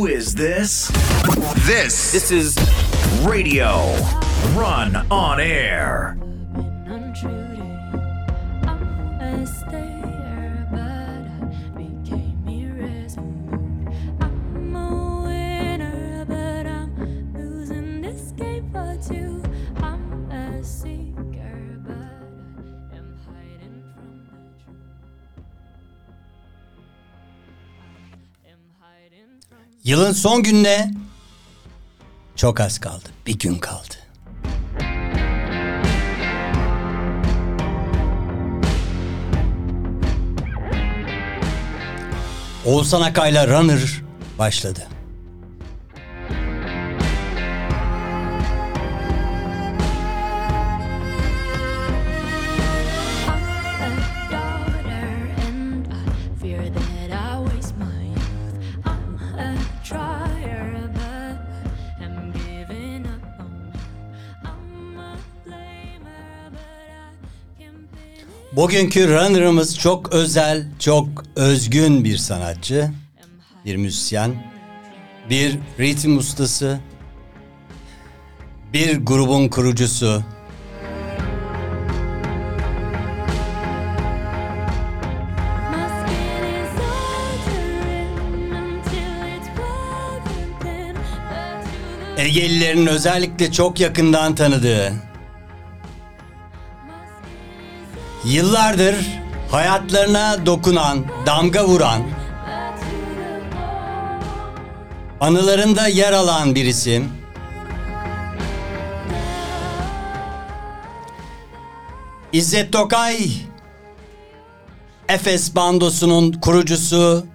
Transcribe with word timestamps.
Who 0.00 0.06
is 0.06 0.34
this? 0.34 0.88
This 1.66 2.12
This 2.12 2.30
is 2.30 2.56
Radio. 3.22 3.94
Run 4.56 4.96
on 5.10 5.38
air. 5.40 6.19
Yılın 29.90 30.12
son 30.12 30.42
gününe 30.42 30.90
çok 32.36 32.60
az 32.60 32.78
kaldı. 32.78 33.08
Bir 33.26 33.38
gün 33.38 33.58
kaldı. 33.58 33.94
Oğuzhan 42.66 43.00
Akay'la 43.00 43.48
Runner 43.48 44.02
başladı. 44.38 44.88
Bugünkü 68.60 69.08
Runner'ımız 69.08 69.78
çok 69.78 70.12
özel, 70.12 70.66
çok 70.78 71.08
özgün 71.36 72.04
bir 72.04 72.16
sanatçı, 72.16 72.90
bir 73.64 73.76
müzisyen, 73.76 74.34
bir 75.30 75.58
ritim 75.78 76.18
ustası, 76.18 76.80
bir 78.72 78.98
grubun 78.98 79.48
kurucusu, 79.48 80.22
Egelilerin 92.16 92.86
özellikle 92.86 93.52
çok 93.52 93.80
yakından 93.80 94.34
tanıdığı, 94.34 95.09
yıllardır 98.24 98.94
hayatlarına 99.50 100.46
dokunan, 100.46 101.04
damga 101.26 101.64
vuran, 101.68 102.02
anılarında 105.20 105.88
yer 105.88 106.12
alan 106.12 106.54
bir 106.54 106.64
isim. 106.64 107.12
İzzet 112.32 112.72
Tokay, 112.72 113.30
Efes 115.08 115.54
Bandosu'nun 115.54 116.32
kurucusu, 116.32 117.26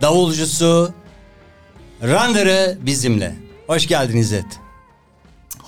davulcusu, 0.00 0.94
Runner'ı 2.02 2.78
bizimle. 2.80 3.36
Hoş 3.66 3.86
geldin 3.86 4.16
İzzet. 4.16 4.46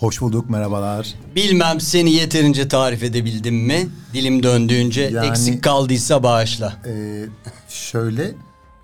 Hoş 0.03 0.21
bulduk, 0.21 0.51
merhabalar. 0.51 1.15
Bilmem 1.37 1.81
seni 1.81 2.13
yeterince 2.13 2.69
tarif 2.69 3.03
edebildim 3.03 3.55
mi? 3.55 3.89
Dilim 4.15 4.43
döndüğünce 4.43 5.03
Yani- 5.03 5.27
eksik 5.27 5.63
kaldıysa 5.63 6.23
bağışla. 6.23 6.73
Ee, 6.87 7.25
şöyle, 7.69 8.35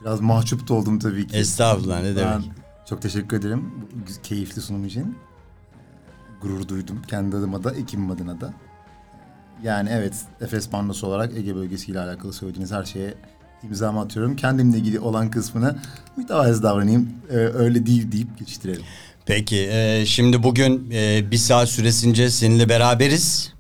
biraz 0.01 0.21
mahcup 0.21 0.69
da 0.69 0.75
oldum 0.75 0.99
tabii 0.99 1.27
ki. 1.27 1.37
Estağfurullah 1.37 2.03
ne 2.03 2.17
demek. 2.17 2.35
Ben 2.35 2.43
çok 2.89 3.03
teşekkür 3.03 3.37
ederim 3.37 3.71
bu 3.93 4.23
keyifli 4.23 4.63
sunum 4.63 4.85
için. 4.85 5.01
Ee, 5.03 6.41
Gurur 6.43 6.69
duydum 6.69 7.03
kendi 7.09 7.37
adıma 7.37 7.65
da, 7.65 7.75
ekibim 7.75 8.11
adına 8.11 8.41
da. 8.41 8.47
Ee, 8.47 9.67
Yani 9.69 9.89
evet, 9.93 10.15
Efes 10.41 10.73
Bandosu 10.73 11.07
olarak 11.07 11.37
Ege 11.37 11.55
bölgesiyle 11.57 12.01
alakalı 12.01 12.33
söylediğiniz 12.33 12.73
her 12.73 12.85
şeye 12.85 13.15
imzamı 13.63 14.01
atıyorum. 14.01 14.37
Kendimle 14.37 14.77
ilgili 14.77 15.01
olan 15.01 15.31
kısmını 15.31 15.77
mütevazi 16.17 16.63
davranayım, 16.63 17.09
ee, 17.31 17.35
öyle 17.37 17.87
değil 17.87 18.13
deyip 18.13 18.39
geçiştirelim. 18.39 18.83
Peki 19.29 19.69
e, 19.73 20.05
şimdi 20.07 20.43
bugün 20.43 20.91
e, 20.93 21.31
bir 21.31 21.37
saat 21.37 21.69
süresince 21.69 22.31
seninle 22.31 22.69
beraberiz 22.69 23.53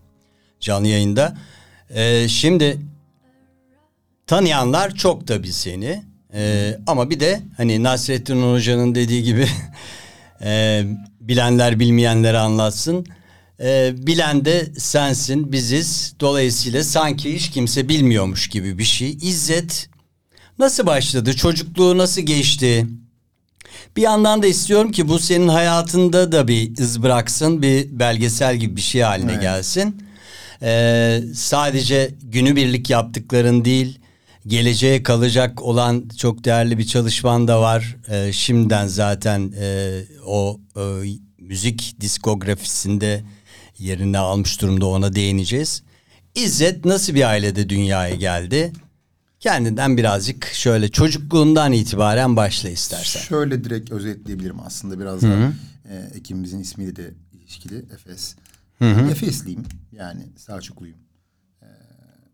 canlı 0.60 0.88
yayında. 0.88 1.38
E, 1.90 2.28
şimdi 2.28 2.78
tanıyanlar 4.26 4.94
çok 4.94 5.26
tabii 5.26 5.52
seni 5.52 6.02
E, 6.34 6.74
ama 6.86 7.10
bir 7.10 7.20
de 7.20 7.40
hani 7.56 7.82
Nasrettin 7.82 8.52
Hoca'nın 8.52 8.94
dediği 8.94 9.22
gibi 9.22 9.48
e, 10.42 10.82
bilenler 11.20 11.80
bilmeyenlere 11.80 12.38
anlatsın. 12.38 13.06
E, 13.60 13.92
bilen 13.96 14.44
de 14.44 14.66
sensin 14.78 15.52
biziz 15.52 16.14
dolayısıyla 16.20 16.84
sanki 16.84 17.34
hiç 17.34 17.50
kimse 17.50 17.88
bilmiyormuş 17.88 18.48
gibi 18.48 18.78
bir 18.78 18.84
şey. 18.84 19.10
İzzet 19.10 19.88
nasıl 20.58 20.86
başladı 20.86 21.36
çocukluğu 21.36 21.98
nasıl 21.98 22.22
geçti? 22.22 22.86
Bir 23.98 24.02
yandan 24.02 24.42
da 24.42 24.46
istiyorum 24.46 24.92
ki 24.92 25.08
bu 25.08 25.18
senin 25.18 25.48
hayatında 25.48 26.32
da 26.32 26.48
bir 26.48 26.78
iz 26.78 27.02
bıraksın, 27.02 27.62
bir 27.62 27.98
belgesel 27.98 28.56
gibi 28.56 28.76
bir 28.76 28.80
şey 28.80 29.02
haline 29.02 29.32
Evet. 29.32 29.42
gelsin. 29.42 30.02
Ee, 30.62 31.20
sadece 31.34 32.14
günübirlik 32.22 32.90
yaptıkların 32.90 33.64
değil, 33.64 33.98
geleceğe 34.46 35.02
kalacak 35.02 35.62
olan 35.62 36.08
çok 36.18 36.44
değerli 36.44 36.78
bir 36.78 36.86
çalışman 36.86 37.48
da 37.48 37.60
var. 37.60 37.96
Ee, 38.10 38.32
şimdiden 38.32 38.86
zaten 38.86 39.52
e, 39.60 40.00
o 40.26 40.60
e, 40.76 40.80
müzik 41.38 41.96
diskografisinde 42.00 43.22
yerini 43.78 44.18
almış 44.18 44.60
durumda 44.60 44.86
ona 44.86 45.14
değineceğiz. 45.14 45.82
İzzet 46.34 46.84
nasıl 46.84 47.14
bir 47.14 47.28
ailede 47.28 47.68
dünyaya 47.68 48.14
geldi? 48.14 48.72
Kendinden 49.40 49.96
birazcık 49.96 50.44
şöyle 50.44 50.88
çocukluğundan 50.88 51.72
itibaren 51.72 52.36
başla 52.36 52.68
istersen. 52.68 53.20
Şöyle 53.20 53.64
direkt 53.64 53.90
özetleyebilirim 53.90 54.60
aslında 54.60 55.00
biraz 55.00 55.22
da 55.22 55.52
e, 55.88 55.96
ekibimizin 56.14 56.60
ismiyle 56.60 56.96
de 56.96 57.14
ilişkili 57.32 57.78
Efes. 57.78 58.36
Efesliyim 58.80 59.64
yani 59.92 60.26
Selçukluyum. 60.36 60.98
E, 61.62 61.66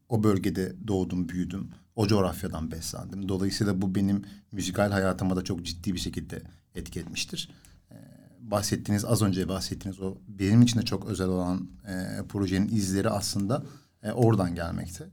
o 0.09 0.23
bölgede 0.23 0.73
doğdum 0.89 1.29
büyüdüm. 1.29 1.71
O 1.97 2.07
coğrafyadan 2.07 2.71
beslendim. 2.71 3.29
Dolayısıyla 3.29 3.83
bu 3.83 3.95
benim 3.95 4.25
müzikal 4.53 4.91
hayatıma 4.91 5.37
da 5.37 5.45
çok 5.45 5.63
ciddi 5.63 5.95
bir 5.95 5.99
şekilde 5.99 6.43
etki 6.75 7.01
etmiştir. 7.01 7.51
E, 7.91 7.97
bahsettiğiniz 8.41 9.05
az 9.05 9.23
önce 9.23 9.49
bahsettiğiniz 9.49 10.01
o 10.01 10.19
benim 10.29 10.63
için 10.63 10.81
de 10.81 10.85
çok 10.85 11.07
özel 11.07 11.29
olan 11.29 11.69
e, 11.89 12.27
projenin 12.29 12.69
izleri 12.69 13.11
aslında 13.11 13.63
e, 14.03 14.13
oradan 14.13 14.55
gelmekte. 14.55 15.05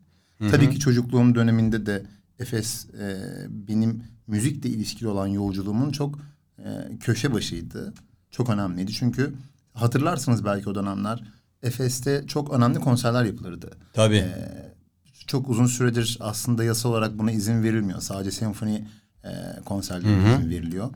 Tabii 0.49 0.69
ki 0.69 0.79
çocukluğum 0.79 1.35
döneminde 1.35 1.85
de 1.85 2.05
Efes 2.39 2.85
e, 2.85 3.17
benim 3.49 4.03
müzikle 4.27 4.69
ilişkili 4.69 5.07
olan 5.07 5.27
yolculuğumun 5.27 5.91
çok 5.91 6.19
e, 6.59 6.97
köşe 6.99 7.33
başıydı. 7.33 7.93
Çok 8.31 8.49
önemliydi 8.49 8.91
çünkü 8.93 9.33
hatırlarsınız 9.73 10.45
belki 10.45 10.69
o 10.69 10.75
dönemler 10.75 11.23
Efes'te 11.63 12.23
çok 12.27 12.53
önemli 12.53 12.79
konserler 12.79 13.25
yapılırdı. 13.25 13.71
Tabii. 13.93 14.25
Çok 15.27 15.49
uzun 15.49 15.65
süredir 15.65 16.17
aslında 16.19 16.63
yasal 16.63 16.89
olarak 16.89 17.17
buna 17.17 17.31
izin 17.31 17.63
verilmiyor. 17.63 18.01
Sadece 18.01 18.31
senfoni 18.31 18.87
e, 19.23 19.29
konserlerine 19.65 20.35
izin 20.35 20.49
veriliyor. 20.49 20.89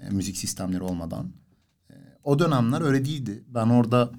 E, 0.00 0.10
müzik 0.10 0.36
sistemleri 0.36 0.82
olmadan. 0.82 1.32
E, 1.90 1.94
o 2.24 2.38
dönemler 2.38 2.80
öyle 2.80 3.04
değildi. 3.04 3.44
Ben 3.48 3.66
orada 3.66 4.10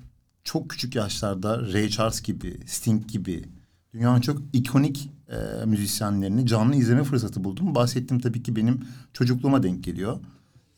çok 0.43 0.69
küçük 0.69 0.95
yaşlarda 0.95 1.73
Ray 1.73 1.89
Charles 1.89 2.21
gibi, 2.21 2.59
Sting 2.67 3.07
gibi 3.07 3.45
dünyanın 3.93 4.21
çok 4.21 4.41
ikonik 4.53 5.09
e, 5.29 5.65
müzisyenlerini 5.65 6.45
canlı 6.45 6.75
izleme 6.75 7.03
fırsatı 7.03 7.43
buldum. 7.43 7.75
Bahsettiğim 7.75 8.21
tabii 8.21 8.43
ki 8.43 8.55
benim 8.55 8.85
çocukluğuma 9.13 9.63
denk 9.63 9.83
geliyor. 9.83 10.19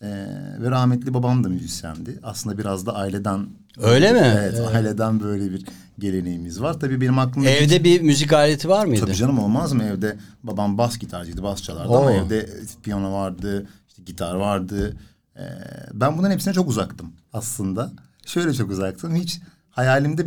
Ee, 0.01 0.07
ve 0.61 0.71
rahmetli 0.71 1.13
babam 1.13 1.43
da 1.43 1.49
müzisyendi. 1.49 2.19
Aslında 2.23 2.57
biraz 2.57 2.85
da 2.85 2.95
aileden 2.95 3.47
Öyle 3.77 4.13
mi? 4.13 4.35
Evet, 4.39 4.59
aileden 4.59 5.19
böyle 5.19 5.51
bir 5.51 5.65
geleneğimiz 5.99 6.61
var. 6.61 6.79
Tabii 6.79 7.01
benim 7.01 7.19
aklımda 7.19 7.49
Evde 7.49 7.83
bir 7.83 8.01
müzik 8.01 8.33
aleti 8.33 8.69
var 8.69 8.85
mıydı? 8.85 9.05
Tabii 9.05 9.15
canım 9.15 9.39
olmaz 9.39 9.73
mı? 9.73 9.83
Evde 9.83 10.17
babam 10.43 10.77
bas 10.77 10.97
gitarcıydı, 10.97 11.43
bas 11.43 11.63
çalardı 11.63 11.89
Oo. 11.89 11.97
ama 11.97 12.11
evde 12.11 12.49
piyano 12.83 13.13
vardı, 13.13 13.67
işte 13.87 14.03
gitar 14.03 14.35
vardı. 14.35 14.97
Ee, 15.35 15.41
ben 15.93 16.17
bunların 16.17 16.33
hepsine 16.33 16.53
çok 16.53 16.69
uzaktım 16.69 17.13
aslında. 17.33 17.91
Şöyle 18.25 18.53
çok 18.53 18.71
uzaktım. 18.71 19.15
Hiç 19.15 19.39
hayalimde 19.69 20.25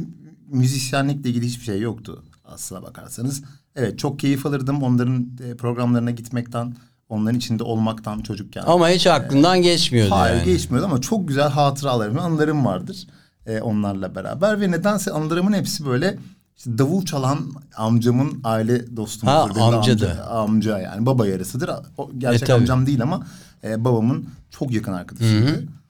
müzisyenlikle 0.49 1.31
ilgili 1.31 1.47
hiçbir 1.47 1.65
şey 1.65 1.81
yoktu 1.81 2.23
aslına 2.53 2.83
bakarsanız. 2.83 3.43
Evet 3.77 3.99
çok 3.99 4.19
keyif 4.19 4.47
alırdım 4.47 4.83
onların 4.83 5.29
e, 5.45 5.57
programlarına 5.57 6.11
gitmekten, 6.11 6.77
onların 7.09 7.39
içinde 7.39 7.63
olmaktan 7.63 8.21
çocukken. 8.21 8.63
Ama 8.67 8.89
hiç 8.89 9.07
aklından 9.07 9.63
geçmiyordu 9.63 10.11
Hayır 10.15 10.37
yani. 10.37 10.45
geçmiyordu 10.45 10.87
ama 10.87 11.01
çok 11.01 11.29
güzel 11.29 11.49
hatıralarım, 11.49 12.19
anılarım 12.19 12.65
vardır 12.65 13.07
e, 13.47 13.61
onlarla 13.61 14.15
beraber. 14.15 14.61
Ve 14.61 14.71
nedense 14.71 15.11
anılarımın 15.11 15.53
hepsi 15.53 15.87
böyle 15.87 16.19
işte 16.57 16.79
davul 16.79 17.05
çalan 17.05 17.39
amcamın 17.77 18.41
aile 18.45 18.97
dostumuzdur. 18.97 19.61
Ha, 19.61 19.67
amcadı. 19.67 20.11
Amca, 20.11 20.25
amca 20.25 20.79
yani 20.79 21.07
baba 21.07 21.27
yarısıdır. 21.27 21.71
O 21.99 22.11
gerçek 22.19 22.43
E, 22.43 22.47
tabii. 22.47 22.57
amcam 22.61 22.87
değil 22.87 23.03
ama 23.03 23.27
e, 23.65 23.85
babamın 23.85 24.27
çok 24.51 24.73
yakın 24.73 24.93
arkadaşıydı. 24.93 25.51
E, 25.51 25.82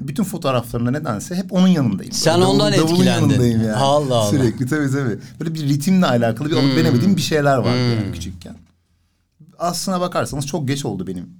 bütün 0.00 0.24
fotoğraflarında 0.24 0.90
nedense 0.90 1.34
hep 1.34 1.52
onun 1.52 1.68
yanındayım. 1.68 2.12
Sen 2.12 2.34
Böyle 2.34 2.46
ondan 2.46 2.72
davulun 2.72 2.92
etkilendin. 2.94 3.28
yanındayım 3.28 3.60
yani. 3.62 3.72
Allah 3.76 4.14
Allah. 4.16 4.30
Sürekli 4.30 4.66
tabii 4.66 4.90
tabii. 4.90 5.18
Böyle 5.40 5.54
bir 5.54 5.68
ritimle 5.68 6.06
alakalı 6.06 6.50
bir 6.50 6.56
alıp 6.56 6.76
veremediğim 6.76 7.16
bir 7.16 7.20
şeyler 7.22 7.56
vardı 7.56 7.94
yani 7.94 8.12
küçükken. 8.12 8.56
Aslına 9.58 10.00
bakarsanız 10.00 10.46
çok 10.46 10.68
geç 10.68 10.84
oldu 10.84 11.06
benim 11.06 11.30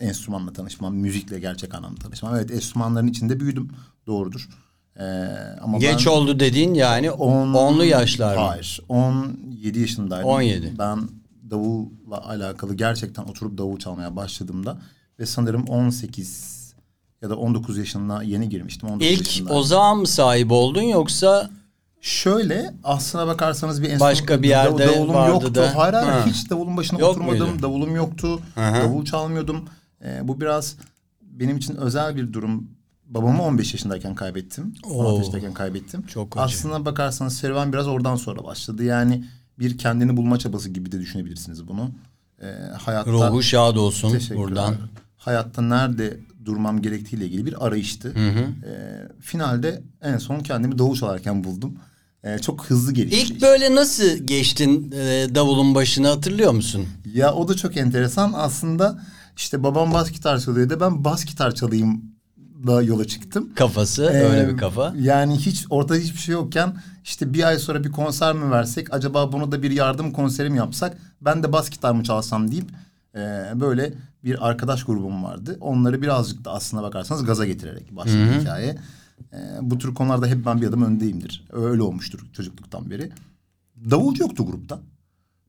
enstrümanla 0.00 0.52
tanışmam, 0.52 0.94
müzikle 0.94 1.40
gerçek 1.40 1.74
anlamda 1.74 2.00
tanışmam. 2.00 2.36
Evet 2.36 2.50
enstrümanların 2.50 3.06
içinde 3.06 3.40
büyüdüm. 3.40 3.68
Doğrudur. 4.06 4.48
Ee, 4.96 5.02
ama 5.62 5.78
Geç 5.78 6.06
ben 6.06 6.10
oldu 6.12 6.40
dediğin 6.40 6.74
yani 6.74 7.10
on- 7.10 7.54
onlu 7.54 7.84
yaşlar 7.84 8.36
mı? 8.36 8.42
Hayır. 8.42 8.80
17 8.88 9.78
yaşındaydım. 9.80 10.28
17. 10.28 10.74
Ben 10.78 11.08
davulla 11.50 12.28
alakalı 12.28 12.74
gerçekten 12.74 13.22
oturup 13.22 13.58
davul 13.58 13.78
çalmaya 13.78 14.16
başladığımda 14.16 14.78
ve 15.18 15.26
sanırım 15.26 15.64
18 15.64 16.57
ya 17.22 17.30
da 17.30 17.36
19 17.36 17.78
yaşına 17.78 18.22
yeni 18.22 18.48
girmiştim. 18.48 18.88
19 18.88 19.06
İlk 19.10 19.18
yaşındaydım. 19.26 19.56
o 19.56 19.62
zaman 19.62 19.98
mı 19.98 20.06
sahip 20.06 20.52
oldun 20.52 20.82
yoksa 20.82 21.50
Şöyle 22.00 22.74
aslına 22.84 23.26
bakarsanız 23.26 23.82
bir 23.82 23.88
enstrüman... 23.88 24.10
Başka 24.12 24.42
bir 24.42 24.48
yerde 24.48 24.84
dav- 24.84 24.94
davulum 24.96 25.14
vardı 25.14 25.32
yoktu. 25.32 25.54
da. 25.54 25.76
Hayır 25.76 25.94
hayır 25.94 26.08
Ha. 26.08 26.26
hiç 26.26 26.50
davulun 26.50 26.76
başına 26.76 26.98
Yok 26.98 27.10
oturmadım. 27.10 27.48
muydu? 27.48 27.62
Davulum 27.62 27.96
yoktu. 27.96 28.40
Hı. 28.54 28.60
Davul 28.60 29.04
çalmıyordum. 29.04 29.64
Ee, 30.04 30.28
bu 30.28 30.40
biraz 30.40 30.76
benim 31.22 31.56
için 31.56 31.76
özel 31.76 32.16
bir 32.16 32.32
durum. 32.32 32.70
Babamı 33.06 33.42
15 33.42 33.72
yaşındayken 33.74 34.14
kaybettim. 34.14 34.74
16 34.84 35.08
Oo. 35.12 35.18
yaşındayken 35.18 35.54
kaybettim. 35.54 36.02
Çok 36.06 36.36
acı. 36.36 36.44
Aslına 36.44 36.84
bakarsanız 36.84 37.36
serüven 37.36 37.72
biraz 37.72 37.88
oradan 37.88 38.16
sonra 38.16 38.44
başladı. 38.44 38.84
Yani 38.84 39.24
bir 39.58 39.78
kendini 39.78 40.16
bulma 40.16 40.38
çabası 40.38 40.70
gibi 40.70 40.92
de 40.92 41.00
düşünebilirsiniz 41.00 41.68
bunu. 41.68 41.90
Ee, 42.42 42.46
hayatta... 42.78 43.10
ruhu 43.10 43.42
şad 43.42 43.76
olsun 43.76 44.18
buradan. 44.36 44.74
Hayatta 45.16 45.62
nerede 45.62 46.20
durmam 46.48 46.82
gerektiğiyle 46.82 47.26
ilgili 47.26 47.46
bir 47.46 47.66
arayıştı. 47.66 48.12
Ee, 48.16 49.08
finalde 49.20 49.82
en 50.02 50.18
son 50.18 50.40
kendimi 50.40 50.78
davul 50.78 50.94
çalarken 50.96 51.44
buldum. 51.44 51.74
Ee, 52.24 52.38
çok 52.38 52.64
hızlı 52.66 52.92
gelişti. 52.92 53.34
İlk 53.34 53.42
böyle 53.42 53.74
nasıl 53.74 54.04
geçtin 54.24 54.92
e, 54.92 55.26
davulun 55.34 55.74
başına 55.74 56.10
hatırlıyor 56.10 56.52
musun? 56.52 56.86
Ya 57.14 57.34
o 57.34 57.48
da 57.48 57.54
çok 57.56 57.76
enteresan. 57.76 58.32
Aslında 58.36 59.02
işte 59.36 59.62
babam 59.62 59.92
bas 59.92 60.10
gitar 60.12 60.38
çalıyordu. 60.38 60.78
Ben 60.80 61.04
bas 61.04 61.24
gitar 61.24 61.54
çalayım 61.54 62.02
da 62.66 62.82
yola 62.82 63.04
çıktım. 63.04 63.50
Kafası 63.54 64.02
Ee, 64.02 64.22
öyle 64.22 64.48
bir 64.48 64.56
kafa. 64.56 64.94
Yani 65.00 65.36
hiç 65.36 65.66
ortada 65.70 65.98
hiçbir 65.98 66.18
şey 66.18 66.32
yokken 66.32 66.76
işte 67.04 67.34
bir 67.34 67.48
ay 67.48 67.58
sonra 67.58 67.84
bir 67.84 67.92
konser 67.92 68.34
mi 68.34 68.50
versek 68.50 68.94
acaba 68.94 69.32
bunu 69.32 69.52
da 69.52 69.62
bir 69.62 69.70
yardım 69.70 70.12
konseri 70.12 70.50
mi 70.50 70.58
yapsak 70.58 70.98
ben 71.20 71.42
de 71.42 71.52
bas 71.52 71.70
gitar 71.70 71.92
mı 71.92 72.02
çalsam 72.04 72.50
deyip 72.50 72.68
e, 73.14 73.20
böyle 73.54 73.92
bir 74.24 74.48
arkadaş 74.48 74.84
grubum 74.84 75.24
vardı. 75.24 75.56
Onları 75.60 76.02
birazcık 76.02 76.44
da 76.44 76.52
aslına 76.52 76.82
bakarsanız 76.82 77.24
gaza 77.24 77.46
getirerek 77.46 77.96
başladı 77.96 78.40
hikaye. 78.40 78.78
E, 79.32 79.38
bu 79.60 79.78
tür 79.78 79.94
konularda 79.94 80.26
hep 80.26 80.46
ben 80.46 80.60
bir 80.60 80.66
adım 80.66 80.82
öndeyimdir. 80.82 81.44
Öyle 81.52 81.82
olmuştur 81.82 82.26
çocukluktan 82.32 82.90
beri. 82.90 83.12
Davulcu 83.90 84.22
yoktu 84.22 84.46
grupta. 84.46 84.78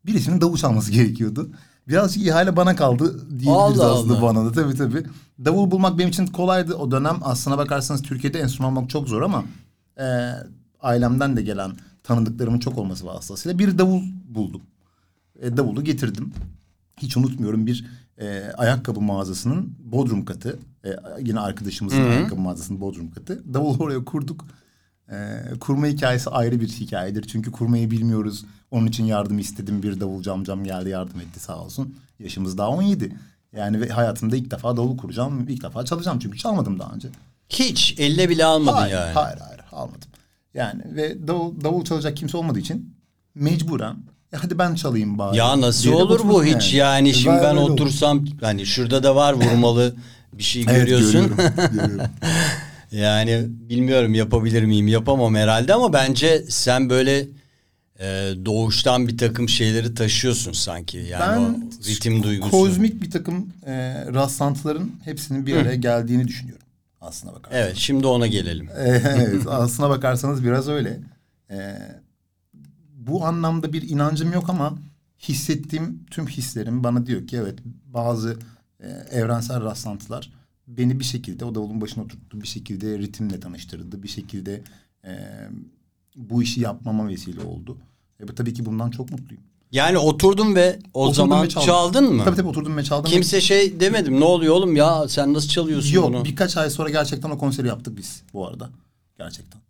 Birisinin 0.06 0.42
davul 0.42 0.58
çalması 0.58 0.92
gerekiyordu. 1.00 1.50
Birazcık 1.88 2.24
ihale 2.28 2.56
bana 2.56 2.76
kaldı 2.76 3.30
diyebiliriz 3.40 3.80
aslında 3.80 4.14
Allah. 4.14 4.22
bana 4.22 4.46
da 4.46 4.52
tabii 4.52 4.76
tabii. 4.76 5.04
Davul 5.46 5.72
bulmak 5.72 5.98
benim 5.98 6.10
için 6.10 6.28
kolaydı 6.28 6.76
o 6.76 6.92
dönem. 6.92 7.18
Aslına 7.22 7.58
bakarsanız 7.58 8.02
Türkiye'de 8.02 8.40
enstrüman 8.40 8.76
bulmak 8.76 8.90
çok 8.90 9.08
zor 9.10 9.22
ama 9.22 9.44
e, 10.00 10.30
ailemden 10.82 11.38
de 11.38 11.42
gelen 11.42 11.72
tanıdıklarımın 12.04 12.60
çok 12.60 12.78
olması 12.78 13.06
vasıtasıyla 13.06 13.60
bir 13.60 13.78
davul 13.78 14.02
buldum. 14.28 14.62
E, 15.42 15.58
davulu 15.58 15.84
getirdim. 15.84 16.34
Hiç 16.98 17.18
unutmuyorum 17.18 17.66
bir 17.68 17.86
e, 18.20 18.52
ayakkabı 18.58 19.02
mağazasının 19.02 19.76
bodrum 19.80 20.26
katı. 20.26 20.60
E, 20.86 20.90
yine 21.20 21.40
arkadaşımızın 21.40 22.04
ayakkabı 22.04 22.42
mağazasının 22.42 22.82
bodrum 22.82 23.12
katı. 23.12 23.54
Davulu 23.54 23.84
oraya 23.84 24.06
kurduk. 24.06 24.46
E, 25.12 25.42
kurma 25.60 25.88
hikayesi 25.88 26.30
ayrı 26.30 26.62
bir 26.62 26.68
hikayedir. 26.68 27.28
Çünkü 27.28 27.52
kurmayı 27.52 27.92
bilmiyoruz. 27.92 28.46
Onun 28.72 28.88
için 28.88 29.04
yardım 29.04 29.40
istedim. 29.40 29.84
Bir 29.84 30.00
davulcu 30.00 30.34
amcam 30.34 30.64
geldi 30.64 30.90
yardım 30.90 31.20
etti 31.20 31.40
sağ 31.40 31.60
olsun. 31.60 31.96
Yaşımız 32.20 32.58
daha 32.58 32.70
17. 32.70 33.16
Yani 33.56 33.82
ve 33.82 33.90
hayatımda 33.90 34.36
ilk 34.36 34.52
defa 34.52 34.78
davul 34.78 34.98
kuracağım. 34.98 35.46
ilk 35.50 35.64
defa 35.64 35.86
çalacağım 35.86 36.20
çünkü 36.20 36.38
çalmadım 36.38 36.80
daha 36.80 36.94
önce. 36.94 37.10
Hiç 37.50 37.96
elle 38.00 38.30
bile 38.30 38.46
almadın 38.46 38.78
Hayır, 38.78 38.94
yani. 38.94 39.14
hayır, 39.14 39.38
hayır 39.38 39.62
almadım. 39.72 40.10
Yani 40.54 40.82
ve 40.96 41.28
davul, 41.28 41.62
davul 41.64 41.84
çalacak 41.84 42.18
kimse 42.18 42.38
olmadığı 42.38 42.60
için 42.60 42.96
mecburen 43.36 43.98
"Ya 44.32 44.44
hadi 44.44 44.60
ben 44.60 44.76
çalayım 44.76 45.18
bari. 45.18 45.38
Ya 45.38 45.62
nasıl 45.62 45.84
diye 45.84 45.96
olur 45.96 46.20
bu 46.24 46.46
hiç 46.46 46.74
yani, 46.74 47.14
şimdi 47.14 47.42
ben 47.44 47.56
otursam 47.56 48.26
hani 48.42 48.66
şurada 48.66 49.04
da 49.04 49.16
var 49.16 49.34
vurmalı 49.34 49.96
bir 50.34 50.44
şey 50.44 50.66
Evet, 50.70 50.76
görüyorsun. 50.76 51.28
görüyorum, 51.28 51.54
görüyorum. 51.72 52.06
yani 52.92 53.46
bilmiyorum 53.48 54.14
yapabilir 54.14 54.64
miyim 54.64 54.88
yapamam 54.88 55.36
herhalde 55.36 55.74
ama 55.74 55.94
bence 55.94 56.44
sen 56.50 56.90
böyle 56.90 57.28
e, 58.00 58.06
doğuştan 58.46 59.08
bir 59.08 59.18
takım 59.18 59.50
şeyleri 59.50 59.94
taşıyorsun 59.94 60.52
sanki. 60.52 60.98
Yani 60.98 61.22
ben 61.22 61.38
o 61.38 61.56
ritim 61.90 62.24
duygusu. 62.24 62.52
kozmik 62.52 63.02
bir 63.02 63.12
takım 63.12 63.54
e, 63.66 64.06
rastlantıların 64.14 64.92
hepsinin 65.06 65.46
bir 65.46 65.56
araya 65.56 65.76
geldiğini 65.76 66.28
düşünüyorum. 66.28 66.66
Aslına 67.02 67.34
bakarsanız. 67.34 67.66
Evet 67.66 67.78
şimdi 67.78 68.08
ona 68.08 68.28
gelelim. 68.28 68.70
evet 68.78 69.48
aslına 69.48 69.90
bakarsanız 69.90 70.44
biraz 70.44 70.68
öyle. 70.68 71.00
Ee, 71.52 71.78
bu 73.10 73.26
anlamda 73.26 73.74
bir 73.74 73.90
inancım 73.90 74.34
yok 74.34 74.50
ama 74.50 74.78
hissettiğim 75.30 76.06
tüm 76.12 76.28
hislerim 76.28 76.84
bana 76.84 77.06
diyor 77.06 77.28
ki 77.28 77.38
evet 77.38 77.60
bazı 77.86 78.38
e, 78.80 78.88
evrensel 78.90 79.64
rastlantılar 79.64 80.30
beni 80.68 81.00
bir 81.00 81.06
şekilde 81.06 81.46
o 81.46 81.56
davulun 81.56 81.82
başına 81.82 82.04
oturttu. 82.04 82.42
Bir 82.42 82.48
şekilde 82.48 83.00
ritimle 83.00 83.40
tanıştırdı. 83.40 84.04
Bir 84.04 84.08
şekilde 84.08 84.62
e, 85.06 85.12
bu 86.16 86.44
işi 86.44 86.62
yapmama 86.62 87.08
vesile 87.08 87.42
oldu. 87.44 87.78
E, 88.24 88.28
bu- 88.28 88.36
tabii 88.36 88.54
ki 88.54 88.66
bundan 88.66 88.90
çok 88.90 89.12
mutluyum. 89.12 89.44
Yani 89.72 89.98
oturdun 89.98 90.56
ve 90.56 90.80
o 90.94 91.02
Oturdum 91.04 91.16
zaman 91.16 91.44
ve 91.44 91.50
çaldım. 91.50 91.68
çaldın 91.68 92.14
mı? 92.16 92.24
Tabii 92.26 92.36
tabii 92.36 92.48
oturdum 92.48 92.78
ve 92.78 92.84
çaldım. 92.84 93.12
Kimse 93.12 93.42
şey 93.42 93.80
demedim 93.80 94.20
ne 94.20 94.24
oluyor 94.24 94.54
oğlum 94.56 94.76
ya 94.76 95.08
sen 95.08 95.34
nasıl 95.34 95.48
çalıyorsun 95.50 95.94
Yok 95.94 96.08
bunu? 96.14 96.26
birkaç 96.26 96.58
ay 96.58 96.70
sonra 96.70 96.90
gerçekten 96.90 97.30
o 97.30 97.38
konseri 97.38 97.68
yaptık 97.68 97.98
biz 97.98 98.24
bu 98.34 98.48
arada. 98.48 98.70
Gerçekten. 99.18 99.62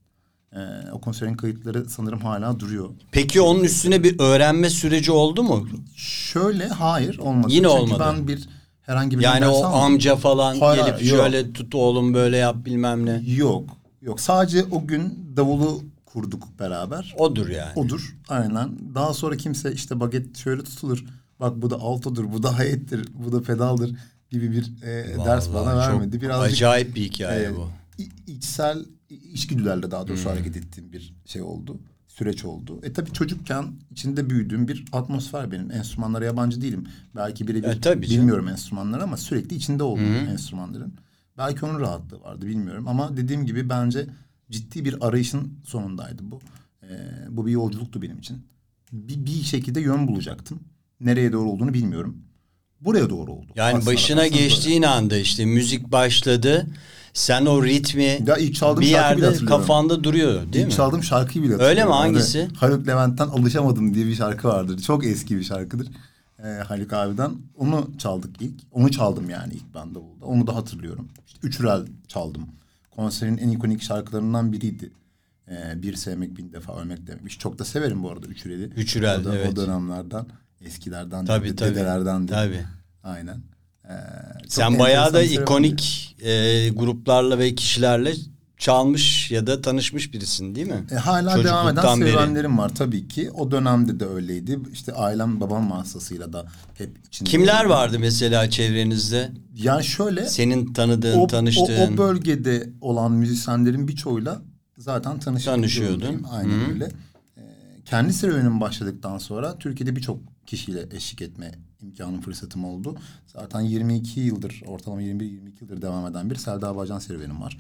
Ee, 0.56 0.92
o 0.94 1.02
konserin 1.02 1.34
kayıtları 1.34 1.90
sanırım 1.90 2.20
hala 2.20 2.60
duruyor. 2.60 2.90
Peki 3.12 3.42
onun 3.42 3.64
üstüne 3.64 4.04
bir 4.04 4.20
öğrenme 4.20 4.70
süreci 4.70 5.12
oldu 5.12 5.44
mu? 5.44 5.68
Şöyle 5.96 6.68
hayır 6.68 7.18
olmadı. 7.18 7.48
Yine 7.54 7.68
Çünkü 7.68 7.82
olmadı. 7.82 8.04
ben 8.18 8.28
bir 8.28 8.50
herhangi 8.82 9.20
bir 9.20 9.24
Yani 9.24 9.48
o 9.48 9.56
almadım. 9.66 9.80
amca 9.82 10.16
falan 10.16 10.60
Hayır, 10.60 10.86
gelip 10.86 11.06
yok. 11.06 11.20
şöyle 11.20 11.54
tut 11.54 11.76
oğlum 11.76 12.14
böyle 12.14 12.38
yap 12.38 12.56
bilmem 12.66 13.06
ne. 13.06 13.24
Yok. 13.26 13.70
Yok. 14.02 14.20
Sadece 14.22 14.66
o 14.72 14.88
gün 14.88 15.34
davulu 15.38 15.82
kurduk 16.06 16.60
beraber. 16.60 17.16
Odur 17.18 17.50
yani. 17.50 17.72
Odur. 17.76 18.16
Aynen. 18.30 18.70
Daha 18.96 19.14
sonra 19.14 19.38
kimse 19.38 19.72
işte 19.74 20.00
baget 20.00 20.38
şöyle 20.38 20.64
tutulur. 20.64 21.06
Bak 21.40 21.62
bu 21.62 21.70
da 21.70 21.76
altodur, 21.76 22.32
bu 22.34 22.44
da 22.44 22.58
hayettir, 22.58 23.08
bu 23.26 23.32
da 23.32 23.42
pedaldır 23.42 23.92
gibi 24.30 24.52
bir 24.52 24.84
e, 24.84 25.26
ders 25.26 25.54
bana 25.54 25.78
vermedi. 25.78 26.22
Birazcık 26.22 26.54
acayip 26.54 26.96
bir 26.96 27.02
hikaye 27.02 27.46
e, 27.46 27.56
bu. 27.56 27.70
içsel 28.28 28.86
içgüdülerle 29.10 29.92
daha 29.92 30.02
Hmm. 30.02 30.08
doğrusu 30.08 30.30
hareket 30.30 30.58
ettiğim 30.58 30.94
bir 30.94 31.14
şey 31.26 31.42
oldu. 31.42 31.80
Süreç 32.08 32.46
oldu. 32.46 32.80
E 32.84 32.94
tabii 32.94 33.12
çocukken 33.14 33.66
içinde 33.92 34.30
büyüdüğüm 34.30 34.68
bir 34.68 34.86
atmosfer 34.92 35.52
benim. 35.52 35.72
Enstrümanlara 35.72 36.26
yabancı 36.26 36.62
değilim. 36.62 36.88
Belki 37.16 37.48
birebir 37.48 37.68
E, 37.68 37.82
tabii 37.82 38.08
canım. 38.08 38.22
bilmiyorum 38.22 38.48
enstrümanları 38.48 39.04
ama 39.04 39.18
sürekli 39.18 39.56
içinde 39.56 39.84
oldum 39.84 40.06
enstrümanların. 40.30 40.94
Belki 41.38 41.66
onun 41.66 41.80
rahatlığı 41.80 42.22
vardı 42.22 42.48
bilmiyorum. 42.48 42.88
Ama 42.88 43.18
dediğim 43.18 43.46
gibi 43.46 43.70
bence 43.70 44.08
ciddi 44.52 44.86
bir 44.86 45.08
arayışın 45.08 45.54
sonundaydı 45.66 46.22
bu. 46.32 46.40
E, 46.84 46.88
bu 47.30 47.46
bir 47.46 47.52
yolculuktu 47.52 48.02
benim 48.02 48.20
için. 48.20 48.38
Bir, 48.92 49.26
bir 49.26 49.44
şekilde 49.44 49.82
yön 49.82 50.08
bulacaktım. 50.08 50.60
Nereye 51.02 51.32
doğru 51.32 51.50
olduğunu 51.50 51.74
bilmiyorum. 51.74 52.18
buraya 52.82 53.10
doğru 53.10 53.32
oldu. 53.32 53.52
Yani 53.56 53.78
Aslına 53.78 53.94
başına 53.94 54.18
böyle. 54.22 54.38
geçtiğin 54.38 54.84
anda 54.84 55.18
işte 55.18 55.46
müzik 55.46 55.92
başladı. 55.92 56.68
Sen 57.14 57.46
o 57.46 57.64
ritmi 57.64 58.20
Ya 58.28 58.38
ilk 58.38 58.56
çaldığım 58.56 58.82
bir 58.82 58.88
yerde 58.88 59.46
kafanda 59.46 60.04
duruyor 60.04 60.34
değil 60.34 60.56
İlk 60.56 60.66
mi? 60.66 60.74
çaldığım 60.74 61.04
şarkıyı 61.04 61.44
bile 61.44 61.56
Öyle 61.56 61.86
mi? 61.86 61.92
Hangisi? 61.92 62.48
Haluk 62.56 62.88
Levent'ten 62.88 63.28
Alışamadım 63.28 63.94
diye 63.94 64.06
bir 64.06 64.16
şarkı 64.16 64.48
vardır. 64.48 64.80
Çok 64.82 65.06
eski 65.06 65.38
bir 65.38 65.44
şarkıdır. 65.44 65.88
Ee, 66.44 66.48
Haluk 66.48 66.94
abiden. 66.94 67.32
Onu 67.58 67.90
çaldık 67.98 68.42
ilk. 68.42 68.54
Onu 68.72 68.92
çaldım 68.92 69.30
yani 69.30 69.54
ilk 69.54 69.76
ben 69.76 69.96
davulda. 69.96 70.26
Onu 70.26 70.48
da 70.48 70.56
hatırlıyorum. 70.56 71.08
İşte 71.28 71.48
Üçürel 71.48 71.86
çaldım. 72.08 72.46
Konserin 72.92 73.38
en 73.38 73.50
ikonik 73.50 73.82
şarkılarından 73.82 74.52
biriydi. 74.54 74.92
Ee, 75.52 75.82
bir 75.82 75.96
sevmek 75.96 76.38
bin 76.38 76.54
defa 76.54 76.82
ölmek 76.82 77.08
demekmiş. 77.08 77.40
Çok 77.40 77.60
da 77.60 77.66
severim 77.66 78.04
bu 78.04 78.12
arada 78.12 78.28
Üçürel'i. 78.28 78.64
Üçürel, 78.64 79.22
o, 79.22 79.24
da, 79.24 79.36
evet. 79.36 79.54
o 79.54 79.56
dönemlerden. 79.56 80.26
Eskilerden. 80.62 81.26
Tabii, 81.26 81.50
de, 81.50 81.56
tabii. 81.56 81.70
Dedelerden 81.72 82.28
de. 82.28 82.32
Tabii. 82.32 82.66
Aynen. 83.04 83.38
Ee, 83.90 83.94
Sen 84.48 84.80
bayağı 84.80 85.14
da 85.14 85.22
bir 85.22 85.30
ikonik 85.42 86.16
e, 86.22 86.70
gruplarla 86.70 87.40
ve 87.40 87.56
kişilerle 87.56 88.14
çalmış 88.58 89.32
ya 89.32 89.48
da 89.48 89.62
tanışmış 89.62 90.14
birisin 90.14 90.56
değil 90.56 90.68
mi? 90.68 90.84
E, 90.92 90.96
hala 90.96 91.44
devam 91.44 91.70
eden 91.70 91.96
serüvenlerim 91.96 92.58
var 92.58 92.76
tabii 92.76 93.08
ki. 93.08 93.32
O 93.32 93.52
dönemde 93.52 94.00
de 94.00 94.06
öyleydi. 94.06 94.60
İşte 94.74 94.94
ailem 94.94 95.42
babam 95.42 95.72
vasıtasıyla 95.72 96.34
da 96.34 96.46
hep 96.78 96.98
içinde. 97.08 97.30
Kimler 97.30 97.66
oldu. 97.66 97.74
vardı 97.74 98.00
mesela 98.00 98.50
çevrenizde? 98.50 99.32
Yani 99.56 99.84
şöyle 99.84 100.26
Senin 100.26 100.74
tanıdığın, 100.74 101.20
o, 101.20 101.28
tanıştığın. 101.28 101.92
o, 101.92 101.94
o 101.94 101.98
bölgede 101.98 102.70
olan 102.82 103.12
müzisyenlerin 103.12 103.88
birçoğuyla 103.88 104.42
zaten. 104.78 105.20
Tanışıyordun. 105.20 106.26
Aynen 106.32 106.68
Hı. 106.68 106.72
öyle. 106.74 106.86
E, 107.38 107.42
kendi 107.86 108.14
serüvenim 108.14 108.62
başladıktan 108.62 109.18
sonra 109.18 109.58
Türkiye'de 109.58 109.96
birçok 109.96 110.20
kişiyle 110.46 110.88
eşlik 110.92 111.22
etme 111.22 111.52
imkanım 111.82 112.22
fırsatım 112.22 112.66
oldu. 112.66 112.98
Zaten 113.28 113.62
22 113.62 114.20
yıldır 114.20 114.62
ortalama 114.68 115.02
21-22 115.02 115.40
yıldır 115.62 115.82
devam 115.82 116.12
eden 116.12 116.30
bir 116.30 116.36
Selda 116.36 116.76
Bacan 116.76 117.00
serüvenim 117.00 117.42
var. 117.42 117.58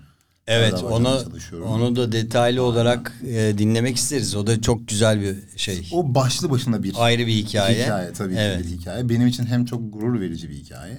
Evet 0.48 0.84
onu 0.84 1.24
onu 1.66 1.96
da 1.96 2.12
detaylı 2.12 2.64
olarak 2.64 3.14
e, 3.28 3.54
dinlemek 3.58 3.96
isteriz. 3.98 4.36
O 4.36 4.48
da 4.48 4.62
çok 4.62 4.88
güzel 4.88 5.22
bir 5.22 5.58
şey. 5.58 5.90
O 5.94 6.16
başlı 6.16 6.50
başına 6.50 6.84
bir 6.84 6.94
Ayrı 6.98 7.28
bir 7.28 7.34
hikaye. 7.34 7.84
Hikaye 7.84 8.14
tabii 8.14 8.36
Evet. 8.38 8.64
ki 8.64 8.72
bir 8.72 8.78
hikaye. 8.78 9.10
Benim 9.10 9.28
için 9.28 9.46
hem 9.46 9.66
çok 9.66 9.94
gurur 9.94 10.20
verici 10.20 10.50
bir 10.50 10.56
hikaye. 10.56 10.98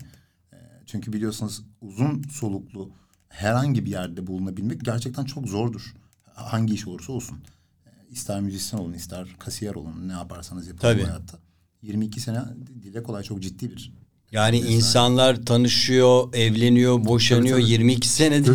Ee, 0.53 0.57
Çünkü 0.87 1.13
biliyorsunuz 1.13 1.63
uzun 1.81 2.23
soluklu 2.23 2.91
herhangi 3.29 3.85
bir 3.87 3.91
yerde 3.91 4.27
bulunabilmek 4.27 4.85
gerçekten 4.85 5.25
çok 5.25 5.49
zordur. 5.49 5.95
Hangi 6.35 6.75
iş 6.75 6.87
olursa 6.87 7.13
olsun. 7.13 7.39
Ee, 7.87 7.91
İster 8.11 8.41
müzisyen 8.41 8.81
olun, 8.81 8.93
ister 8.93 9.27
kasiyer 9.39 9.75
olun, 9.75 10.09
ne 10.09 10.13
yaparsanız 10.13 10.67
yapın 10.67 10.81
Tabii. 10.81 11.03
hayatta. 11.05 11.39
22 11.83 12.21
sene 12.21 12.39
dile 12.83 13.03
kolay 13.03 13.23
çok 13.23 13.41
ciddi 13.43 13.71
bir. 13.71 13.93
Yani 14.33 14.59
insanlar 14.59 15.47
tanışıyor, 15.47 16.35
evleniyor, 16.35 17.05
boşanıyor. 17.05 17.59
Tabii, 17.59 17.63
tabii. 17.63 17.73
22 17.73 18.09
senede 18.09 18.51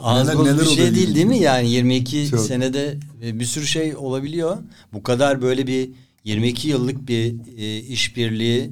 az 0.00 0.28
Neler- 0.28 0.44
neler 0.44 0.60
bir 0.60 0.64
şey 0.66 0.94
değil 0.94 1.14
değil 1.14 1.26
mi? 1.26 1.34
22 1.34 1.44
Yani 1.44 1.70
22 1.70 2.28
Çok. 2.30 2.40
senede 2.40 2.98
e, 3.22 3.40
bir 3.40 3.44
sürü 3.44 3.66
şey 3.66 3.96
olabiliyor. 3.96 4.56
Bu 4.92 5.02
kadar 5.02 5.42
böyle 5.42 5.66
bir 5.66 5.90
22 6.24 6.68
yıllık 6.68 7.08
bir 7.08 7.34
e, 7.58 7.78
işbirliği 7.78 8.70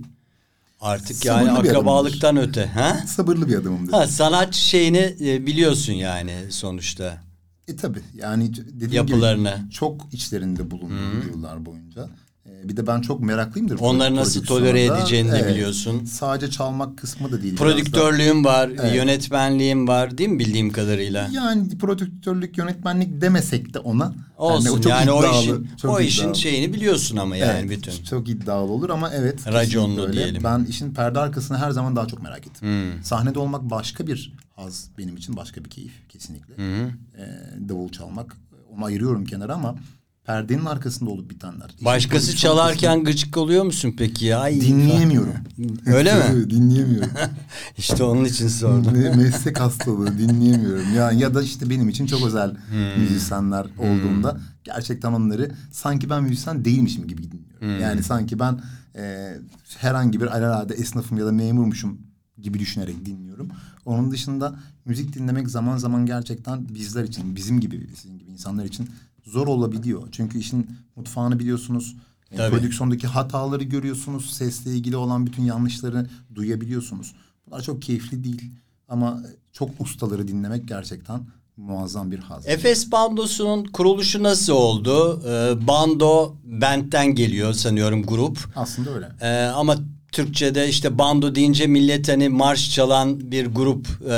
artık 0.80 1.24
yani 1.24 1.46
Sabırlı 1.46 1.64
bir 1.64 1.68
akrabalıktan 1.68 2.36
öte. 2.36 2.66
Ha? 2.66 3.04
Sabırlı 3.06 3.48
bir 3.48 3.54
adamım 3.54 3.82
dedim. 3.82 3.92
Ha, 3.92 4.06
sanat 4.06 4.54
şeyini 4.54 5.14
e, 5.20 5.46
biliyorsun 5.46 5.92
yani 5.92 6.32
sonuçta. 6.50 7.22
E 7.68 7.76
tabi 7.76 7.98
yani 8.14 8.54
dediğim 8.56 8.92
Yapılarını. 8.92 9.56
gibi 9.62 9.70
çok 9.70 10.06
içlerinde 10.12 10.70
bulundum 10.70 11.24
yıllar 11.32 11.66
boyunca. 11.66 12.08
E, 12.50 12.68
bir 12.68 12.76
de 12.76 12.86
ben 12.86 13.00
çok 13.00 13.20
meraklıyımdır. 13.20 13.78
Onları 13.80 14.16
nasıl 14.16 14.44
tolere 14.44 14.84
edeceğini 14.84 15.32
de 15.32 15.38
Evet. 15.38 15.50
biliyorsun. 15.54 16.04
Sadece 16.04 16.50
çalmak 16.50 16.98
kısmı 16.98 17.32
da 17.32 17.42
değil. 17.42 17.56
Prodüktörlüğün 17.56 18.44
var, 18.44 18.68
Evet. 18.80 18.94
yönetmenliğin 18.96 19.88
var 19.88 20.18
değil 20.18 20.30
mi 20.30 20.38
bildiğim 20.38 20.72
kadarıyla? 20.72 21.28
Yani 21.32 21.78
prodüktörlük, 21.78 22.58
yönetmenlik 22.58 23.20
demesek 23.20 23.74
de 23.74 23.78
ona. 23.78 24.14
Olsun 24.38 24.70
o 24.70 24.80
çok 24.80 24.86
yani 24.86 25.10
o 25.10 25.20
iddialı, 25.20 25.42
işin 25.42 25.68
çok 25.82 25.90
o 25.90 26.00
işin 26.00 26.32
şeyini 26.32 26.72
biliyorsun 26.72 27.16
ama 27.16 27.36
yani 27.36 27.58
Evet, 27.60 27.70
bütün. 27.70 28.04
Çok 28.04 28.28
iddialı 28.28 28.70
olur 28.72 28.90
ama 28.90 29.10
evet. 29.10 29.46
Raconlu 29.52 30.12
diyelim. 30.12 30.44
Ben 30.44 30.64
işin 30.64 30.94
perde 30.94 31.18
arkasını 31.18 31.58
her 31.58 31.70
zaman 31.70 31.96
daha 31.96 32.06
çok 32.06 32.22
merak 32.22 32.46
ettim. 32.46 32.68
Hmm. 32.68 33.04
Sahnede 33.04 33.38
olmak 33.38 33.70
başka 33.70 34.06
bir 34.06 34.32
haz 34.56 34.88
benim 34.98 35.16
için 35.16 35.36
başka 35.36 35.64
bir 35.64 35.70
keyif 35.70 36.08
kesinlikle. 36.08 36.54
Ee, 36.54 36.88
davul 37.68 37.88
çalmak 37.88 38.36
onu 38.76 38.84
ayırıyorum 38.84 39.24
kenara 39.24 39.54
ama 39.54 39.74
perdenin 40.24 40.64
arkasında 40.64 41.10
olup 41.10 41.30
bitenler. 41.30 41.70
işin 41.74 41.84
Başkası 41.84 42.36
çalarken 42.36 43.04
gıcık 43.04 43.36
oluyor 43.36 43.64
musun 43.64 43.94
peki 43.98 44.26
ya? 44.26 44.50
Dinleyemiyorum. 44.50 45.34
Öyle 45.86 46.14
mi? 46.14 46.50
dinleyemiyorum. 46.50 47.10
İşte 47.78 48.02
onun 48.04 48.24
için 48.24 48.48
sordum. 48.48 48.94
Me- 48.94 49.16
meslek 49.16 49.60
hastalığı 49.60 50.18
dinleyemiyorum. 50.18 50.94
Ya 50.94 51.12
ya 51.12 51.34
da 51.34 51.42
işte 51.42 51.70
benim 51.70 51.88
için 51.88 52.06
çok 52.06 52.26
özel 52.26 52.50
Hmm. 52.50 53.00
müzisyenler 53.00 53.66
olduğunda 53.78 54.40
gerçekten 54.64 55.12
onları 55.12 55.50
sanki 55.72 56.10
ben 56.10 56.22
müzisyen 56.22 56.64
değilmişim 56.64 57.06
gibi 57.08 57.22
dinliyorum. 57.22 57.44
Hmm. 57.60 57.80
Yani 57.80 58.02
sanki 58.02 58.38
ben 58.38 58.60
e, 58.96 59.34
herhangi 59.78 60.20
bir 60.20 60.26
alelade 60.26 60.74
esnafım 60.74 61.18
ya 61.18 61.26
da 61.26 61.32
memurmuşum 61.32 61.98
gibi 62.42 62.58
düşünerek 62.58 63.06
dinliyorum. 63.06 63.48
Onun 63.84 64.10
dışında 64.10 64.56
müzik 64.84 65.14
dinlemek 65.14 65.48
zaman 65.48 65.76
zaman 65.76 66.06
gerçekten 66.06 66.68
bizler 66.74 67.04
için, 67.04 67.36
bizim 67.36 67.60
gibi, 67.60 67.86
sizin 67.96 68.18
gibi 68.18 68.30
insanlar 68.30 68.64
için 68.64 68.88
zor 69.24 69.46
olabiliyor. 69.46 70.08
Çünkü 70.12 70.38
işin 70.38 70.70
mutfağını 70.96 71.38
biliyorsunuz. 71.38 71.96
Tabii. 72.36 72.56
prodüksiyondaki 72.56 73.06
hataları 73.06 73.64
görüyorsunuz. 73.64 74.30
Sesle 74.30 74.70
ilgili 74.70 74.96
olan 74.96 75.26
bütün 75.26 75.42
yanlışları 75.42 76.06
duyabiliyorsunuz. 76.34 77.14
Bunlar 77.46 77.62
çok 77.62 77.82
keyifli 77.82 78.24
değil. 78.24 78.50
Ama 78.88 79.22
çok 79.52 79.70
ustaları 79.80 80.28
dinlemek 80.28 80.68
gerçekten 80.68 81.20
muazzam 81.56 82.10
bir 82.10 82.18
haz. 82.18 82.46
Efes 82.46 82.92
Bandosu'nun 82.92 83.64
kuruluşu 83.64 84.22
nasıl 84.22 84.52
oldu? 84.52 85.22
Ee, 85.26 85.66
bando 85.66 86.34
Band'den 86.44 87.14
geliyor 87.14 87.52
sanıyorum 87.52 88.02
grup. 88.02 88.38
Aslında 88.56 88.90
öyle. 88.90 89.08
Ee, 89.20 89.46
ama 89.46 89.76
Türkçe'de 90.14 90.68
işte 90.68 90.98
bando 90.98 91.34
deyince 91.34 91.66
millet 91.66 92.08
hani 92.08 92.28
marş 92.28 92.70
çalan 92.74 93.30
bir 93.32 93.46
grup, 93.46 93.86
e, 94.10 94.14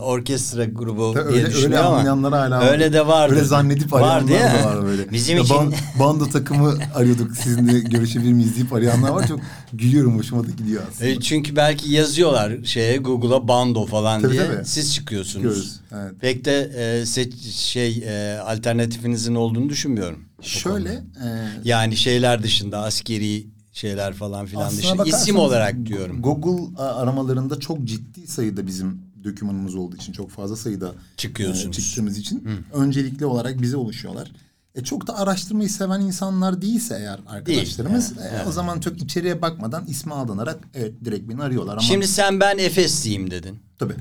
orkestra 0.00 0.64
grubu 0.64 1.12
Tabii 1.14 1.32
diye 1.32 1.42
öyle, 1.44 1.46
düşünüyor 1.54 1.70
öyle 1.70 1.78
ama 1.80 1.96
anlayanlar 1.96 2.32
hala 2.32 2.60
öyle 2.70 2.92
de 2.92 3.06
vardı. 3.06 3.34
Öyle 3.34 3.44
zannedip 3.44 3.92
Var 3.92 4.00
arayanlar 4.02 4.24
mi? 4.54 4.62
da 4.62 4.64
var 4.66 4.82
böyle. 4.84 5.10
Bizim 5.12 5.36
Ya 5.36 5.42
için 5.42 5.54
ban- 5.54 5.74
bando 6.00 6.28
takımı 6.30 6.74
arıyorduk. 6.94 7.36
Sizinle 7.36 7.78
görüşebilir 7.80 8.32
miyiz 8.32 8.56
deyip 8.56 8.72
arayanlar 8.72 9.08
var. 9.10 9.28
Çok 9.28 9.40
gülüyorum. 9.72 10.18
Hoşuma 10.18 10.46
da 10.46 10.50
gidiyor 10.50 10.82
aslında. 10.90 11.10
E, 11.10 11.20
çünkü 11.20 11.56
belki 11.56 11.92
yazıyorlar 11.92 12.52
şeye 12.64 12.96
Google'a 12.96 13.48
bando 13.48 13.86
falan 13.86 14.22
Tabii, 14.22 14.32
diye. 14.32 14.46
tabii. 14.46 14.64
Siz 14.64 14.94
çıkıyorsunuz. 14.94 15.34
Çıkıyoruz, 15.42 15.80
evet. 15.92 16.20
Pek 16.20 16.44
de 16.44 16.70
e, 16.76 17.06
seç- 17.06 17.54
şey 17.54 18.02
e, 18.06 18.38
alternatifinizin 18.38 19.34
olduğunu 19.34 19.68
düşünmüyorum. 19.68 20.18
Şöyle. 20.42 20.88
e, 20.92 21.26
Yani 21.64 21.96
şeyler 21.96 22.42
dışında 22.42 22.78
askeri 22.78 23.46
şeyler 23.78 24.14
falan 24.14 24.46
filan 24.46 24.64
bakarsanız 24.72 25.08
isim 25.08 25.36
olarak 25.36 25.86
diyorum. 25.86 26.22
Google 26.22 26.82
aramalarında 26.82 27.60
çok 27.60 27.84
ciddi 27.84 28.26
sayıda 28.26 28.66
bizim 28.66 29.02
dokümanımız 29.24 29.74
olduğu 29.74 29.96
için 29.96 30.12
çok 30.12 30.30
fazla 30.30 30.56
sayıda 30.56 30.92
Çıkıyorsunuz. 31.16 31.78
e, 31.78 31.80
çıktığımız 31.82 32.18
için 32.18 32.48
öncelikli 32.72 33.26
olarak 33.26 33.62
bize 33.62 33.76
oluşuyorlar. 33.76 34.32
E 34.74 34.84
çok 34.84 35.06
da 35.06 35.18
araştırmayı 35.18 35.70
seven 35.70 36.00
insanlar 36.00 36.62
değilse 36.62 36.96
eğer 37.00 37.20
arkadaşlarımız 37.26 38.12
yani, 38.16 38.42
e, 38.44 38.48
o 38.48 38.52
zaman 38.52 38.80
çok 38.80 39.02
içeriye 39.02 39.42
bakmadan 39.42 39.86
ismi 39.86 40.14
alınarak 40.14 40.58
evet 40.74 41.04
direkt 41.04 41.28
beni 41.28 41.42
arıyorlar 41.42 41.72
ama 41.72 41.82
Şimdi 41.82 42.06
sen 42.08 42.40
ben 42.40 42.58
Efes'liyim 42.58 43.30
dedin. 43.30 43.58
tabii 43.78 43.94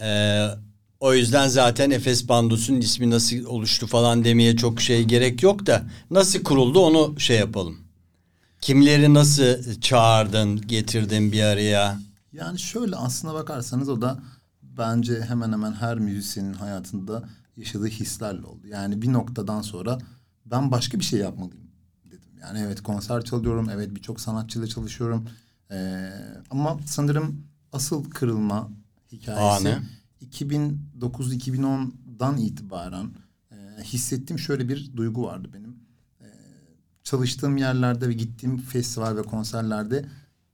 Ee, 0.00 0.46
o 1.00 1.14
yüzden 1.14 1.48
zaten 1.48 1.90
Efes 1.90 2.28
Bandosu'nun 2.28 2.80
ismi 2.80 3.10
nasıl 3.10 3.44
oluştu 3.44 3.86
falan 3.86 4.24
demeye 4.24 4.56
çok 4.56 4.80
şey 4.80 5.04
gerek 5.04 5.42
yok 5.42 5.66
da 5.66 5.82
nasıl 6.10 6.42
kuruldu 6.42 6.78
onu 6.80 7.20
şey 7.20 7.38
yapalım. 7.38 7.83
Kimleri 8.64 9.14
nasıl 9.14 9.80
çağırdın, 9.80 10.60
getirdin 10.60 11.32
bir 11.32 11.42
araya? 11.42 12.00
Yani 12.32 12.58
şöyle 12.58 12.96
aslına 12.96 13.34
bakarsanız 13.34 13.88
o 13.88 14.02
da 14.02 14.18
bence 14.62 15.20
hemen 15.20 15.52
hemen 15.52 15.72
her 15.72 15.98
müzisyenin 15.98 16.52
hayatında 16.52 17.28
yaşadığı 17.56 17.86
hislerle 17.86 18.46
oldu. 18.46 18.66
Yani 18.66 19.02
bir 19.02 19.12
noktadan 19.12 19.62
sonra 19.62 19.98
ben 20.46 20.70
başka 20.70 20.98
bir 20.98 21.04
şey 21.04 21.20
yapmalıyım 21.20 21.70
dedim. 22.04 22.38
Yani 22.40 22.58
evet 22.58 22.82
konser 22.82 23.24
çalıyorum, 23.24 23.70
evet 23.70 23.94
birçok 23.94 24.20
sanatçıyla 24.20 24.68
çalışıyorum. 24.68 25.28
Ee, 25.70 26.10
ama 26.50 26.78
sanırım 26.86 27.46
asıl 27.72 28.10
kırılma 28.10 28.70
hikayesi 29.12 29.68
Anı. 29.68 29.82
2009-2010'dan 30.30 32.38
itibaren 32.38 33.10
e, 33.50 33.82
hissettiğim 33.82 34.38
şöyle 34.38 34.68
bir 34.68 34.96
duygu 34.96 35.22
vardı 35.22 35.48
benim 35.54 35.63
çalıştığım 37.04 37.56
yerlerde 37.56 38.08
ve 38.08 38.12
gittiğim 38.12 38.56
festival 38.56 39.16
ve 39.16 39.22
konserlerde 39.22 40.04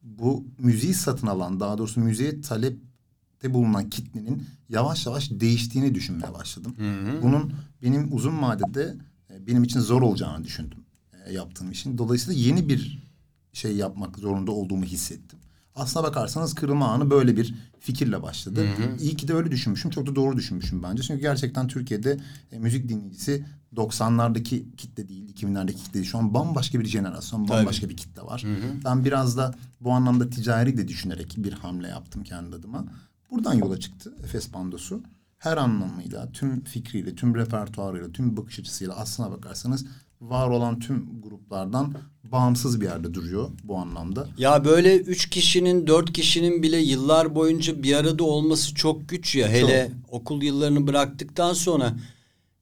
bu 0.02 0.44
müziği 0.58 0.94
satın 0.94 1.26
alan 1.26 1.60
daha 1.60 1.78
doğrusu 1.78 2.00
müziğe 2.00 2.40
talepte 2.40 3.54
bulunan 3.54 3.90
kitlenin 3.90 4.46
yavaş 4.68 5.06
yavaş 5.06 5.30
değiştiğini 5.30 5.94
düşünmeye 5.94 6.34
başladım. 6.34 6.76
Bunun 7.22 7.52
benim 7.82 8.08
uzun 8.16 8.42
vadede 8.42 8.96
e, 9.30 9.46
benim 9.46 9.64
için 9.64 9.80
zor 9.80 10.02
olacağını 10.02 10.44
düşündüm 10.44 10.78
e, 11.26 11.32
yaptığım 11.32 11.70
işin. 11.70 11.98
Dolayısıyla 11.98 12.40
yeni 12.40 12.68
bir 12.68 13.10
şey 13.52 13.76
yapmak 13.76 14.18
zorunda 14.18 14.50
olduğumu 14.50 14.84
hissettim. 14.84 15.38
Aslına 15.74 16.04
bakarsanız 16.04 16.54
kırılma 16.54 16.88
anı 16.88 17.10
böyle 17.10 17.36
bir 17.36 17.54
fikirle 17.80 18.22
başladı. 18.22 18.60
İyi 19.00 19.16
ki 19.16 19.28
de 19.28 19.34
öyle 19.34 19.50
düşünmüşüm. 19.50 19.90
Çok 19.90 20.06
da 20.06 20.14
doğru 20.16 20.36
düşünmüşüm 20.36 20.82
bence. 20.82 21.02
Çünkü 21.02 21.20
gerçekten 21.20 21.68
Türkiye'de 21.68 22.20
e, 22.52 22.58
müzik 22.58 22.88
dinleyicisi 22.88 23.44
90'lardaki 23.76 24.76
kitle 24.76 25.08
değil, 25.08 25.34
2000'lerdeki 25.34 25.76
kitle 25.76 25.94
değil. 25.94 26.04
Şu 26.04 26.18
an 26.18 26.34
bambaşka 26.34 26.80
bir 26.80 26.84
jenerasyon, 26.84 27.48
bambaşka 27.48 27.88
bir 27.88 27.96
kitle 27.96 28.22
var. 28.22 28.44
Ben 28.84 29.04
biraz 29.04 29.36
da 29.36 29.54
bu 29.80 29.92
anlamda 29.92 30.30
ticari 30.30 30.76
de 30.76 30.88
düşünerek 30.88 31.34
bir 31.36 31.52
hamle 31.52 31.88
yaptım 31.88 32.24
kendi 32.24 32.56
adıma. 32.56 32.84
Buradan 33.30 33.54
yola 33.54 33.80
çıktı 33.80 34.14
Efes 34.24 34.52
Bandosu. 34.52 35.02
Her 35.38 35.56
anlamıyla, 35.56 36.32
tüm 36.32 36.64
fikriyle, 36.64 37.14
tüm 37.14 37.34
repertuarıyla, 37.34 38.12
tüm 38.12 38.36
bakış 38.36 38.58
açısıyla 38.58 38.96
aslına 38.96 39.30
bakarsanız 39.30 39.86
var 40.20 40.48
olan 40.48 40.78
tüm 40.78 41.22
gruplardan 41.22 41.94
bağımsız 42.24 42.80
bir 42.80 42.86
yerde 42.86 43.14
duruyor 43.14 43.50
bu 43.64 43.76
anlamda. 43.76 44.28
Ya 44.38 44.64
böyle 44.64 44.96
üç 44.96 45.30
kişinin, 45.30 45.86
dört 45.86 46.12
kişinin 46.12 46.62
bile 46.62 46.76
yıllar 46.76 47.34
boyunca 47.34 47.82
bir 47.82 47.94
arada 47.94 48.24
olması 48.24 48.74
çok 48.74 49.08
güç 49.08 49.34
ya. 49.34 49.48
Hele 49.48 49.92
okul 50.08 50.42
yıllarını 50.42 50.86
bıraktıktan 50.86 51.52
sonra 51.52 51.94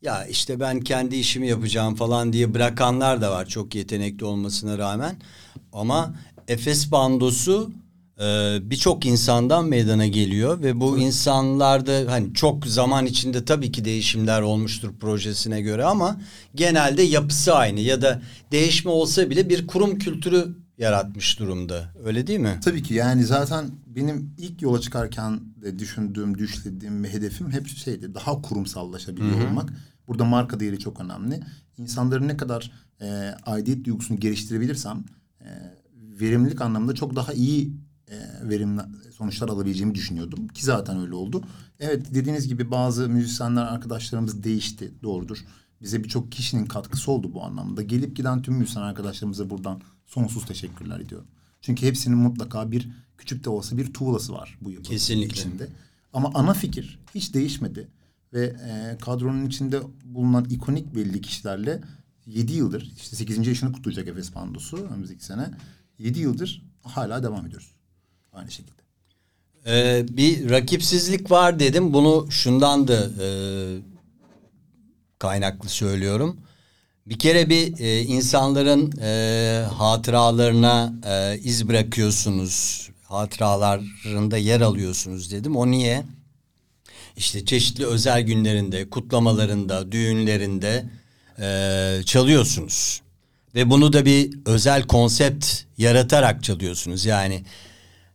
ya 0.02 0.24
işte 0.26 0.60
ben 0.60 0.80
kendi 0.80 1.16
işimi 1.16 1.48
yapacağım 1.48 1.94
falan 1.94 2.32
diye 2.32 2.54
bırakanlar 2.54 3.20
da 3.20 3.30
var 3.30 3.46
çok 3.46 3.74
yetenekli 3.74 4.24
olmasına 4.24 4.78
rağmen. 4.78 5.16
Ama 5.72 6.14
Efes 6.48 6.92
bandosu 6.92 7.70
e, 8.20 8.58
birçok 8.62 9.06
insandan 9.06 9.64
meydana 9.64 10.06
geliyor 10.06 10.62
ve 10.62 10.80
bu 10.80 10.98
insanlarda 10.98 12.12
hani 12.12 12.34
çok 12.34 12.66
zaman 12.66 13.06
içinde 13.06 13.44
tabii 13.44 13.72
ki 13.72 13.84
değişimler 13.84 14.42
olmuştur 14.42 14.90
projesine 15.00 15.60
göre 15.60 15.84
ama 15.84 16.20
genelde 16.54 17.02
yapısı 17.02 17.54
aynı 17.54 17.80
ya 17.80 18.02
da 18.02 18.22
değişme 18.52 18.90
olsa 18.90 19.30
bile 19.30 19.48
bir 19.48 19.66
kurum 19.66 19.98
kültürü 19.98 20.54
yaratmış 20.78 21.38
durumda. 21.38 21.92
Öyle 22.04 22.26
değil 22.26 22.40
mi? 22.40 22.60
Tabii 22.64 22.82
ki 22.82 22.94
yani 22.94 23.24
zaten 23.24 23.70
benim 23.86 24.34
ilk 24.38 24.62
yola 24.62 24.80
çıkarken 24.80 25.40
de 25.62 25.78
düşündüğüm, 25.78 26.38
düşlediğim 26.38 27.04
ve 27.04 27.12
hedefim 27.12 27.50
hep 27.50 27.66
şeydi. 27.66 28.14
Daha 28.14 28.42
kurumsallaşabiliyor 28.42 29.48
olmak. 29.48 29.72
Burada 30.08 30.24
marka 30.24 30.60
değeri 30.60 30.78
çok 30.78 31.00
önemli. 31.00 31.40
İnsanların 31.78 32.28
ne 32.28 32.36
kadar 32.36 32.72
e, 33.00 33.34
aidiyet 33.46 33.84
duygusunu 33.84 34.20
geliştirebilirsem 34.20 35.04
e, 35.40 35.46
verimlilik 36.20 36.60
anlamında 36.60 36.94
çok 36.94 37.16
daha 37.16 37.32
iyi 37.32 37.72
e, 38.08 38.16
verimli 38.48 38.80
sonuçlar 39.16 39.48
alabileceğimi 39.48 39.94
düşünüyordum. 39.94 40.48
Ki 40.48 40.64
zaten 40.64 41.00
öyle 41.00 41.14
oldu. 41.14 41.42
Evet 41.80 42.14
dediğiniz 42.14 42.48
gibi 42.48 42.70
bazı 42.70 43.08
müzisyenler 43.08 43.62
arkadaşlarımız 43.62 44.44
değişti. 44.44 44.92
Doğrudur. 45.02 45.38
Bize 45.82 46.04
birçok 46.04 46.32
kişinin 46.32 46.66
katkısı 46.66 47.10
oldu 47.10 47.34
bu 47.34 47.44
anlamda. 47.44 47.82
Gelip 47.82 48.16
giden 48.16 48.42
tüm 48.42 48.54
müzisyen 48.54 48.82
arkadaşlarımıza 48.82 49.50
buradan 49.50 49.80
sonsuz 50.08 50.46
teşekkürler 50.46 51.00
ediyorum. 51.00 51.28
Çünkü 51.60 51.86
hepsinin 51.86 52.18
mutlaka 52.18 52.70
bir 52.70 52.88
küçük 53.18 53.44
de 53.44 53.50
olsa 53.50 53.76
bir 53.76 53.92
tuğlası 53.92 54.32
var 54.32 54.58
bu 54.60 54.70
yapının 54.70 54.88
Kesinlikle. 54.88 55.40
içinde. 55.40 55.68
Ama 56.12 56.30
ana 56.34 56.54
fikir 56.54 56.98
hiç 57.14 57.34
değişmedi. 57.34 57.88
Ve 58.32 58.44
e, 58.46 58.98
kadronun 58.98 59.46
içinde 59.46 59.80
bulunan 60.04 60.44
ikonik 60.44 60.94
belli 60.94 61.20
kişilerle 61.20 61.80
7 62.26 62.52
yıldır 62.52 62.92
işte 62.96 63.16
8. 63.16 63.46
yaşını 63.46 63.72
kutlayacak 63.72 64.08
Efes 64.08 64.32
Pandosu 64.32 64.76
önümüzdeki 64.76 65.24
sene. 65.24 65.50
7 65.98 66.20
yıldır 66.20 66.62
hala 66.82 67.22
devam 67.22 67.46
ediyoruz. 67.46 67.70
Aynı 68.32 68.50
şekilde. 68.50 68.82
Ee, 69.66 70.06
bir 70.10 70.50
rakipsizlik 70.50 71.30
var 71.30 71.58
dedim. 71.58 71.92
Bunu 71.92 72.26
şundan 72.30 72.88
da 72.88 73.10
e, 73.20 73.26
kaynaklı 75.18 75.68
söylüyorum. 75.68 76.40
Bir 77.08 77.18
kere 77.18 77.50
bir 77.50 77.80
e, 77.80 78.02
insanların 78.02 78.92
e, 79.02 79.64
hatıralarına 79.74 80.92
e, 81.06 81.38
iz 81.38 81.68
bırakıyorsunuz. 81.68 82.88
Hatıralarında 83.04 84.36
yer 84.36 84.60
alıyorsunuz 84.60 85.30
dedim. 85.30 85.56
O 85.56 85.70
niye? 85.70 86.04
İşte 87.16 87.44
çeşitli 87.44 87.86
özel 87.86 88.22
günlerinde, 88.22 88.90
kutlamalarında, 88.90 89.92
düğünlerinde 89.92 90.84
e, 91.40 92.02
çalıyorsunuz. 92.04 93.02
Ve 93.54 93.70
bunu 93.70 93.92
da 93.92 94.04
bir 94.04 94.30
özel 94.46 94.82
konsept 94.82 95.46
yaratarak 95.78 96.44
çalıyorsunuz. 96.44 97.04
Yani 97.04 97.44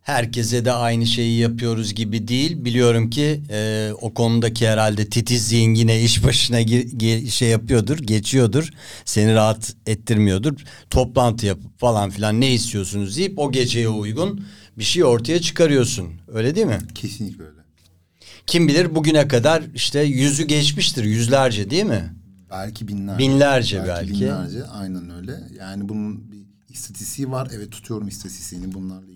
herkese 0.04 0.66
de 0.66 0.72
aynı 0.72 1.06
şeyi 1.08 1.40
yapıyoruz 1.40 1.94
gibi 1.94 2.28
değil. 2.28 2.66
Biliyorum 2.66 3.10
ki 3.10 3.42
e, 3.50 3.92
o 4.02 4.14
konudaki 4.14 4.68
herhalde 4.68 5.10
titiz 5.10 5.48
zihin 5.48 5.74
yine 5.74 6.02
iş 6.04 6.24
başına 6.24 6.62
gi- 6.62 6.98
gi- 6.98 7.28
şey 7.28 7.50
yapıyordur, 7.50 7.98
geçiyordur. 7.98 8.70
Seni 9.06 9.34
rahat 9.34 9.76
ettirmiyordur. 9.88 10.54
Toplantı 10.90 11.46
yapıp 11.46 11.80
falan 11.80 12.10
filan 12.10 12.42
ne 12.42 12.54
istiyorsunuz 12.54 13.18
deyip 13.18 13.40
o 13.40 13.52
geceye 13.52 13.90
uygun 13.90 14.46
bir 14.78 14.84
şey 14.84 15.04
ortaya 15.04 15.42
çıkarıyorsun. 15.42 16.08
Öyle 16.28 16.56
değil 16.56 16.68
mi? 16.68 16.80
Kesinlikle 16.96 17.44
öyle. 17.44 17.54
Kim 18.48 18.68
bilir 18.68 18.96
bugüne 18.96 19.28
kadar 19.28 19.64
işte 19.76 20.00
yüzü 20.02 20.44
geçmiştir 20.44 21.04
yüzlerce 21.04 21.70
değil 21.70 21.84
mi? 21.86 22.14
Belki 22.52 22.88
binlerce. 22.88 23.20
Binlerce 23.20 23.84
belki. 23.88 24.14
binlerce 24.14 24.64
aynen 24.66 25.10
öyle. 25.10 25.40
Yani 25.60 25.90
bunun 25.90 26.32
bir 26.32 26.44
istatistiği 26.70 27.32
var. 27.32 27.48
Evet 27.56 27.72
tutuyorum 27.72 28.08
istatistiğini. 28.08 28.74
Bunlarla 28.74 29.13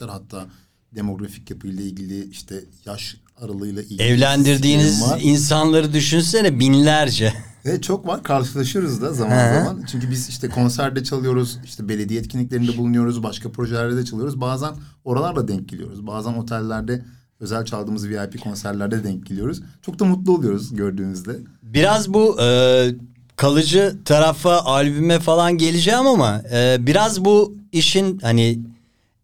istatistikler. 0.00 0.08
Hatta 0.08 0.46
demografik 0.92 1.50
yapıyla 1.50 1.82
ilgili 1.82 2.30
işte 2.30 2.64
yaş 2.84 3.16
aralığıyla 3.42 3.82
ilgili 3.82 4.02
Evlendirdiğiniz 4.02 5.02
insanları 5.22 5.92
düşünsene 5.92 6.58
binlerce. 6.58 7.32
Ve 7.64 7.80
çok 7.80 8.06
var 8.06 8.22
karşılaşıyoruz 8.22 9.02
da 9.02 9.12
zaman 9.12 9.36
He. 9.36 9.54
zaman. 9.54 9.84
Çünkü 9.90 10.10
biz 10.10 10.28
işte 10.28 10.48
konserde 10.48 11.04
çalıyoruz, 11.04 11.58
işte 11.64 11.88
belediye 11.88 12.20
etkinliklerinde 12.20 12.76
bulunuyoruz, 12.76 13.22
başka 13.22 13.52
projelerde 13.52 13.96
de 13.96 14.04
çalıyoruz. 14.04 14.40
Bazen 14.40 14.74
oralarla 15.04 15.48
denk 15.48 15.68
geliyoruz. 15.68 16.06
Bazen 16.06 16.32
otellerde 16.32 17.04
özel 17.40 17.64
çaldığımız 17.64 18.08
VIP 18.08 18.40
konserlerde 18.42 19.04
denk 19.04 19.26
geliyoruz. 19.26 19.62
Çok 19.82 19.98
da 19.98 20.04
mutlu 20.04 20.34
oluyoruz 20.34 20.74
gördüğümüzde. 20.74 21.38
Biraz 21.62 22.14
bu 22.14 22.40
e, 22.40 22.46
kalıcı 23.36 23.98
tarafa 24.04 24.60
albüme 24.60 25.18
falan 25.18 25.58
geleceğim 25.58 26.06
ama 26.06 26.42
e, 26.52 26.76
biraz 26.80 27.24
bu 27.24 27.54
işin 27.72 28.18
hani 28.18 28.58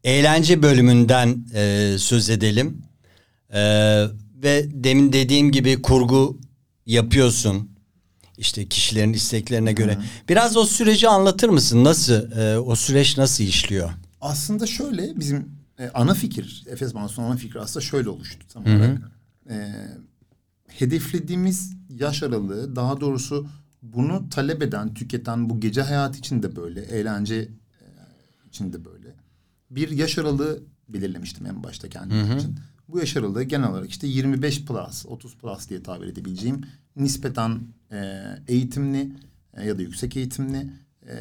eğlence 0.07 0.62
bölümünden 0.62 1.45
e, 1.55 1.95
söz 1.99 2.31
edelim. 2.31 2.83
E, 3.51 3.61
ve 4.42 4.66
demin 4.73 5.12
dediğim 5.12 5.53
gibi 5.53 5.83
kurgu 5.83 6.40
yapıyorsun. 6.87 7.71
İşte 8.38 8.69
kişilerin 8.69 9.12
isteklerine 9.12 9.73
göre. 9.73 9.99
Biraz 10.29 10.57
o 10.57 10.64
süreci 10.64 11.09
anlatır 11.09 11.49
mısın? 11.49 11.85
Nasıl 11.85 12.33
e, 12.33 12.59
o 12.59 12.77
süreç 12.77 13.19
nasıl 13.19 13.45
işliyor? 13.45 13.90
Aslında 14.21 14.66
şöyle 14.66 15.21
bizim 15.21 15.49
e, 15.79 15.88
ana 15.95 16.14
fikir, 16.14 16.64
Efes 16.71 16.95
Mansu'nun 16.95 17.27
ana 17.27 17.37
fikri 17.37 17.61
aslında 17.61 17.85
şöyle 17.85 18.09
oluştu 18.09 18.47
tam 18.53 18.62
olarak. 18.62 19.11
E, 19.51 19.73
hedeflediğimiz 20.69 21.73
yaş 21.88 22.23
aralığı 22.23 22.77
daha 22.77 23.01
doğrusu 23.01 23.49
bunu 23.83 24.29
talep 24.29 24.62
eden, 24.62 24.95
tüketen 24.95 25.51
bu 25.51 25.61
gece 25.61 25.83
hayatı 25.83 26.19
için 26.19 26.42
de 26.42 26.57
böyle, 26.57 26.83
eğlence 26.83 27.37
e, 27.37 27.49
için 28.49 28.73
de 28.73 28.85
böyle. 28.85 28.96
Bir 29.71 29.91
yaş 29.91 30.19
aralığı 30.19 30.63
belirlemiştim 30.89 31.47
en 31.47 31.63
başta 31.63 31.89
kendim 31.89 32.37
için. 32.39 32.57
Bu 32.89 32.99
yaş 32.99 33.17
aralığı 33.17 33.43
genel 33.43 33.71
olarak 33.71 33.91
işte 33.91 34.07
25 34.07 34.65
plus, 34.65 35.07
30 35.07 35.35
plus 35.37 35.69
diye 35.69 35.83
tabir 35.83 36.07
edebileceğim 36.07 36.61
nispeten 36.97 37.61
e, 37.93 38.23
eğitimli 38.49 39.13
e, 39.55 39.67
ya 39.67 39.79
da 39.79 39.83
yüksek 39.83 40.17
eğitimli 40.17 40.71
e, 41.09 41.15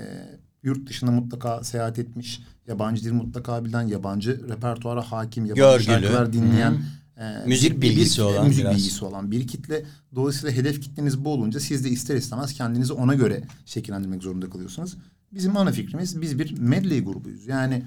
yurt 0.63 0.89
dışına 0.89 1.11
mutlaka 1.11 1.63
seyahat 1.63 1.99
etmiş, 1.99 2.41
yabancı 2.67 3.03
dil 3.03 3.11
mutlaka 3.13 3.65
bilen, 3.65 3.81
yabancı 3.81 4.49
repertuara 4.49 5.01
hakim, 5.11 5.45
yabancı 5.45 5.61
Görgülü. 5.61 5.85
şarkılar 5.85 6.33
dinleyen, 6.33 6.77
e, 7.17 7.47
Müzik 7.47 7.81
bilgisi 7.81 8.09
kitle, 8.09 8.23
olan 8.23 8.47
müzik 8.47 8.63
biraz. 8.63 8.77
bilgisi 8.77 9.05
olan 9.05 9.31
bir 9.31 9.47
kitle. 9.47 9.85
Dolayısıyla 10.15 10.55
hedef 10.55 10.81
kitleniz 10.81 11.25
bu 11.25 11.29
olunca 11.33 11.59
siz 11.59 11.85
de 11.85 11.89
ister 11.89 12.15
istemez 12.15 12.53
kendinizi 12.53 12.93
ona 12.93 13.15
göre 13.15 13.43
şekillendirmek 13.65 14.23
zorunda 14.23 14.49
kalıyorsunuz. 14.49 14.97
Bizim 15.31 15.57
ana 15.57 15.71
fikrimiz 15.71 16.21
biz 16.21 16.39
bir 16.39 16.59
medley 16.59 17.03
grubuyuz. 17.03 17.47
Yani 17.47 17.83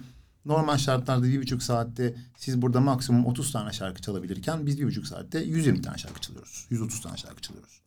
normal 0.49 0.79
şartlarda 0.79 1.27
bir 1.27 1.43
buçuk 1.43 1.63
saatte 1.63 2.15
siz 2.37 2.63
burada 2.63 2.81
maksimum 2.81 3.27
30 3.27 3.53
tane 3.53 3.73
şarkı 3.73 4.03
çalabilirken 4.03 4.67
biz 4.67 4.79
bir 4.81 4.87
buçuk 4.87 5.07
saatte 5.07 5.39
120 5.39 5.83
tane 5.83 5.99
şarkı 5.99 6.21
çalıyoruz. 6.21 6.67
130 6.71 7.01
tane 7.01 7.17
şarkı 7.17 7.41
çalıyoruz 7.41 7.81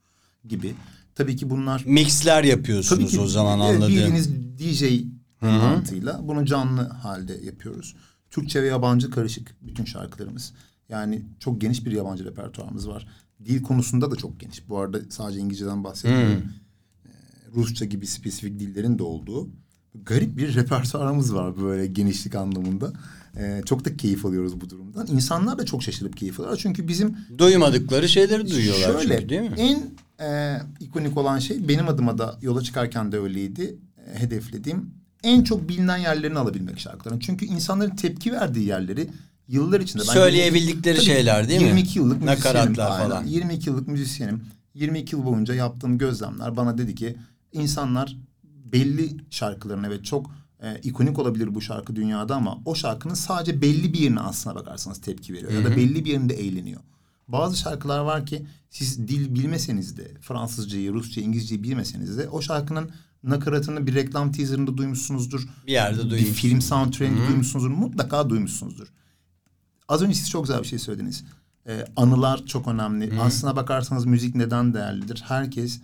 gibi. 0.48 0.76
Tabii 1.16 1.36
ki 1.36 1.50
bunlar 1.50 1.84
Mixler 1.86 2.44
yapıyorsunuz 2.44 3.18
o 3.18 3.28
zaman 3.28 3.60
anladığım. 3.60 3.90
Bildiğiniz 3.90 4.30
DJ 4.60 4.84
mantığıyla 5.42 6.28
bunu 6.28 6.46
canlı 6.46 6.82
halde 6.82 7.40
yapıyoruz. 7.44 7.96
Türkçe 8.30 8.64
ve 8.64 8.68
yabancı 8.68 9.12
karışık 9.12 9.56
bütün 9.62 9.86
şarkılarımız. 9.86 10.54
Yani 10.90 11.26
çok 11.40 11.62
geniş 11.62 11.86
bir 11.86 11.92
yabancı 11.92 12.26
repertuarımız 12.26 12.90
var. 12.90 13.08
Dil 13.46 13.62
konusunda 13.64 14.12
da 14.12 14.16
çok 14.16 14.40
geniş. 14.40 14.70
Bu 14.70 14.78
arada 14.78 15.00
sadece 15.10 15.40
İngilizceden 15.40 15.84
bahsetmiyorum. 15.84 16.44
Ee, 17.06 17.10
Rusça 17.56 17.86
gibi 17.86 18.08
spesifik 18.08 18.60
dillerin 18.60 19.00
de 19.00 19.04
olduğu 19.04 19.50
garip 19.96 20.38
bir 20.38 20.56
repertuarımız 20.56 21.36
var 21.36 21.62
böyle 21.62 21.88
genişlik 21.88 22.36
anlamında. 22.36 22.94
Ee, 23.38 23.62
çok 23.66 23.86
da 23.86 23.98
keyif 23.98 24.26
alıyoruz 24.26 24.62
bu 24.62 24.70
durumdan. 24.70 25.08
İnsanlar 25.08 25.58
da 25.58 25.66
çok 25.66 25.84
şaşırıp 25.84 26.18
keyif 26.18 26.40
alıyorlar. 26.40 26.60
Çünkü 26.60 26.88
bizim 26.88 27.18
Duymadıkları 27.38 28.10
şeyleri 28.10 28.52
duyuyorlar 28.52 29.02
Şöyle, 29.02 29.16
çünkü 29.18 29.30
değil 29.30 29.42
mi? 29.42 29.56
En 29.58 29.84
e, 30.26 30.62
ikonik 30.80 31.18
olan 31.18 31.40
şey 31.40 31.68
benim 31.68 31.88
adıma 31.88 32.18
da 32.18 32.38
yola 32.42 32.62
çıkarken 32.62 33.12
de 33.12 33.20
öyleydi. 33.20 33.76
E, 34.08 34.20
hedeflediğim 34.20 34.90
en 35.24 35.44
çok 35.44 35.70
bilinen 35.70 35.98
yerlerini 35.98 36.40
alabilmek 36.40 36.80
şarkıların. 36.80 37.20
Çünkü 37.20 37.46
insanların 37.46 37.96
tepki 37.96 38.32
verdiği 38.32 38.68
yerleri 38.68 39.10
yıllar 39.48 39.80
içinde. 39.80 40.04
ben 40.08 40.14
Söyleyebildikleri 40.14 40.96
Tabii, 40.96 41.06
şeyler 41.06 41.50
değil 41.50 41.62
mi? 41.62 41.68
22 41.68 42.00
yıllık 42.00 42.22
müzisyenim. 42.22 42.76
Aynen. 42.80 43.10
falan. 43.10 43.26
22 43.26 43.70
yıllık 43.70 43.88
müzisyenim. 43.88 44.42
22 44.74 45.16
yıl 45.16 45.26
boyunca 45.26 45.54
yaptığım 45.54 45.98
gözlemler 45.98 46.58
bana 46.58 46.78
dedi 46.78 46.96
ki 46.96 47.16
insanlar 47.54 48.18
belli 48.74 49.18
şarkılarına 49.30 49.90
ve 49.90 50.04
çok 50.04 50.32
e, 50.60 50.80
ikonik 50.80 51.20
olabilir 51.20 51.56
bu 51.56 51.62
şarkı 51.62 51.96
dünyada 51.96 52.36
ama 52.36 52.58
o 52.66 52.76
şarkının 52.76 53.14
sadece 53.14 53.62
belli 53.62 53.94
bir 53.94 54.00
yerine 54.00 54.20
aslına 54.20 54.56
bakarsanız 54.56 55.02
tepki 55.02 55.34
veriyor 55.34 55.52
ya 55.52 55.66
da 55.66 55.76
belli 55.76 56.06
bir 56.06 56.12
yerinde 56.12 56.34
eğleniyor. 56.34 56.82
Bazı 57.28 57.58
şarkılar 57.58 58.00
var 58.00 58.26
ki 58.26 58.46
siz 58.70 59.08
dil 59.08 59.36
bilmeseniz 59.36 59.98
de 59.98 60.12
Fransızcayı, 60.22 60.94
Rusça, 60.94 61.22
İngilizceyi 61.22 61.64
bilmeseniz 61.64 62.18
de 62.18 62.30
o 62.30 62.42
şarkının 62.42 62.92
nakaratını 63.24 63.88
bir 63.88 63.96
reklam 63.96 64.32
teaserında 64.32 64.78
duymuşsunuzdur. 64.78 65.48
Bir 65.68 65.72
yerde 65.72 66.04
Bir 66.06 66.10
duymuşsunuz. 66.10 66.40
film 66.40 66.62
soundtrack'ini 66.62 67.28
duymuşsunuzdur. 67.28 67.70
Mutlaka 67.70 68.30
duymuşsunuzdur. 68.30 68.88
Az 69.88 70.02
önce 70.02 70.16
siz 70.16 70.30
çok 70.30 70.44
güzel 70.44 70.60
bir 70.62 70.68
şey 70.68 70.80
söylediniz. 70.80 71.24
Ee, 71.68 71.86
anılar 71.96 72.46
çok 72.46 72.68
önemli. 72.68 73.20
Aslına 73.22 73.56
bakarsanız 73.56 74.06
müzik 74.06 74.36
neden 74.36 74.74
değerlidir? 74.74 75.24
Herkes 75.28 75.82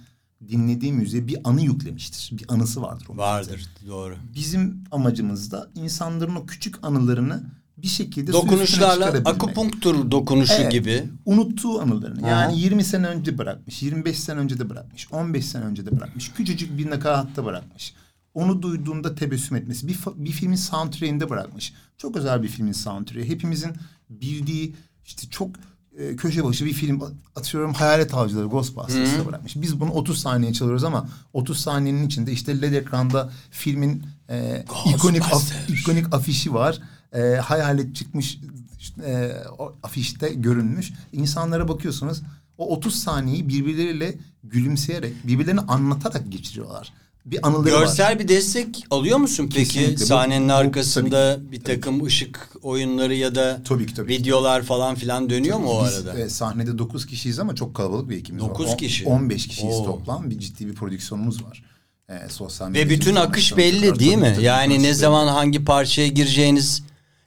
dinlediği 0.48 0.94
müziğe 0.94 1.28
bir 1.28 1.38
anı 1.44 1.62
yüklemiştir. 1.62 2.38
Bir 2.38 2.46
anısı 2.48 2.82
vardır. 2.82 3.06
o. 3.10 3.18
Vardır 3.18 3.70
doğru. 3.88 4.16
Bizim 4.36 4.84
amacımız 4.92 5.52
da 5.52 5.70
insanların 5.76 6.36
o 6.36 6.46
küçük 6.46 6.86
anılarını 6.86 7.44
bir 7.78 7.88
şekilde 7.88 8.34
Dokunuşlarla 8.34 9.06
akupunktur 9.06 10.12
dokunuşu 10.12 10.54
Evet. 10.54 10.72
gibi. 10.72 11.04
Unuttuğu 11.26 11.82
anılarını. 11.82 12.22
Aha. 12.22 12.30
Yani 12.30 12.60
20 12.60 12.84
sene 12.84 13.08
önce 13.08 13.38
bırakmış, 13.38 13.84
25 13.84 14.20
sene 14.20 14.40
önce 14.40 14.60
de 14.60 14.70
bırakmış, 14.70 15.08
15 15.12 15.46
sene 15.46 15.64
önce 15.64 15.86
de 15.86 15.98
bırakmış. 15.98 16.32
Küçücük 16.34 16.78
bir 16.78 16.90
nakaratta 16.90 17.46
bırakmış. 17.46 17.94
Onu 18.34 18.62
duyduğunda 18.62 19.16
tebessüm 19.16 19.58
etmesi. 19.58 19.88
Bir, 19.88 19.98
bir 20.16 20.32
filmin 20.32 20.56
soundtrack'inde 20.56 21.30
bırakmış. 21.30 21.74
Çok 21.98 22.18
özel 22.18 22.44
bir 22.44 22.48
filmin 22.48 22.72
soundtrack'i. 22.72 23.30
Hepimizin 23.30 23.72
bildiği 24.10 24.76
işte 25.06 25.30
çok 25.30 25.50
e, 25.98 26.16
köşe 26.16 26.44
başı 26.44 26.66
bir 26.66 26.74
film 26.74 27.02
atıyorum 27.36 27.74
Hayalet 27.74 28.14
Avcıları 28.14 28.46
Ghostbusters'ta 28.46 29.26
bırakmış. 29.26 29.56
Biz 29.56 29.80
bunu 29.80 29.92
30 29.92 30.20
saniye 30.20 30.54
çalıyoruz 30.54 30.84
ama 30.84 31.10
30 31.34 31.60
saniyenin 31.60 32.08
içinde 32.08 32.32
işte 32.32 32.62
LED 32.62 32.74
ekranda 32.74 33.32
filmin 33.52 34.04
e, 34.30 34.66
ikonik 34.96 35.22
af- 35.34 35.70
ikonik 35.70 36.14
afişi 36.16 36.54
var. 36.54 36.80
E, 37.14 37.20
hayalet 37.36 37.96
çıkmış 37.96 38.40
işte, 38.80 39.02
e, 39.04 39.48
o 39.60 39.76
afişte 39.84 40.30
görünmüş. 40.34 40.94
İnsanlara 41.14 41.68
bakıyorsunuz 41.68 42.22
o 42.58 42.76
30 42.76 42.96
saniyeyi 42.96 43.50
birbirleriyle 43.50 44.16
gülümseyerek, 44.44 45.28
birbirlerini 45.28 45.62
anlatarak 45.62 46.32
geçiriyorlar. 46.32 46.94
Bir 47.32 47.48
anıları 47.48 47.74
var. 47.74 47.80
Görsel 47.80 48.20
bir 48.20 48.28
destek 48.28 48.86
alıyor 48.92 49.18
musun 49.18 49.50
peki? 49.56 49.70
Kesinlikle. 49.74 50.02
Bu- 50.02 50.06
Sahnenin 50.06 50.50
bu- 50.50 50.54
arkasında 50.54 51.36
tabii 51.36 51.46
ki, 51.46 51.52
bir 51.52 51.60
tabii 51.64 51.76
takım 51.76 52.06
ışık 52.06 52.50
oyunları 52.62 53.16
ya 53.16 53.36
da 53.36 53.62
Tabii 53.68 53.86
ki, 53.86 53.94
tabii 53.94 54.16
ki. 54.18 54.24
videolar 54.24 54.64
falan 54.64 54.96
filan 54.96 55.30
dönüyor 55.30 55.58
mu 55.60 55.68
o 55.70 55.86
Biz, 55.86 55.94
arada? 55.94 56.20
e, 56.20 56.30
sahnede 56.30 56.78
9 56.78 57.06
kişiyiz 57.06 57.40
ama 57.40 57.56
çok 57.56 57.76
kalabalık 57.76 58.10
bir 58.10 58.18
ekibimiz 58.18 58.44
var. 58.44 58.50
Dokuz 58.50 58.68
On- 58.70 58.78
kişi. 58.78 59.06
15 59.06 59.48
kişiyiz 59.48 59.76
Oo. 59.76 59.86
toplam. 59.86 60.30
Bir 60.30 60.40
ciddi 60.40 60.68
bir 60.68 60.74
prodüksiyonumuz 60.76 61.44
var. 61.44 61.64
E, 62.10 62.30
sosyal 62.30 62.74
Ve 62.74 62.90
bütün 62.90 63.16
akış 63.16 63.50
tabii, 63.50 63.62
belli 63.62 63.90
tabii, 63.90 64.00
değil 64.00 64.18
mi? 64.18 64.34
tabii, 64.36 64.46
Yani 64.46 64.74
akış 64.74 64.84
ne 64.84 64.94
zaman 64.94 65.28
hangi 65.28 65.66
parçaya 65.66 66.08
gireceğiniz 66.08 66.84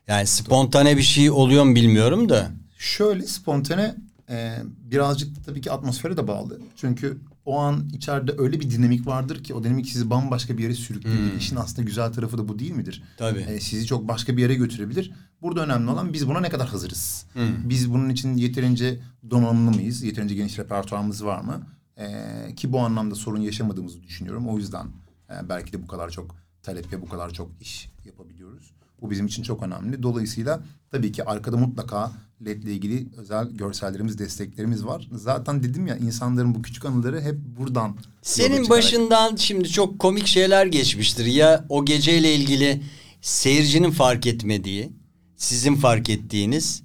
yani 0.09 0.27
spontane 0.27 0.97
bir 0.97 1.03
şey 1.03 1.31
oluyor 1.31 1.65
mu 1.65 1.75
bilmiyorum 1.75 2.29
da. 2.29 2.51
Şöyle 2.79 3.27
spontane 3.27 3.95
e, 4.31 4.55
birazcık 4.91 5.45
tabii 5.47 5.61
ki 5.61 5.73
atmosfere 5.73 6.17
de 6.17 6.29
bağlı. 6.29 6.59
Çünkü 6.77 7.19
o 7.45 7.59
an 7.59 7.89
içeride 7.93 8.35
öyle 8.39 8.61
bir 8.61 8.71
dinamik 8.71 9.07
vardır 9.07 9.45
ki 9.45 9.55
o 9.55 9.65
dinamik 9.65 9.89
sizi 9.89 10.11
bambaşka 10.11 10.59
bir 10.59 10.63
yere 10.63 10.75
sürükleyebilir. 10.75 11.37
İşin 11.39 11.57
aslında 11.57 11.83
güzel 11.83 12.13
tarafı 12.13 12.39
da 12.39 12.49
bu 12.49 12.59
değil 12.59 12.73
midir? 12.73 12.99
Hmm. 12.99 13.07
Tabii. 13.17 13.41
E, 13.41 13.61
sizi 13.61 13.87
çok 13.87 14.09
başka 14.09 14.37
bir 14.37 14.43
yere 14.43 14.55
götürebilir. 14.55 15.13
Burada 15.43 15.65
önemli 15.65 15.91
olan 15.91 16.13
biz 16.13 16.29
buna 16.29 16.41
ne 16.41 16.49
kadar 16.49 16.69
hazırız? 16.69 17.27
Biz 17.65 17.93
bunun 17.93 18.09
için 18.09 18.37
yeterince 18.37 19.01
donanımlı 19.31 19.71
mıyız? 19.71 20.03
Yeterince 20.03 20.35
geniş 20.35 20.59
repertuarımız 20.59 21.25
var 21.25 21.41
mı? 21.41 21.67
E, 21.97 22.55
ki 22.57 22.73
bu 22.73 22.81
anlamda 22.81 23.15
sorun 23.15 23.41
yaşamadığımızı 23.41 24.03
düşünüyorum. 24.03 24.49
O 24.49 24.59
yüzden 24.59 24.87
e, 25.31 25.49
belki 25.49 25.73
de 25.73 25.83
bu 25.83 25.87
kadar 25.87 26.11
çok 26.11 26.37
talep 26.63 26.93
ve 26.93 27.03
bu 27.03 27.09
kadar 27.09 27.31
çok 27.31 27.51
iş 27.61 27.91
yapabiliyoruz. 28.05 28.80
Bu 29.03 29.11
bizim 29.11 29.27
için 29.27 29.43
çok 29.43 29.63
önemli. 29.63 30.03
Dolayısıyla 30.03 30.61
tabii 30.91 31.13
ki 31.13 31.25
arkada 31.25 31.57
mutlaka 31.57 32.13
LED 32.47 32.63
ile 32.63 32.73
ilgili 32.73 33.07
özel 33.17 33.51
görsellerimiz, 33.51 34.19
desteklerimiz 34.19 34.85
var. 34.85 35.09
Zaten 35.13 35.63
dedim 35.63 35.87
ya 35.87 35.97
insanların 35.97 36.55
bu 36.55 36.63
küçük 36.63 36.85
anıları 36.85 37.21
hep 37.21 37.37
buradan 37.59 37.97
Senin 38.23 38.69
başından 38.69 39.37
şimdi 39.37 39.69
çok 39.69 39.99
komik 39.99 40.27
şeyler 40.27 40.67
geçmiştir. 40.67 41.27
Ya 41.27 41.65
o 41.69 41.85
geceyle 41.85 42.35
ilgili 42.35 42.83
seyircinin 43.21 43.91
fark 43.91 44.27
etmediği, 44.27 44.93
sizin 45.37 45.75
fark 45.75 46.11
ettiğiniz 46.11 46.83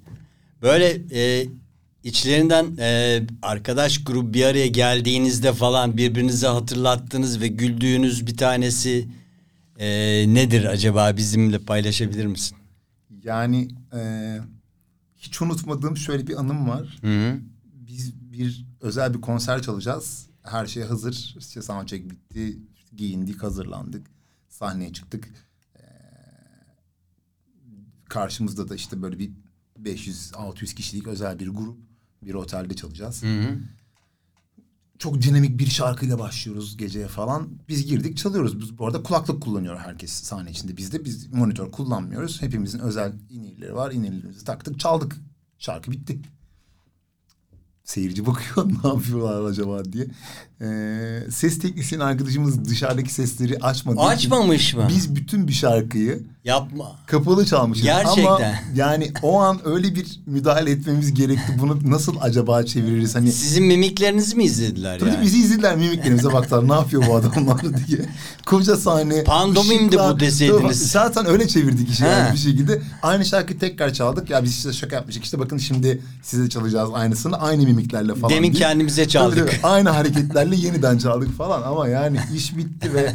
böyle 0.62 1.02
e, 1.12 1.46
içlerinden 2.04 2.76
e, 2.78 3.20
arkadaş 3.42 4.04
grubu 4.04 4.34
bir 4.34 4.44
araya 4.44 4.66
geldiğinizde 4.66 5.52
falan 5.52 5.96
birbirinize 5.96 6.46
hatırlattığınız 6.46 7.40
ve 7.40 7.48
güldüğünüz 7.48 8.26
bir 8.26 8.36
tanesi 8.36 9.08
e, 9.78 9.88
nedir 10.34 10.64
acaba 10.64 11.16
bizimle 11.16 11.58
paylaşabilir 11.58 12.26
misin? 12.26 12.58
Yani 13.22 13.68
e, 13.94 14.38
hiç 15.16 15.42
unutmadığım 15.42 15.96
şöyle 15.96 16.26
bir 16.26 16.40
anım 16.40 16.68
var. 16.68 16.98
Hı 17.00 17.06
hı. 17.06 17.40
Biz 17.64 18.14
bir 18.32 18.66
özel 18.80 19.14
bir 19.14 19.20
konser 19.20 19.62
çalacağız. 19.62 20.26
Her 20.42 20.66
şey 20.66 20.82
hazır. 20.82 21.34
İşte 21.38 21.62
soundcheck 21.62 22.10
bitti. 22.10 22.58
Giyindik, 22.96 23.42
hazırlandık. 23.42 24.06
Sahneye 24.48 24.92
çıktık. 24.92 25.28
Ee, 25.76 25.80
karşımızda 28.08 28.68
da 28.68 28.74
işte 28.74 29.02
böyle 29.02 29.18
bir 29.18 29.30
500-600 29.82 30.74
kişilik 30.74 31.06
özel 31.06 31.38
bir 31.38 31.48
grup. 31.48 31.78
Bir 32.22 32.34
otelde 32.34 32.74
çalacağız. 32.74 33.22
Hı 33.22 33.40
hı. 33.40 33.58
Çok 34.98 35.22
dinamik 35.22 35.58
bir 35.58 35.66
şarkıyla 35.66 36.18
başlıyoruz 36.18 36.76
geceye 36.76 37.08
falan. 37.08 37.48
Biz 37.68 37.86
girdik 37.86 38.16
çalıyoruz. 38.16 38.60
Biz 38.60 38.78
bu 38.78 38.86
arada 38.86 39.02
kulaklık 39.02 39.42
kullanıyor 39.42 39.78
herkes 39.78 40.12
sahne 40.12 40.50
içinde. 40.50 40.76
Biz 40.76 40.92
de 40.92 41.04
biz 41.04 41.32
monitör 41.32 41.70
kullanmıyoruz. 41.70 42.42
Hepimizin 42.42 42.78
özel 42.78 43.12
inirleri 43.30 43.74
var. 43.74 43.92
İnirlerimizi 43.92 44.44
taktık 44.44 44.80
çaldık. 44.80 45.16
Şarkı 45.58 45.90
bitti. 45.90 46.20
Seyirci 47.84 48.26
bakıyor 48.26 48.68
ne 48.84 48.88
yapıyorlar 48.88 49.50
acaba 49.50 49.84
diye. 49.84 50.06
Ee, 50.60 51.22
ses 51.30 51.58
teknisyen 51.58 52.00
arkadaşımız 52.00 52.64
dışarıdaki 52.68 53.12
sesleri 53.14 53.58
açmadı. 53.58 54.00
Açmamış 54.00 54.74
mı? 54.74 54.86
Biz 54.88 55.16
bütün 55.16 55.48
bir 55.48 55.52
şarkıyı 55.52 56.22
Yapma. 56.44 56.92
kapalı 57.06 57.46
çalmışız. 57.46 57.84
Gerçekten. 57.84 58.26
Ama 58.26 58.40
yani 58.74 59.12
o 59.22 59.40
an 59.40 59.60
öyle 59.64 59.94
bir 59.94 60.20
müdahale 60.26 60.70
etmemiz 60.70 61.14
gerekti. 61.14 61.52
Bunu 61.60 61.78
nasıl 61.90 62.16
acaba 62.20 62.62
çeviririz? 62.62 63.14
Hani 63.14 63.32
Sizin 63.32 63.64
mimiklerinizi 63.64 64.36
mi 64.36 64.44
izlediler 64.44 64.98
Tabii 64.98 65.10
yani? 65.10 65.22
bizi 65.22 65.38
izlediler 65.38 65.76
mimiklerimize 65.76 66.32
baktılar 66.32 66.68
ne 66.68 66.72
yapıyor 66.72 67.02
bu 67.08 67.14
adamlar 67.16 67.60
diye. 67.86 67.98
Koca 68.46 68.76
sahne. 68.76 69.24
Pandomimdi 69.24 69.98
bu 69.98 70.20
deseydiniz. 70.20 70.90
Zaten 70.90 71.26
öyle 71.26 71.48
çevirdik 71.48 71.90
işi 71.90 72.04
yani 72.04 72.32
bir 72.32 72.38
şekilde. 72.38 72.82
Aynı 73.02 73.24
şarkıyı 73.24 73.58
tekrar 73.58 73.92
çaldık. 73.92 74.30
Ya 74.30 74.44
biz 74.44 74.50
işte 74.50 74.72
şaka 74.72 74.96
yapmıştık. 74.96 75.24
İşte 75.24 75.38
bakın 75.38 75.58
şimdi 75.58 76.00
size 76.22 76.48
çalacağız 76.48 76.90
aynısını. 76.92 77.36
Aynı 77.40 77.62
mimiklerle 77.62 78.14
falan. 78.14 78.30
Demin 78.34 78.52
diye. 78.52 78.60
kendimize 78.62 79.08
çaldık. 79.08 79.38
Tabii, 79.38 79.50
tabii. 79.50 79.60
Aynı 79.62 79.88
hareketlerle 80.46 80.66
yeniden 80.66 80.98
çaldık 80.98 81.32
falan. 81.32 81.62
Ama 81.62 81.88
yani 81.88 82.18
iş 82.34 82.56
bitti 82.56 82.94
ve 82.94 83.00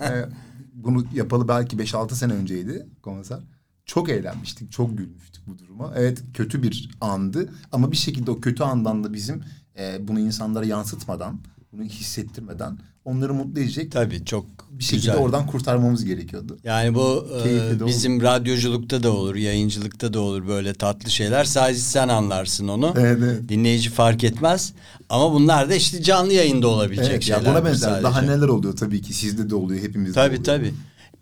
e, 0.00 0.28
bunu 0.74 1.04
yapalı 1.14 1.48
belki 1.48 1.76
5-6 1.76 2.14
sene 2.14 2.32
önceydi 2.32 2.86
konser. 3.02 3.40
Çok 3.86 4.08
eğlenmiştik, 4.08 4.72
çok 4.72 4.98
gülmüştük 4.98 5.46
bu 5.46 5.58
duruma. 5.58 5.92
Evet 5.96 6.22
kötü 6.34 6.62
bir 6.62 6.90
andı 7.00 7.52
ama 7.72 7.90
bir 7.92 7.96
şekilde 7.96 8.30
o 8.30 8.40
kötü 8.40 8.62
andan 8.62 9.04
da 9.04 9.12
bizim 9.12 9.44
e, 9.78 10.08
bunu 10.08 10.20
insanlara 10.20 10.64
yansıtmadan, 10.64 11.40
bunu 11.72 11.82
hissettirmeden 11.82 12.78
onları 13.04 13.34
mutlu 13.34 13.60
edecek 13.60 13.92
Tabii 13.92 14.24
çok 14.24 14.46
bir 14.70 14.84
şekilde 14.84 15.06
güzel. 15.06 15.16
oradan 15.16 15.46
kurtarmamız 15.46 16.04
gerekiyordu. 16.04 16.58
Yani 16.64 16.94
bu 16.94 17.26
e, 17.46 17.86
bizim 17.86 18.22
radyoculukta 18.22 19.02
da 19.02 19.10
olur, 19.12 19.34
yayıncılıkta 19.34 20.12
da 20.14 20.20
olur 20.20 20.48
böyle 20.48 20.74
tatlı 20.74 21.10
şeyler. 21.10 21.44
Sadece 21.44 21.80
sen 21.80 22.08
anlarsın 22.08 22.68
onu. 22.68 22.94
Evet, 22.98 23.18
evet. 23.22 23.48
Dinleyici 23.48 23.90
fark 23.90 24.24
etmez. 24.24 24.72
Ama 25.08 25.32
bunlar 25.34 25.70
da 25.70 25.74
işte 25.74 26.02
canlı 26.02 26.32
yayında 26.32 26.68
olabilecek 26.68 27.10
Evet, 27.12 27.28
ya 27.28 27.36
şeyler. 27.36 27.52
buna 27.52 27.62
bu 27.62 27.66
benzer 27.66 27.88
sadece. 27.88 28.02
daha 28.04 28.22
neler 28.22 28.48
oluyor 28.48 28.76
tabii 28.76 29.02
ki 29.02 29.12
sizde 29.14 29.50
de 29.50 29.54
oluyor 29.54 29.82
hepimizde 29.82 30.14
Tabii 30.14 30.28
oluyor. 30.28 30.44
tabii. 30.44 30.74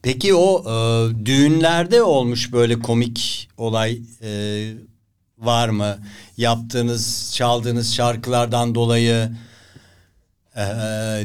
Peki 0.03 0.35
o 0.35 0.63
e, 0.71 1.27
düğünlerde 1.27 2.03
olmuş 2.03 2.53
böyle 2.53 2.79
komik 2.79 3.49
olay 3.57 3.99
e, 4.23 4.73
var 5.39 5.69
mı? 5.69 5.97
Yaptığınız, 6.37 7.33
çaldığınız 7.35 7.95
şarkılardan 7.95 8.75
dolayı 8.75 9.31
e, 10.57 10.63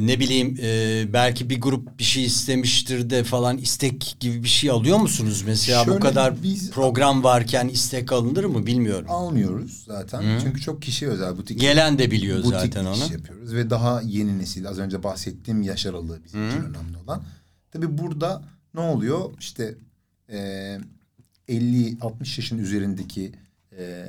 ne 0.07 0.19
bileyim 0.19 0.57
e, 0.61 1.05
belki 1.13 1.49
bir 1.49 1.61
grup 1.61 1.99
bir 1.99 2.03
şey 2.03 2.25
istemiştir 2.25 3.09
de 3.09 3.23
falan 3.23 3.57
istek 3.57 4.15
gibi 4.19 4.43
bir 4.43 4.47
şey 4.47 4.69
alıyor 4.69 4.97
musunuz? 4.97 5.43
Mesela 5.47 5.81
bu 5.81 5.85
Şöyle 5.85 5.99
kadar 5.99 6.43
biz- 6.43 6.71
program 6.71 7.23
varken 7.23 7.67
istek 7.67 8.11
alınır 8.11 8.43
mı 8.45 8.65
bilmiyorum. 8.65 9.05
Almıyoruz 9.09 9.83
zaten 9.87 10.39
çünkü 10.43 10.61
çok 10.61 10.81
kişi 10.81 11.07
özel 11.07 11.37
butik 11.37 11.59
Gelen 11.59 11.99
de 11.99 12.11
biliyor 12.11 12.37
butik 12.43 12.51
zaten 12.51 12.85
onu. 12.85 13.11
yapıyoruz 13.13 13.53
ve 13.53 13.69
daha 13.69 14.01
yeni 14.01 14.39
nesil 14.39 14.67
az 14.69 14.79
önce 14.79 15.03
bahsettiğim 15.03 15.61
yaş 15.61 15.85
aralığı 15.85 16.23
bizim 16.23 16.49
için 16.49 16.59
önemli 16.59 16.97
olan. 17.05 17.23
Tabii 17.71 17.97
burada 17.97 18.43
Ne 18.73 18.81
oluyor? 18.81 19.29
İşte 19.39 19.75
e, 20.29 20.79
50-60 21.49 22.19
yaşın 22.37 22.57
üzerindeki 22.57 23.31
e, 23.77 24.05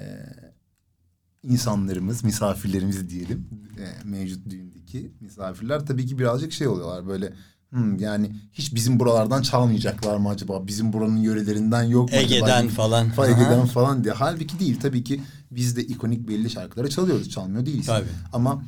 insanlarımız, 1.43 2.25
misafirlerimiz 2.25 3.09
diyelim. 3.11 3.47
E, 3.79 4.09
mevcut 4.09 4.47
düğündeki 4.87 5.13
misafirler 5.21 5.87
tabii 5.87 6.07
ki 6.07 6.19
birazcık 6.19 6.53
şey 6.53 6.69
oluyorlar 6.69 7.07
böyle 7.09 7.33
"Hmm, 7.71 7.99
yani 7.99 8.37
hiç 8.53 8.75
bizim 8.75 9.01
buralardan 9.01 9.43
çalmayacaklar 9.43 10.17
mı 10.17 10.29
acaba? 10.29 10.67
Bizim 10.67 10.93
buranın 10.93 11.17
yörelerinden 11.17 11.83
yok 11.83 12.13
mu 12.13 12.17
acaba? 12.19 12.35
Ege'den 12.35 12.63
gibi- 12.63 12.73
falan. 12.73 13.09
Fa- 13.09 13.27
Ege'den 13.31 13.59
Aha. 13.59 13.67
falan 13.67 14.05
diye. 14.05 14.15
Halbuki 14.15 14.59
değil. 14.59 14.81
Tabii 14.81 15.05
ki 15.05 15.23
biz 15.51 15.77
de 15.77 15.85
ikonik 15.87 16.29
belli 16.29 16.51
şarkıları 16.51 16.91
çalıyoruz. 16.91 17.31
Çalmıyor 17.31 17.67
değiliz. 17.67 17.87
Tabii. 17.87 18.07
Ama 18.33 18.63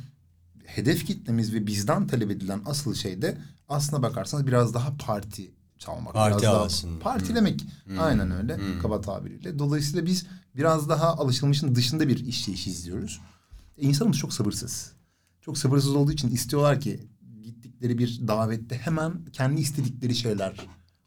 hedef 0.65 1.05
kitlemiz 1.07 1.53
ve 1.53 1.67
bizden 1.67 2.07
talep 2.07 2.31
edilen 2.31 2.61
asıl 2.65 2.93
şey 2.93 3.21
de 3.21 3.37
aslına 3.69 4.01
bakarsanız 4.03 4.47
biraz 4.47 4.73
daha 4.73 4.97
parti 4.97 5.51
çalmak. 5.77 6.13
Parti 6.13 6.31
biraz 6.31 6.43
daha 6.43 6.59
havasında. 6.59 6.99
Partilemek. 6.99 7.65
Aynen 7.99 8.31
öyle. 8.31 8.59
Kaba 8.81 9.01
tabiriyle. 9.01 9.59
Dolayısıyla 9.59 10.05
biz 10.05 10.25
biraz 10.55 10.89
daha 10.89 11.07
alışılmışın 11.07 11.75
dışında 11.75 12.07
bir 12.07 12.25
işleyiş 12.25 12.67
izliyoruz. 12.67 13.21
E, 13.77 13.81
insanımız 13.81 14.17
çok 14.17 14.33
sabırsız. 14.33 14.91
Çok 15.49 15.57
sabırsız 15.57 15.95
olduğu 15.95 16.11
için 16.11 16.29
istiyorlar 16.29 16.81
ki 16.81 16.99
gittikleri 17.43 17.97
bir 17.97 18.27
davette 18.27 18.77
hemen 18.77 19.13
kendi 19.33 19.61
istedikleri 19.61 20.15
şeyler 20.15 20.53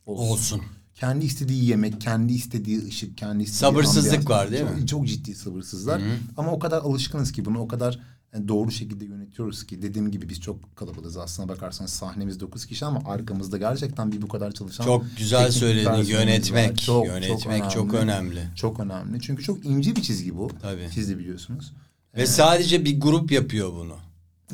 olsun. 0.06 0.32
Olsun. 0.32 0.62
Kendi 0.94 1.24
istediği 1.24 1.64
yemek, 1.64 2.00
kendi 2.00 2.32
istediği 2.32 2.86
ışık, 2.86 3.18
kendi 3.18 3.42
istediği 3.42 3.58
Sabırsızlık 3.58 4.14
ambiyans. 4.14 4.30
var 4.30 4.50
değil 4.50 4.64
çok, 4.64 4.76
mi? 4.76 4.86
Çok 4.86 5.06
ciddi 5.06 5.34
sabırsızlar. 5.34 6.02
Ama 6.36 6.52
o 6.52 6.58
kadar 6.58 6.78
alışkınız 6.78 7.32
ki 7.32 7.44
bunu 7.44 7.58
o 7.58 7.68
kadar 7.68 7.98
e, 8.32 8.48
doğru 8.48 8.70
şekilde 8.70 9.04
yönetiyoruz 9.04 9.66
ki 9.66 9.82
dediğim 9.82 10.10
gibi 10.10 10.28
biz 10.28 10.40
çok 10.40 10.76
kalabalığız 10.76 11.16
aslına 11.16 11.48
bakarsanız 11.48 11.90
sahnemizde 11.90 12.40
9 12.40 12.66
kişi 12.66 12.84
ama 12.84 13.02
arkamızda 13.06 13.58
gerçekten 13.58 14.12
bir 14.12 14.22
bu 14.22 14.28
kadar 14.28 14.52
çalışan 14.52 14.84
Çok 14.84 15.04
güzel 15.18 15.50
söyledin. 15.50 15.84
personelimiz 15.84 16.14
var. 16.14 16.20
Yönetmek. 16.20 16.88
Yönetmek 16.88 17.70
çok 17.70 17.94
önemli. 17.94 18.48
Çok 18.56 18.80
önemli. 18.80 19.20
Çünkü 19.20 19.42
çok 19.42 19.64
ince 19.64 19.96
bir 19.96 20.02
çizgi 20.02 20.36
bu. 20.36 20.50
Tabii. 20.62 20.88
Siz 20.94 21.08
de 21.08 21.18
biliyorsunuz. 21.18 21.72
Ve 22.16 22.26
sadece 22.26 22.84
bir 22.84 23.00
grup 23.00 23.32
yapıyor 23.32 23.72
bunu. 23.72 23.96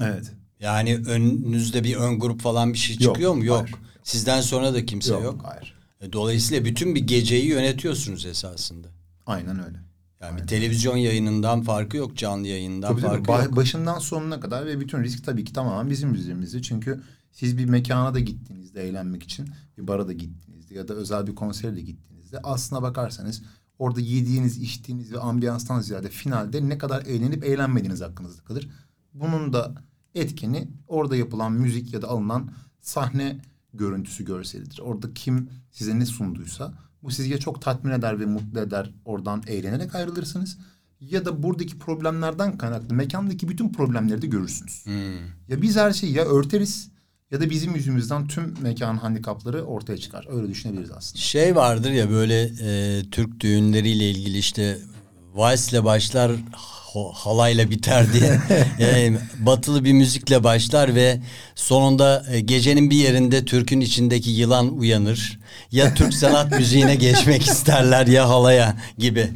Evet. 0.03 0.33
Yani 0.61 0.97
önünüzde 1.07 1.85
bir 1.85 1.97
ön 1.97 2.19
grup 2.19 2.41
falan 2.41 2.73
bir 2.73 2.79
şey 2.79 2.99
çıkıyor 2.99 3.35
mu? 3.35 3.45
Yok. 3.45 3.59
hayır. 3.61 3.75
Sizden 4.03 4.41
sonra 4.41 4.75
da 4.75 4.87
kimse 4.87 5.13
yok. 5.13 5.23
Yok, 5.25 5.41
hayır. 5.45 5.75
E, 6.01 6.13
Dolayısıyla 6.13 6.65
bütün 6.65 6.95
bir 6.95 7.01
geceyi 7.07 7.47
yönetiyorsunuz 7.47 8.27
esasında. 8.27 8.89
Aynen 9.27 9.65
öyle. 9.65 9.79
Yani 10.21 10.41
bir 10.43 10.47
televizyon 10.47 10.97
yayınından 10.97 11.63
farkı 11.63 11.97
yok, 11.97 12.17
canlı 12.17 12.47
yayından 12.47 12.89
Tabii 12.93 13.01
tabii. 13.01 13.25
farkı 13.25 13.31
Ba- 13.33 13.45
yok. 13.45 13.57
Başından 13.57 13.99
sonuna 13.99 14.41
kadar 14.41 14.67
ve 14.67 14.81
bütün 14.81 15.03
risk 15.03 15.25
tabii 15.25 15.45
ki 15.45 15.53
tamamen 15.53 15.91
bizim 15.91 16.15
üzerimizde. 16.15 16.63
Çünkü 16.63 17.03
siz 17.33 17.59
bir 17.59 17.65
mekana 17.65 18.15
da 18.15 18.21
gittiğinizde 18.21 18.89
eğlenmek 18.89 19.23
için 19.23 19.49
bir 19.79 19.87
bara 19.87 20.09
da 20.09 20.13
gittiğinizde 20.13 20.75
ya 20.75 20.89
da 20.89 20.95
özel 20.95 21.27
bir 21.27 21.35
konsere 21.35 21.77
de 21.77 21.81
gittiğinizde 21.81 22.39
aslına 22.43 22.83
bakarsanız 22.83 23.43
orada 23.79 24.01
yediğiniz, 24.01 24.59
içtiğiniz 24.59 25.13
ve 25.13 25.19
ambiyanstan 25.21 25.81
ziyade 25.81 26.09
finalde 26.09 26.69
ne 26.69 26.79
kadar 26.79 27.03
eğlenip 27.07 27.45
eğlenmediğiniz 27.45 28.01
hakkınızda 28.01 28.45
kalır. 28.45 28.69
Bunun 29.15 29.53
da 29.53 29.75
etkeni 30.15 30.69
orada 30.89 31.17
yapılan 31.17 31.53
müzik 31.53 31.93
ya 31.95 32.03
da 32.03 32.09
alınan 32.09 32.51
sahne 32.81 33.41
görüntüsü 33.75 34.25
görselidir. 34.25 34.79
Orada 34.79 35.15
kim 35.15 35.51
size 35.71 35.99
ne 35.99 36.07
sunduysa 36.07 36.75
bu 37.03 37.11
sizi 37.11 37.41
çok 37.41 37.63
tatmin 37.63 37.93
eder 37.93 38.21
ve 38.21 38.27
mutlu 38.27 38.61
eder. 38.61 38.95
Oradan 39.05 39.43
eğlenerek 39.47 39.95
ayrılırsınız. 39.95 40.59
Ya 41.01 41.25
da 41.25 41.43
buradaki 41.43 41.79
problemlerden 41.79 42.59
kaynaklı 42.59 42.95
mekandaki 42.95 43.49
bütün 43.49 43.73
problemleri 43.73 44.23
de 44.23 44.27
görürsünüz. 44.27 44.85
Ya 45.49 45.63
biz 45.63 45.77
her 45.77 45.93
şeyi 45.93 46.13
ya 46.13 46.25
örteriz 46.25 46.91
ya 47.31 47.41
da 47.41 47.51
bizim 47.51 47.75
yüzümüzden 47.75 48.27
tüm 48.27 48.55
mekan 48.61 48.97
handikapları 48.97 49.63
ortaya 49.63 49.99
çıkar. 49.99 50.27
Öyle 50.31 50.49
düşünebiliriz 50.49 50.91
aslında. 50.91 51.23
Şey 51.23 51.57
vardır 51.57 51.91
ya 51.91 52.11
böyle 52.11 52.51
e, 52.61 53.03
Türk 53.11 53.41
düğünleriyle 53.41 54.11
ilgili 54.11 54.39
işte 54.39 54.79
valsle 55.39 55.85
başlar 55.85 56.33
halayla 57.15 57.71
biter 57.71 58.13
diye 58.13 58.41
Yani 58.79 59.19
batılı 59.39 59.85
bir 59.85 59.93
müzikle 59.93 60.45
başlar 60.45 60.95
ve 60.95 61.21
sonunda 61.55 62.25
e, 62.31 62.41
gecenin 62.41 62.91
bir 62.91 62.97
yerinde 62.97 63.45
Türk'ün 63.45 63.81
içindeki 63.81 64.31
yılan 64.31 64.79
uyanır. 64.79 65.39
Ya 65.73 65.95
Türk 65.95 66.15
sanat 66.15 66.59
müziğine 66.59 66.95
geçmek 66.95 67.43
isterler 67.51 68.07
ya 68.07 68.29
halaya 68.29 68.77
gibi. 68.99 69.31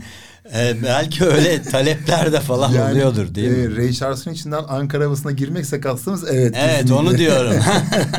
E, 0.55 0.83
belki 0.83 1.25
öyle 1.25 1.63
talepler 1.63 2.33
de 2.33 2.41
falan 2.41 2.91
oluyordur 2.91 3.35
değil 3.35 3.49
mi? 3.49 3.75
e, 3.75 3.77
Ray 3.77 3.93
Charles'ın 3.93 4.33
içinden 4.33 4.65
Ankara 4.69 5.05
havasına 5.05 5.33
girmekse 5.33 5.81
kastımız 5.81 6.25
evet. 6.25 6.55
Evet 6.59 6.81
kesinlikle. 6.81 6.95
onu 6.95 7.19
diyorum. 7.19 7.55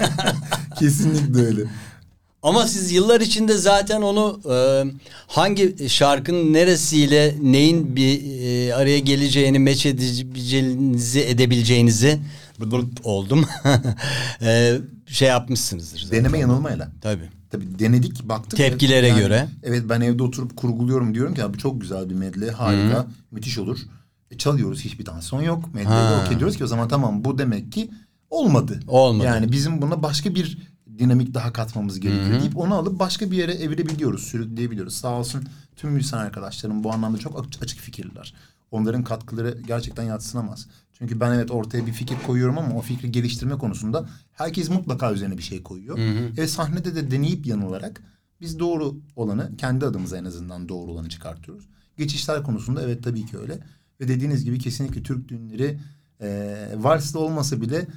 kesinlikle 0.80 1.42
öyle. 1.46 1.62
Ama 2.44 2.68
siz 2.68 2.92
yıllar 2.92 3.22
içinde 3.22 3.58
zaten 3.58 4.02
onu 4.02 4.40
e, 4.54 4.56
hangi 5.28 5.90
şarkının 5.90 6.54
neresiyle 6.54 7.36
neyin 7.42 7.96
bir 7.96 8.22
e, 8.42 8.76
araya 8.76 9.00
geleceğini 9.00 9.60
meç 9.60 9.86
edebileceğinizi 9.86 11.20
edebileceğinizi 11.22 12.20
oldum. 13.04 13.46
e, 14.42 14.78
şey 15.08 15.28
yapmışsınızdır. 15.28 16.00
Zaten. 16.00 16.20
Deneme 16.20 16.40
yanılmayla. 16.40 16.92
Tabii. 17.02 17.30
Tabii 17.52 17.80
denedik 17.80 18.24
baktık. 18.24 18.58
Tepkilere 18.58 19.08
Yani, 19.08 19.20
göre. 19.20 19.48
Evet 19.64 19.84
ben 19.90 20.02
evde 20.02 20.24
oturup 20.24 20.58
kurguluyorum 20.58 21.14
diyorum 21.14 21.34
ki 21.34 21.42
ya 21.42 21.54
bu 21.54 21.58
çok 21.58 21.82
güzel 21.82 22.10
bir 22.10 22.16
medley 22.16 22.50
harika 22.50 23.08
müthiş 23.32 23.58
olur. 23.58 23.78
E, 24.32 24.38
çalıyoruz 24.38 24.82
hiçbir 24.82 25.06
tansiyon 25.06 25.42
yok. 25.42 25.74
Medley'de 25.74 26.26
okey 26.26 26.40
diyoruz 26.40 26.58
ki 26.58 26.64
o 26.64 26.68
zaman 26.68 26.88
tamam 26.88 27.24
bu 27.24 27.38
demek 27.38 27.72
ki 27.72 27.90
olmadı. 28.30 28.80
Olmadı. 28.88 29.28
Yani 29.28 29.52
bizim 29.52 29.82
buna 29.82 30.04
başka 30.04 30.36
bir 30.36 30.73
dinamik 31.00 31.34
daha 31.34 31.54
katmamız 31.54 32.00
gerekiyor 32.00 32.40
deyip 32.42 32.58
onu 32.58 32.76
alıp 32.76 33.00
başka 33.00 33.32
bir 33.32 33.38
yere 33.38 33.54
evirebiliyoruz, 33.54 34.24
sürükleyebiliyoruz. 34.24 34.96
Sağ 34.96 35.20
olsun 35.20 35.44
tüm 35.76 35.92
müzisyen 35.92 36.20
arkadaşlarım 36.20 36.84
bu 36.84 36.94
anlamda 36.94 37.18
çok 37.18 37.40
aç- 37.46 37.62
açık 37.62 37.80
fikirliler. 37.80 38.34
Onların 38.72 39.04
katkıları 39.04 39.58
gerçekten 39.68 40.04
yatsınamaz. 40.04 40.68
Çünkü 40.94 41.20
ben 41.20 41.32
evet 41.32 41.52
ortaya 41.52 41.86
bir 41.86 41.92
fikir 41.92 42.16
koyuyorum 42.28 42.58
ama 42.58 42.76
o 42.76 42.82
fikri 42.82 43.12
geliştirme 43.12 43.58
konusunda 43.58 44.10
herkes 44.32 44.70
mutlaka 44.70 45.14
üzerine 45.14 45.38
bir 45.38 45.44
şey 45.44 45.64
koyuyor. 45.64 45.98
Ve 46.38 46.48
sahnede 46.48 46.96
de 46.96 47.12
deneyip 47.12 47.46
yanılarak 47.48 48.02
biz 48.42 48.60
doğru 48.60 48.96
olanı 49.16 49.58
kendi 49.58 49.86
adımıza 49.86 50.18
en 50.18 50.26
azından 50.26 50.70
doğru 50.70 50.92
olanı 50.92 51.10
çıkartıyoruz. 51.10 51.66
Geçişler 51.98 52.44
konusunda 52.44 52.82
evet 52.82 53.04
tabii 53.04 53.26
ki 53.26 53.38
öyle. 53.38 53.60
Ve 54.02 54.08
dediğiniz 54.08 54.44
gibi 54.46 54.60
kesinlikle 54.60 55.04
Türk 55.04 55.28
düğünleri 55.30 55.80
e, 56.22 56.58
valsle 56.78 57.20
olmasa 57.20 57.62
bile 57.62 57.88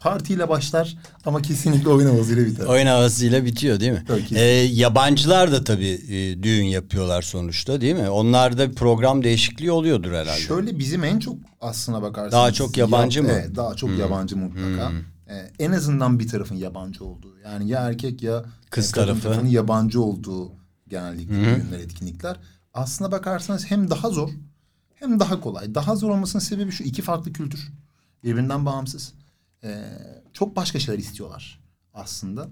partiyle 0.00 0.48
başlar 0.48 0.96
ama 1.24 1.42
kesinlikle 1.42 1.88
oyun 1.88 2.06
havasıyla 2.08 2.46
biter. 2.46 2.66
Oyun 2.66 2.86
havasıyla 2.86 3.44
bitiyor 3.44 3.80
değil 3.80 3.92
mi? 3.92 4.04
Tabii 4.08 4.24
ki. 4.26 4.34
E, 4.38 4.42
yabancılar 4.64 5.52
da 5.52 5.64
tabii 5.64 6.00
e, 6.08 6.42
düğün 6.42 6.64
yapıyorlar 6.64 7.22
sonuçta 7.22 7.80
değil 7.80 7.94
mi? 7.94 8.10
Onlarda 8.10 8.72
program 8.72 9.24
değişikliği 9.24 9.70
oluyordur 9.70 10.12
herhalde. 10.12 10.40
Şöyle 10.40 10.78
bizim 10.78 11.04
en 11.04 11.18
çok 11.18 11.36
aslına 11.60 12.02
bakarsanız. 12.02 12.32
Daha 12.32 12.52
çok 12.52 12.76
yabancı 12.76 13.22
mı? 13.22 13.28
Hmm. 13.28 13.34
Evet 13.36 13.56
daha 13.56 13.74
çok 13.74 13.98
yabancı 13.98 14.36
mutlaka. 14.36 14.92
Ee, 15.28 15.50
en 15.58 15.72
azından 15.72 16.18
bir 16.18 16.28
tarafın 16.28 16.56
yabancı 16.56 17.04
olduğu. 17.04 17.38
Yani 17.44 17.68
ya 17.68 17.80
erkek 17.80 18.22
ya 18.22 18.44
Kız 18.70 18.92
tarafı. 18.92 19.22
tarafının 19.22 19.48
yabancı 19.50 20.02
olduğu 20.02 20.52
genellikle 20.88 21.34
düğünler, 21.34 21.78
etkinlikler. 21.84 22.36
Aslına 22.74 23.12
bakarsanız 23.12 23.70
hem 23.70 23.90
daha 23.90 24.10
zor 24.10 24.30
hem 24.94 25.20
daha 25.20 25.40
kolay. 25.40 25.74
Daha 25.74 25.96
zor 25.96 26.10
olmasının 26.10 26.42
sebebi 26.42 26.72
şu 26.72 26.84
iki 26.84 27.02
farklı 27.02 27.32
kültür. 27.32 27.68
Birbirinden 28.24 28.66
bağımsız. 28.66 29.12
Ee, 29.64 29.84
çok 30.32 30.56
başka 30.56 30.78
şeyler 30.78 30.98
istiyorlar 30.98 31.60
aslında. 31.94 32.48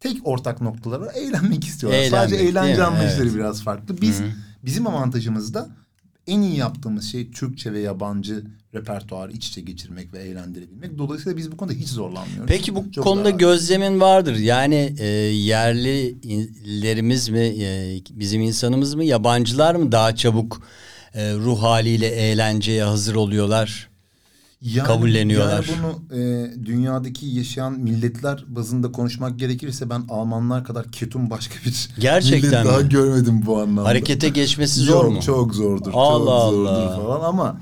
Tek 0.00 0.16
ortak 0.24 0.60
noktaları 0.60 1.02
var. 1.02 1.12
Eğlenmek 1.14 1.64
istiyorlar. 1.64 1.98
Eğlenmek, 1.98 2.30
Sadece 2.30 2.44
eğlence 2.44 2.84
anlayışları 2.84 3.22
Evet. 3.24 3.34
biraz 3.34 3.62
farklı. 3.62 4.00
Biz 4.00 4.20
bizim 4.64 4.86
avantajımız 4.86 5.54
da 5.54 5.68
en 6.26 6.40
iyi 6.40 6.56
yaptığımız 6.56 7.04
şey 7.04 7.30
Türkçe 7.30 7.72
ve 7.72 7.80
yabancı 7.80 8.44
repertuarı 8.74 9.32
iç 9.32 9.48
içe 9.48 9.60
geçirmek 9.60 10.12
ve 10.12 10.18
eğlendirebilmek. 10.18 10.98
Dolayısıyla 10.98 11.36
biz 11.36 11.52
bu 11.52 11.56
konuda 11.56 11.74
hiç 11.74 11.88
zorlanmıyoruz. 11.88 12.46
Peki 12.48 12.74
bu 12.74 12.92
Çok 12.92 13.04
konuda 13.04 13.28
rahat. 13.28 13.40
gözlemin 13.40 14.00
vardır. 14.00 14.36
Yani 14.36 14.94
e, 14.98 15.06
yerlilerimiz 15.06 17.28
mi, 17.28 17.38
e, 17.40 18.00
bizim 18.10 18.42
insanımız 18.42 18.94
mı, 18.94 19.04
yabancılar 19.04 19.74
mı 19.74 19.92
daha 19.92 20.16
çabuk 20.16 20.62
e, 21.14 21.34
ruh 21.34 21.62
haliyle 21.62 22.06
eğlenceye 22.06 22.84
hazır 22.84 23.14
oluyorlar? 23.14 23.88
Yani- 24.60 24.86
kabulleniyorlar. 24.86 25.64
Yani 25.68 25.78
bunu 25.82 26.18
e, 26.20 26.50
dünyadaki 26.66 27.26
yaşayan 27.26 27.72
milletler 27.80 28.44
bazında 28.48 28.92
konuşmak 28.92 29.38
gerekirse 29.38 29.90
ben 29.90 30.04
Almanlar 30.08 30.64
kadar 30.64 30.92
ketum 30.92 31.30
başka 31.30 31.54
bir 31.66 31.88
Gerçekten 31.98 32.50
millet 32.50 32.64
daha 32.64 32.78
mi? 32.78 32.88
görmedim 32.88 33.42
bu 33.46 33.60
anlamda. 33.60 33.88
Harekete 33.88 34.28
geçmesi 34.28 34.80
zor 34.80 35.04
Yok, 35.04 35.12
mu? 35.12 35.22
Çok 35.22 35.54
zordur. 35.54 35.90
Allah 35.94 36.40
çok 36.50 36.54
zordur 36.54 36.66
Allah. 36.66 36.96
falan 36.96 37.28
ama 37.28 37.60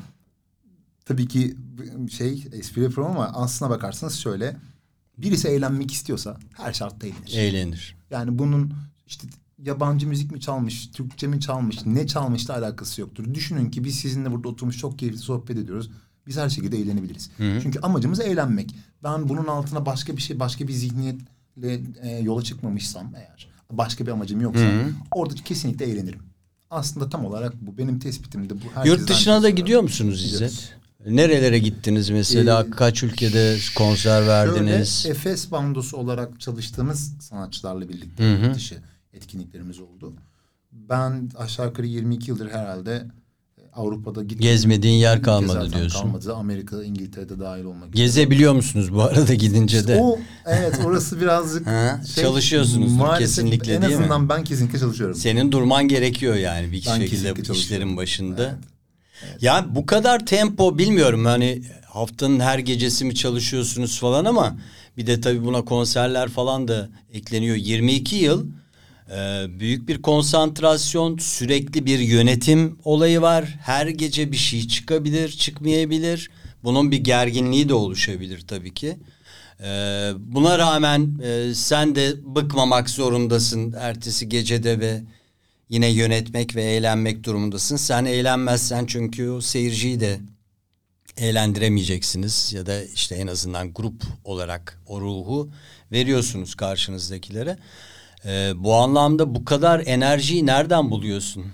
tabii 1.05 1.29
ki 1.29 1.57
şey 2.11 2.47
espri 2.53 2.83
yapıyorum 2.83 3.17
ama 3.17 3.25
aslına 3.35 3.71
bakarsanız 3.71 4.15
şöyle 4.15 4.57
birisi 5.19 5.49
eğlenmek 5.49 5.93
istiyorsa 5.93 6.37
her 6.53 6.73
şartta 6.73 7.07
eğlenir. 7.07 7.35
Eğlenir. 7.35 7.97
Yani 8.11 8.39
bunun 8.39 8.73
işte 9.07 9.29
yabancı 9.59 10.07
müzik 10.09 10.33
mi 10.33 10.41
çalmış, 10.41 10.91
Türkçe 10.91 11.27
mi 11.27 11.41
çalmış, 11.41 11.87
ne 11.87 12.07
çalmışla 12.07 12.55
alakası 12.55 13.01
yoktur. 13.01 13.35
Düşünün 13.35 13.71
ki 13.71 13.85
biz 13.85 13.95
sizinle 13.95 14.33
burada 14.33 14.49
oturmuş 14.49 14.79
çok 14.79 14.99
keyifli 14.99 15.19
sohbet 15.19 15.57
ediyoruz. 15.57 15.91
Biz 16.27 16.37
her 16.37 16.49
şekilde 16.49 16.79
eğlenebiliriz. 16.79 17.31
Çünkü 17.39 17.81
amacımız 17.81 18.21
eğlenmek. 18.21 18.75
Ben 19.03 19.29
bunun 19.29 19.47
altına 19.47 19.87
başka 19.87 20.17
bir 20.17 20.23
şey, 20.23 20.41
başka 20.41 20.69
bir 20.69 20.73
zihniyetle 20.73 21.81
e, 22.03 22.19
yola 22.19 22.43
çıkmamışsam 22.43 23.13
eğer, 23.17 23.49
başka 23.71 24.07
bir 24.07 24.11
amacım 24.11 24.41
yoksa 24.41 24.65
orada 25.11 25.35
kesinlikle 25.35 25.85
eğlenirim. 25.85 26.21
Aslında 26.71 27.09
tam 27.09 27.25
olarak 27.25 27.55
bu 27.67 27.79
benim 27.79 27.99
tespitim 27.99 28.51
de 28.51 28.55
bu. 28.55 28.89
Yurt 28.89 29.09
dışına 29.09 29.43
da 29.43 29.51
gidiyor 29.51 29.83
musunuz. 29.83 30.25
İzzet? 30.25 30.77
Nerelere 31.07 31.59
gittiniz 31.59 32.11
mesela? 32.11 32.65
Ee, 32.69 32.71
Kaç 32.71 33.03
ülkede 33.03 33.57
konser 33.77 34.27
verdiniz? 34.27 34.89
Şöyle 35.03 35.15
Efes 35.15 35.51
bandosu 35.51 35.97
olarak 35.97 36.41
çalıştığımız 36.41 37.13
sanatçılarla 37.21 37.89
birlikte 37.89 38.25
yurt 38.25 38.55
dışı 38.55 38.83
etkinliklerimiz 39.13 39.81
oldu. 39.81 40.13
Ben 40.73 41.31
aşağı 41.39 41.67
yukarı 41.67 41.87
22 41.87 42.31
yıldır 42.31 42.51
herhalde 42.51 43.07
Avrupa'da 43.77 44.23
gittim. 44.23 44.39
Gezmediğin 44.41 44.95
yer 44.95 45.23
kalmadı 45.23 45.73
diyorsun. 45.73 46.01
Kalmadı. 46.01 46.35
Amerika, 46.35 46.85
İngiltere'de 46.85 47.41
dahil 47.41 47.65
olmak 47.65 47.89
üzere. 47.89 48.03
Gezebiliyor 48.05 48.53
musunuz 48.55 48.95
bu 48.95 49.03
arada 49.03 49.35
gidince 49.35 49.89
de? 49.89 50.01
O 50.03 50.19
evet 50.47 50.81
orası 50.85 51.21
birazcık 51.21 51.67
Ha, 51.77 52.01
şey, 52.15 52.25
çalışıyorsunuzdur 52.25 52.97
maalesef 52.99 53.37
kesinlikle 53.37 53.75
en 53.75 53.83
değil 53.83 53.95
mi? 53.95 54.01
azından 54.01 54.29
ben 54.29 54.45
kesinlikle 54.45 54.79
çalışıyorum. 54.79 55.17
Senin 55.17 55.53
durman 55.53 55.89
gerekiyor 55.89 56.35
yani 56.35 56.73
bir 56.73 56.85
Ben 56.87 56.99
şekilde 57.01 57.53
işlerin 57.53 57.97
başında. 57.97 58.59
Evet. 59.25 59.43
Ya 59.43 59.67
bu 59.71 59.87
kadar 59.87 60.27
tempo 60.27 60.79
bilmiyorum 60.79 61.25
hani 61.25 61.63
haftanın 61.85 62.41
her 62.41 62.59
gecesi 62.59 63.05
mi 63.05 63.15
çalışıyorsunuz 63.15 64.01
falan 64.01 64.25
ama 64.25 64.57
bir 64.97 65.07
de 65.07 65.21
tabii 65.21 65.45
buna 65.45 65.65
konserler 65.65 66.29
falan 66.29 66.69
da 66.69 66.89
ekleniyor. 67.13 67.57
22 67.57 68.17
yıl 68.17 68.47
e, 69.11 69.47
büyük 69.61 69.89
bir 69.89 70.03
konsantrasyon, 70.03 71.19
sürekli 71.19 71.87
bir 71.87 71.99
yönetim 71.99 72.79
olayı 72.85 73.21
var. 73.21 73.45
Her 73.63 73.87
gece 73.87 74.33
bir 74.33 74.37
şey 74.37 74.69
çıkabilir, 74.69 75.29
çıkmayabilir. 75.29 76.31
Bunun 76.65 76.91
bir 76.91 76.99
gerginliği 76.99 77.69
de 77.69 77.75
oluşabilir 77.75 78.41
tabii 78.49 78.75
ki. 78.75 78.99
E, 79.61 80.11
buna 80.19 80.59
rağmen 80.59 81.19
e, 81.23 81.55
sen 81.55 81.95
de 81.95 82.15
bıkmamak 82.25 82.91
zorundasın 82.91 83.75
ertesi 83.79 84.29
gecede 84.29 84.81
ve 84.81 85.03
yine 85.69 85.89
yönetmek 85.89 86.57
ve 86.57 86.63
eğlenmek 86.63 87.25
durumundasın. 87.25 87.77
Sen 87.77 88.05
eğlenmezsen 88.05 88.87
çünkü 88.87 89.31
o 89.31 89.41
seyirciyi 89.41 90.01
de 90.01 90.21
eğlendiremeyeceksiniz 91.17 92.53
ya 92.53 92.67
da 92.67 92.85
işte 92.85 93.15
en 93.15 93.27
azından 93.27 93.73
grup 93.73 94.03
olarak 94.25 94.81
o 94.87 95.01
ruhu 95.01 95.51
veriyorsunuz 95.93 96.55
karşınızdakilere. 96.55 97.59
Ee, 98.27 98.53
bu 98.57 98.75
anlamda 98.75 99.35
bu 99.35 99.45
kadar 99.45 99.83
enerjiyi 99.87 100.47
nereden 100.47 100.91
buluyorsun? 100.91 101.45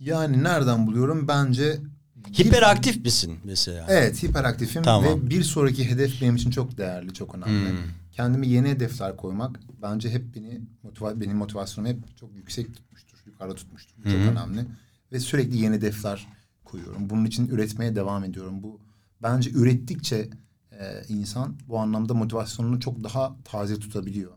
Yani 0.00 0.42
nereden 0.44 0.86
buluyorum? 0.86 1.28
Bence 1.28 1.78
bir- 2.16 2.44
Hiperaktif 2.44 3.04
misin 3.04 3.38
mesela? 3.44 3.86
Evet 3.88 4.22
hiperaktifim 4.22 4.82
Tamam. 4.82 5.04
ve 5.04 5.30
bir 5.30 5.42
sonraki 5.42 5.90
hedef 5.90 6.22
benim 6.22 6.36
için 6.36 6.50
çok 6.50 6.78
değerli, 6.78 7.14
çok 7.14 7.34
önemli. 7.34 7.76
Kendime 8.12 8.46
yeni 8.46 8.68
hedefler 8.68 9.16
koymak 9.16 9.60
bence 9.82 10.10
hep 10.10 10.34
beni 10.36 10.60
motiva 10.82 11.20
benim 11.20 11.36
motivasyonumu 11.36 11.94
hep 11.94 12.18
çok 12.18 12.36
yüksek 12.36 12.74
tutmuştur, 12.76 13.18
yukarıda 13.26 13.54
tutmuştur. 13.54 13.94
Bu 13.98 14.02
çok 14.10 14.20
önemli 14.20 14.66
ve 15.12 15.20
sürekli 15.20 15.56
yeni 15.56 15.74
hedefler 15.76 16.26
koyuyorum. 16.64 17.10
Bunun 17.10 17.24
için 17.24 17.48
üretmeye 17.48 17.96
devam 17.96 18.24
ediyorum. 18.24 18.62
Bu 18.62 18.80
bence 19.22 19.50
ürettikçe 19.50 20.30
e, 20.72 21.02
insan 21.08 21.56
bu 21.68 21.78
anlamda 21.78 22.14
motivasyonunu 22.14 22.80
çok 22.80 23.04
daha 23.04 23.36
taze 23.44 23.78
tutabiliyor. 23.78 24.32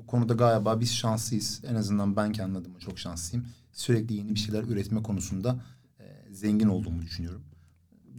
Bu 0.00 0.06
konuda 0.06 0.34
galiba 0.34 0.80
biz 0.80 0.94
şanslıyız. 0.94 1.62
En 1.66 1.74
azından 1.74 2.16
ben 2.16 2.32
kendi 2.32 2.58
adıma 2.58 2.78
çok 2.78 2.98
şanslıyım. 2.98 3.46
Sürekli 3.72 4.14
yeni 4.14 4.34
bir 4.34 4.40
şeyler 4.40 4.62
üretme 4.62 5.02
konusunda 5.02 5.60
e, 6.00 6.04
zengin 6.34 6.68
olduğumu 6.68 7.02
düşünüyorum. 7.02 7.42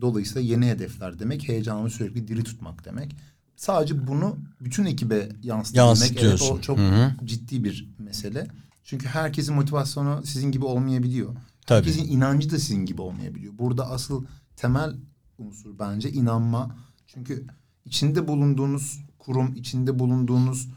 Dolayısıyla 0.01 0.41
yeni 0.41 0.65
hedefler 0.67 1.19
demek, 1.19 1.47
heyecanımı 1.47 1.89
sürekli 1.89 2.27
diri 2.27 2.43
tutmak 2.43 2.85
demek. 2.85 3.15
Sadece 3.55 4.07
bunu 4.07 4.37
bütün 4.61 4.85
ekibe 4.85 5.29
yansıtabilmek 5.43 6.23
evet, 6.23 6.41
o 6.51 6.61
çok 6.61 6.77
Hı 6.77 6.89
hı. 6.89 7.25
ciddi 7.25 7.63
bir 7.63 7.89
mesele. 7.97 8.47
Çünkü 8.83 9.07
herkesin 9.07 9.55
motivasyonu 9.55 10.21
sizin 10.25 10.51
gibi 10.51 10.65
olmayabiliyor. 10.65 11.35
Tabii. 11.65 11.77
Herkesin 11.77 12.11
inancı 12.11 12.49
da 12.49 12.59
sizin 12.59 12.85
gibi 12.85 13.01
olmayabiliyor. 13.01 13.57
Burada 13.57 13.89
asıl 13.89 14.25
temel 14.55 14.95
unsur 15.37 15.79
bence 15.79 16.11
inanma. 16.11 16.75
Çünkü 17.07 17.47
içinde 17.85 18.27
bulunduğunuz 18.27 18.99
kurum, 19.19 19.55
içinde 19.55 19.99
bulunduğunuz 19.99 20.69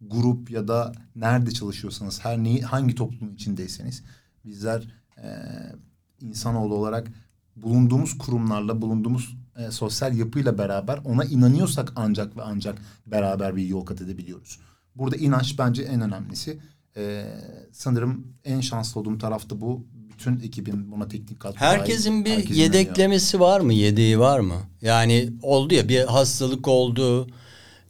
grup 0.00 0.50
ya 0.50 0.68
da 0.68 0.92
nerede 1.16 1.50
çalışıyorsanız, 1.50 2.24
her 2.24 2.38
neyi 2.38 2.62
hangi 2.62 2.94
toplumun 2.94 3.34
içindeyseniz 3.34 4.02
bizler 4.44 4.82
eee 5.16 5.72
insanoğlu 6.20 6.74
olarak 6.74 7.08
bulunduğumuz 7.56 8.18
kurumlarla, 8.18 8.82
bulunduğumuz 8.82 9.36
e, 9.58 9.70
sosyal 9.70 10.16
yapıyla 10.16 10.58
beraber 10.58 11.00
ona 11.04 11.24
inanıyorsak 11.24 11.92
ancak 11.96 12.36
ve 12.36 12.42
ancak 12.42 12.78
beraber 13.06 13.56
bir 13.56 13.66
yol 13.66 13.84
kat 13.86 14.00
edebiliyoruz. 14.00 14.58
Burada 14.94 15.16
inanç 15.16 15.58
bence 15.58 15.82
en 15.82 16.00
önemlisi. 16.00 16.58
Eee, 16.96 17.26
sanırım 17.72 18.26
en 18.44 18.60
şanslı 18.60 19.00
olduğum 19.00 19.18
taraf 19.18 19.50
da 19.50 19.60
bu. 19.60 19.86
Bütün 20.12 20.40
ekibin 20.40 20.92
buna 20.92 21.08
teknik 21.08 21.40
katkı 21.40 21.64
Herkesin 21.64 22.24
bir 22.24 22.30
herkesin 22.30 22.54
yedeklemesi 22.54 23.40
var 23.40 23.60
mı? 23.60 23.72
Yedeği 23.72 24.18
var 24.18 24.40
mı? 24.40 24.56
Yani 24.82 25.32
oldu 25.42 25.74
ya 25.74 25.88
bir 25.88 26.04
hastalık 26.04 26.68
oldu, 26.68 27.28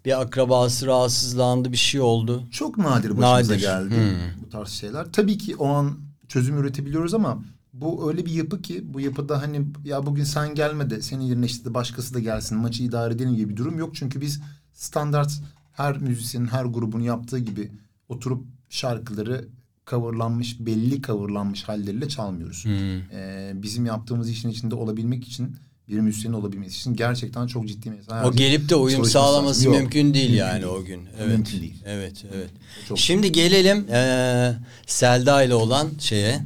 bir 0.09 0.21
akrabası 0.21 0.87
rahatsızlandı, 0.87 1.73
bir 1.73 1.77
şey 1.77 2.01
oldu. 2.01 2.49
Çok 2.51 2.79
nadir 2.79 3.11
başımıza 3.11 3.53
Nadir. 3.53 3.61
geldi 3.61 3.95
Hmm. 3.95 4.43
bu 4.45 4.49
tarz 4.49 4.69
şeyler. 4.69 5.13
Tabii 5.13 5.39
ki 5.39 5.57
o 5.57 5.69
an 5.69 5.99
çözüm 6.29 6.59
üretebiliyoruz 6.59 7.15
ama 7.15 7.43
bu 7.73 8.11
öyle 8.11 8.27
bir 8.27 8.33
yapı 8.33 8.63
ki 8.63 8.95
bu 8.95 9.01
yapıda 9.01 9.43
hani 9.43 9.67
ya 9.85 10.07
bugün 10.07 10.25
sen 10.25 10.55
gelme 10.55 10.91
de 10.91 11.03
senin 11.03 11.25
yerine 11.25 11.47
işte 11.47 11.65
de 11.65 11.75
başkası 11.75 12.15
da 12.15 12.19
gelsin 12.19 12.59
maçı 12.59 12.83
idare 12.83 13.15
edelim 13.15 13.37
gibi 13.37 13.49
bir 13.49 13.57
durum 13.57 13.79
yok. 13.79 13.95
Çünkü 13.95 14.21
biz 14.21 14.41
standart 14.73 15.33
her 15.73 15.99
müzisyenin 15.99 16.47
her 16.47 16.65
grubun 16.65 17.01
yaptığı 17.01 17.39
gibi 17.39 17.73
oturup 18.09 18.47
şarkıları 18.69 19.49
coverlanmış 19.87 20.61
belli 20.61 21.03
coverlanmış 21.03 21.65
halleriyle 21.65 22.09
çalmıyoruz. 22.09 22.65
Ee, 23.13 23.53
bizim 23.55 23.87
yaptığımız 23.87 24.31
işin 24.31 24.49
içinde 24.49 24.75
olabilmek 24.75 25.29
için 25.29 25.57
bir 25.89 26.01
müzisyenin 26.01 26.37
olabilmesi 26.37 26.77
için 26.77 26.97
gerçekten 26.97 27.47
çok 27.47 27.69
ciddi 27.69 27.91
mesela. 27.91 28.27
O 28.29 28.33
gelip 28.33 28.69
de 28.69 28.75
uyum 28.77 29.05
sağlaması. 29.05 29.67
Yok, 29.67 29.77
mümkün 29.77 30.15
değil 30.15 30.31
mümkün 30.31 30.45
yani 30.45 30.63
değil. 30.63 30.73
o 30.73 30.85
gün. 30.85 31.09
Evet. 31.19 31.29
Mümkün 31.29 31.61
değil. 31.61 31.83
Evet, 31.87 32.25
evet. 32.35 32.51
Çok- 32.89 32.99
Şimdi 32.99 33.33
gelelim 33.33 33.87
eee 33.89 34.57
Selda 34.87 35.43
ile 35.43 35.55
olan 35.55 35.89
şeye, 35.99 36.41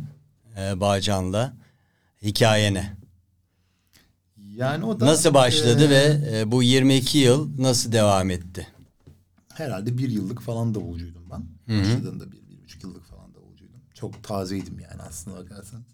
eee 0.57 0.81
Bağcan'la 0.81 1.52
hikayene. 2.22 2.92
Yani 4.57 4.85
o 4.85 5.00
da 5.00 5.07
Nasıl 5.07 5.35
başladı 5.35 5.85
e, 5.87 5.90
ve 5.90 6.20
e, 6.38 6.50
bu 6.50 6.62
22 6.62 7.18
yıl 7.18 7.48
nasıl 7.59 7.92
devam 7.92 8.31
etti? 8.31 8.66
herhalde 9.55 9.98
bir 9.98 10.11
yıllık 10.11 10.40
falan 10.40 10.74
davulcuydum 10.74 11.22
ben. 11.31 11.42
Başladığında 11.81 12.33
bir, 12.33 12.37
bir 12.48 12.62
buçuk 12.64 12.83
yıllık 12.83 13.05
falan 13.07 13.35
davulcuydum. 13.35 13.81
Çok 13.94 14.24
tazeydim 14.24 14.78
yani 14.78 15.02
aslında 15.02 15.37
bakarsanız. 15.37 15.85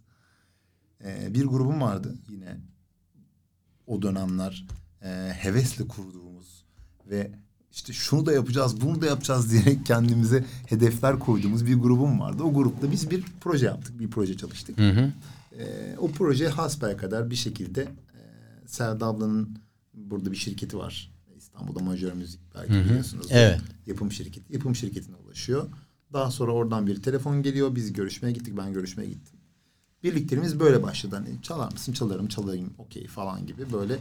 Ee, 1.05 1.35
bir 1.35 1.45
grubum 1.45 1.81
vardı 1.81 2.15
yine 2.29 2.57
o 3.89 4.03
dönemler 4.03 4.67
e, 5.03 5.09
hevesle 5.39 5.89
kurduğumuz 5.89 6.65
ve 7.11 7.31
işte 7.73 7.93
şunu 7.93 8.27
da 8.27 8.33
yapacağız, 8.33 8.81
bunu 8.81 9.03
da 9.03 9.07
yapacağız 9.07 9.53
diyerek 9.53 9.87
kendimize 9.87 10.45
hedefler 10.67 11.19
koyduğumuz 11.19 11.67
bir 11.67 11.75
grubum 11.75 12.21
vardı. 12.21 12.43
O 12.43 12.55
grupta 12.55 12.93
biz 12.93 13.11
bir 13.11 13.25
proje 13.41 13.67
yaptık, 13.67 13.99
bir 14.01 14.11
proje 14.11 14.37
çalıştık. 14.37 14.79
Ee, 14.79 15.97
o 15.99 16.11
proje 16.11 16.49
hasbelkader 16.49 17.31
bir 17.31 17.37
şekilde 17.37 17.83
e, 17.83 18.21
Selda 18.67 19.07
ablanın 19.07 19.59
burada 19.95 20.33
bir 20.33 20.37
şirketi 20.37 20.79
var. 20.79 21.13
İstanbul'da 21.37 21.85
Majör 21.85 22.13
Müzik 22.13 22.41
belki 22.55 22.73
biliyorsunuz. 22.73 23.27
Evet. 23.31 23.61
Yapım 23.87 24.13
şirketi. 24.13 24.53
Yapım 24.53 24.75
şirketine 24.75 25.17
ulaşıyor. 25.17 25.69
Daha 26.13 26.31
sonra 26.31 26.53
oradan 26.53 26.87
bir 26.87 27.03
telefon 27.03 27.43
geliyor. 27.43 27.75
Biz 27.75 27.93
görüşmeye 27.93 28.33
gittik. 28.33 28.57
Ben 28.57 28.73
görüşmeye 28.73 29.07
gittim. 29.09 29.38
Birliklerimiz 30.03 30.61
böyle 30.61 30.83
başladı. 30.83 31.17
Hani 31.17 31.43
çalar 31.43 31.73
mısın? 31.73 31.93
Çalarım, 31.93 32.29
çalayım. 32.29 32.71
Okey 32.79 33.07
falan 33.07 33.47
gibi 33.47 33.73
böyle 33.73 33.99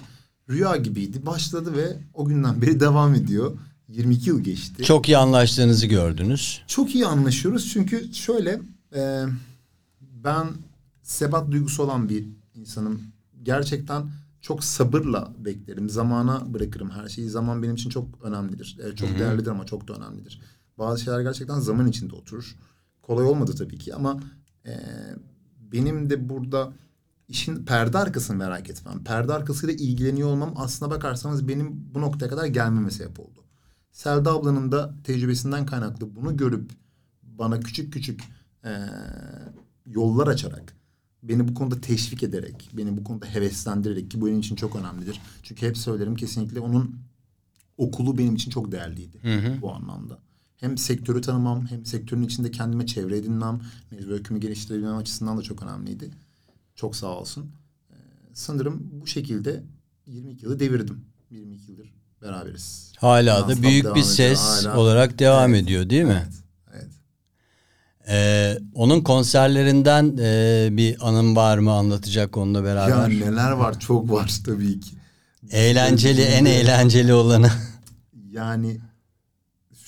rüya 0.50 0.76
gibiydi. 0.76 1.26
Başladı 1.26 1.74
ve 1.78 1.98
o 2.14 2.26
günden 2.26 2.62
beri 2.62 2.80
devam 2.80 3.16
ediyor. 3.16 3.58
22 3.88 4.30
yıl 4.30 4.40
geçti. 4.40 4.84
Çok 4.84 5.10
iyi 5.10 5.18
anlaştığınızı 5.18 5.88
gördünüz. 5.88 6.62
Çok 6.68 6.96
iyi 6.96 7.06
anlaşıyoruz 7.06 7.70
çünkü 7.74 8.14
şöyle 8.14 8.62
e, 8.96 9.24
ben 10.02 10.48
sebat 11.02 11.52
duygusu 11.52 11.84
olan 11.84 12.10
bir 12.10 12.26
insanım. 12.56 13.02
Gerçekten 13.44 14.10
çok 14.42 14.64
sabırla 14.64 15.34
beklerim. 15.38 15.90
Zamana 15.90 16.54
bırakırım 16.54 16.90
her 16.90 17.08
şeyi. 17.08 17.30
Zaman 17.30 17.64
benim 17.64 17.76
için 17.76 17.90
çok 17.90 18.08
önemlidir. 18.24 18.78
E, 18.84 18.96
çok 18.96 19.20
değerlidir 19.20 19.52
ama 19.52 19.66
çok 19.66 19.88
da 19.88 19.94
önemlidir. 19.94 20.42
Bazı 20.78 21.04
şeyler 21.04 21.22
gerçekten 21.22 21.60
zaman 21.60 21.88
içinde 21.88 22.16
oturur. 22.16 22.56
Kolay 23.02 23.26
olmadı 23.26 23.56
tabii 23.58 23.78
ki 23.78 23.96
ama 23.96 24.20
e, 24.66 24.80
benim 25.72 26.10
de 26.10 26.30
burada 26.30 26.74
işin 27.28 27.66
perde 27.66 27.98
arkasını 27.98 28.38
merak 28.38 28.70
etmem. 28.70 29.04
Perde 29.04 29.34
arkasıyla 29.34 29.76
ilgileniyor 29.76 30.30
olmam 30.30 30.54
aslına 30.56 30.92
bakarsanız 30.92 31.48
benim 31.48 31.94
bu 31.96 32.02
noktaya 32.02 32.28
kadar 32.28 32.46
gelmeme 32.46 32.92
sebep 32.92 33.20
oldu. 33.20 33.44
Selda 33.92 34.32
ablanın 34.32 34.72
da 34.72 34.94
tecrübesinden 35.04 35.66
kaynaklı 35.66 36.16
bunu 36.16 36.38
görüp 36.38 36.72
bana 37.24 37.60
küçük 37.60 37.94
küçük 37.94 38.22
eee, 38.66 38.90
yollar 39.86 40.28
açarak 40.28 40.74
beni 41.24 41.48
bu 41.48 41.54
konuda 41.54 41.82
teşvik 41.82 42.24
ederek, 42.24 42.70
beni 42.74 42.98
bu 42.98 43.04
konuda 43.04 43.26
heveslendirerek 43.26 44.12
ki 44.12 44.22
bu 44.22 44.26
benim 44.28 44.40
için 44.40 44.56
çok 44.56 44.76
önemlidir. 44.76 45.22
Çünkü 45.44 45.68
hep 45.68 45.78
söylerim 45.78 46.16
kesinlikle 46.16 46.60
onun 46.60 46.96
okulu 47.78 48.18
benim 48.18 48.36
için 48.36 48.52
çok 48.52 48.72
değerliydi 48.72 49.18
bu 49.62 49.74
anlamda. 49.74 50.18
Hem 50.58 50.78
sektörü 50.78 51.22
tanımam 51.22 51.68
hem 51.68 51.86
sektörün 51.86 52.24
içinde 52.24 52.52
kendime 52.52 52.86
çevre 52.86 53.18
edinmem, 53.18 53.62
mevzu 53.92 54.12
öykümü 54.12 54.40
geliştirebilmem 54.40 54.98
açısından 54.98 55.38
da 55.38 55.42
çok 55.42 55.64
önemliydi. 55.64 56.10
Çok 56.76 56.96
sağ 56.96 57.08
olsun. 57.08 57.52
Ee, 57.92 57.96
sanırım 58.34 58.90
bu 59.02 59.08
şekilde 59.08 59.64
22 60.08 60.46
yılı 60.46 60.60
devirdim. 60.60 61.06
22 61.32 61.72
yıldır 61.72 61.94
beraberiz. 62.22 62.94
Hala 62.98 63.50
da 63.50 63.54
Non-stop 63.54 63.62
büyük 63.62 63.96
bir 63.96 64.02
ses 64.04 64.40
Hala- 64.40 64.78
olarak 64.78 65.20
devam 65.20 65.54
Evet. 65.54 65.64
ediyor 65.64 65.90
değil 65.90 66.04
mi? 66.04 66.24
Evet. 66.26 66.34
Evet. 66.74 66.92
Ee, 68.10 68.58
onun 68.74 69.02
konserlerinden 69.02 70.18
e, 70.20 70.68
bir 70.72 71.08
anım 71.10 71.36
var 71.36 71.58
mı 71.58 71.72
anlatacak 71.72 72.38
onunla 72.38 72.58
Ya 72.58 72.64
beraber? 72.64 73.10
neler 73.10 73.52
var 73.52 73.80
çok 73.80 74.12
var 74.12 74.40
tabii 74.46 74.80
ki. 74.80 74.96
Eğlenceli 75.52 76.22
en 76.22 76.46
eğlenceli 76.46 77.14
olanı. 77.14 77.50
Yani 78.32 78.78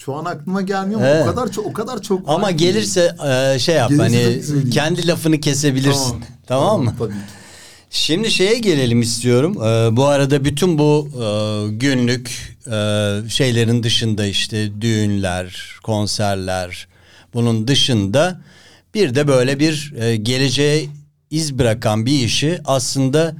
şu 0.05 0.15
an 0.15 0.25
aklıma 0.25 0.61
gelmiyor 0.61 1.01
Evet. 1.03 1.23
o 1.27 1.29
kadar 1.35 1.51
çok 1.51 1.65
o 1.65 1.73
kadar 1.73 2.01
çok 2.01 2.27
var 2.27 2.35
Ama 2.35 2.49
ki. 2.49 2.57
gelirse 2.57 3.15
e, 3.29 3.59
şey 3.59 3.75
yap 3.75 3.89
Gelirse 3.89 4.51
hani 4.53 4.69
kendi 4.71 5.07
lafını 5.07 5.39
kesebilirsin. 5.39 6.23
Tamam, 6.47 6.83
mı? 6.83 6.95
Tabii. 6.99 7.13
Şimdi 7.89 8.31
şeye 8.31 8.59
gelelim 8.59 9.01
istiyorum. 9.01 9.57
Ee, 9.57 9.97
bu 9.97 10.05
arada 10.05 10.45
bütün 10.45 10.77
bu 10.77 11.09
e, 11.13 11.27
günlük 11.71 12.57
e, 12.67 12.71
şeylerin 13.29 13.83
dışında 13.83 14.25
işte 14.25 14.81
düğünler, 14.81 15.75
konserler 15.83 16.87
bunun 17.33 17.67
dışında 17.67 18.41
bir 18.93 19.15
de 19.15 19.27
böyle 19.27 19.59
bir 19.59 19.93
e, 19.99 20.15
geleceğe 20.15 20.89
iz 21.31 21.59
bırakan 21.59 22.05
bir 22.05 22.19
işi 22.25 22.59
aslında 22.65 23.35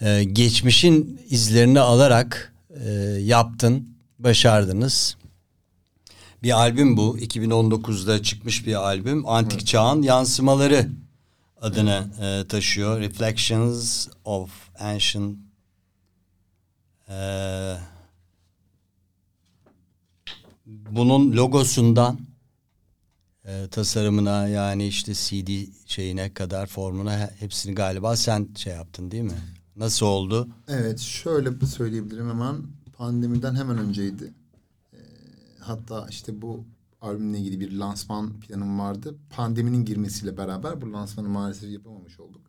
e, 0.00 0.24
geçmişin 0.24 1.20
izlerini 1.30 1.80
alarak 1.80 2.52
e, 2.86 2.90
yaptın, 3.20 3.88
başardınız. 4.18 5.16
Bir 6.42 6.58
albüm 6.58 6.96
bu. 6.96 7.18
2019'da 7.18 8.22
çıkmış 8.22 8.66
bir 8.66 8.74
albüm. 8.74 9.28
Antik 9.28 9.66
Çağın 9.66 10.02
Yansımaları 10.02 10.88
adını 11.60 12.08
e, 12.20 12.48
taşıyor. 12.48 13.00
Reflections 13.00 14.08
of 14.24 14.50
Ancient 14.78 15.38
e, 17.08 17.14
bunun 20.66 21.32
logosundan 21.32 22.20
e, 23.44 23.68
tasarımına 23.70 24.48
yani 24.48 24.86
işte 24.86 25.14
CD 25.14 25.48
şeyine 25.86 26.34
kadar 26.34 26.66
formuna 26.66 27.18
he- 27.18 27.30
hepsini 27.38 27.74
galiba 27.74 28.16
sen 28.16 28.48
şey 28.56 28.72
yaptın 28.72 29.10
değil 29.10 29.22
mi? 29.24 29.38
Nasıl 29.76 30.06
oldu? 30.06 30.48
Evet 30.68 30.98
şöyle 31.00 31.66
söyleyebilirim 31.66 32.28
hemen 32.30 32.56
pandemiden 32.96 33.54
hemen 33.54 33.78
önceydi. 33.78 34.34
Hatta 35.70 36.06
işte 36.10 36.42
bu 36.42 36.64
albümle 37.00 37.38
ilgili 37.38 37.60
bir 37.60 37.72
lansman 37.72 38.40
planım 38.40 38.78
vardı. 38.78 39.14
Pandeminin 39.30 39.84
girmesiyle 39.84 40.36
beraber 40.36 40.80
bu 40.80 40.92
lansmanı 40.92 41.28
maalesef 41.28 41.70
yapamamış 41.70 42.20
olduk. 42.20 42.40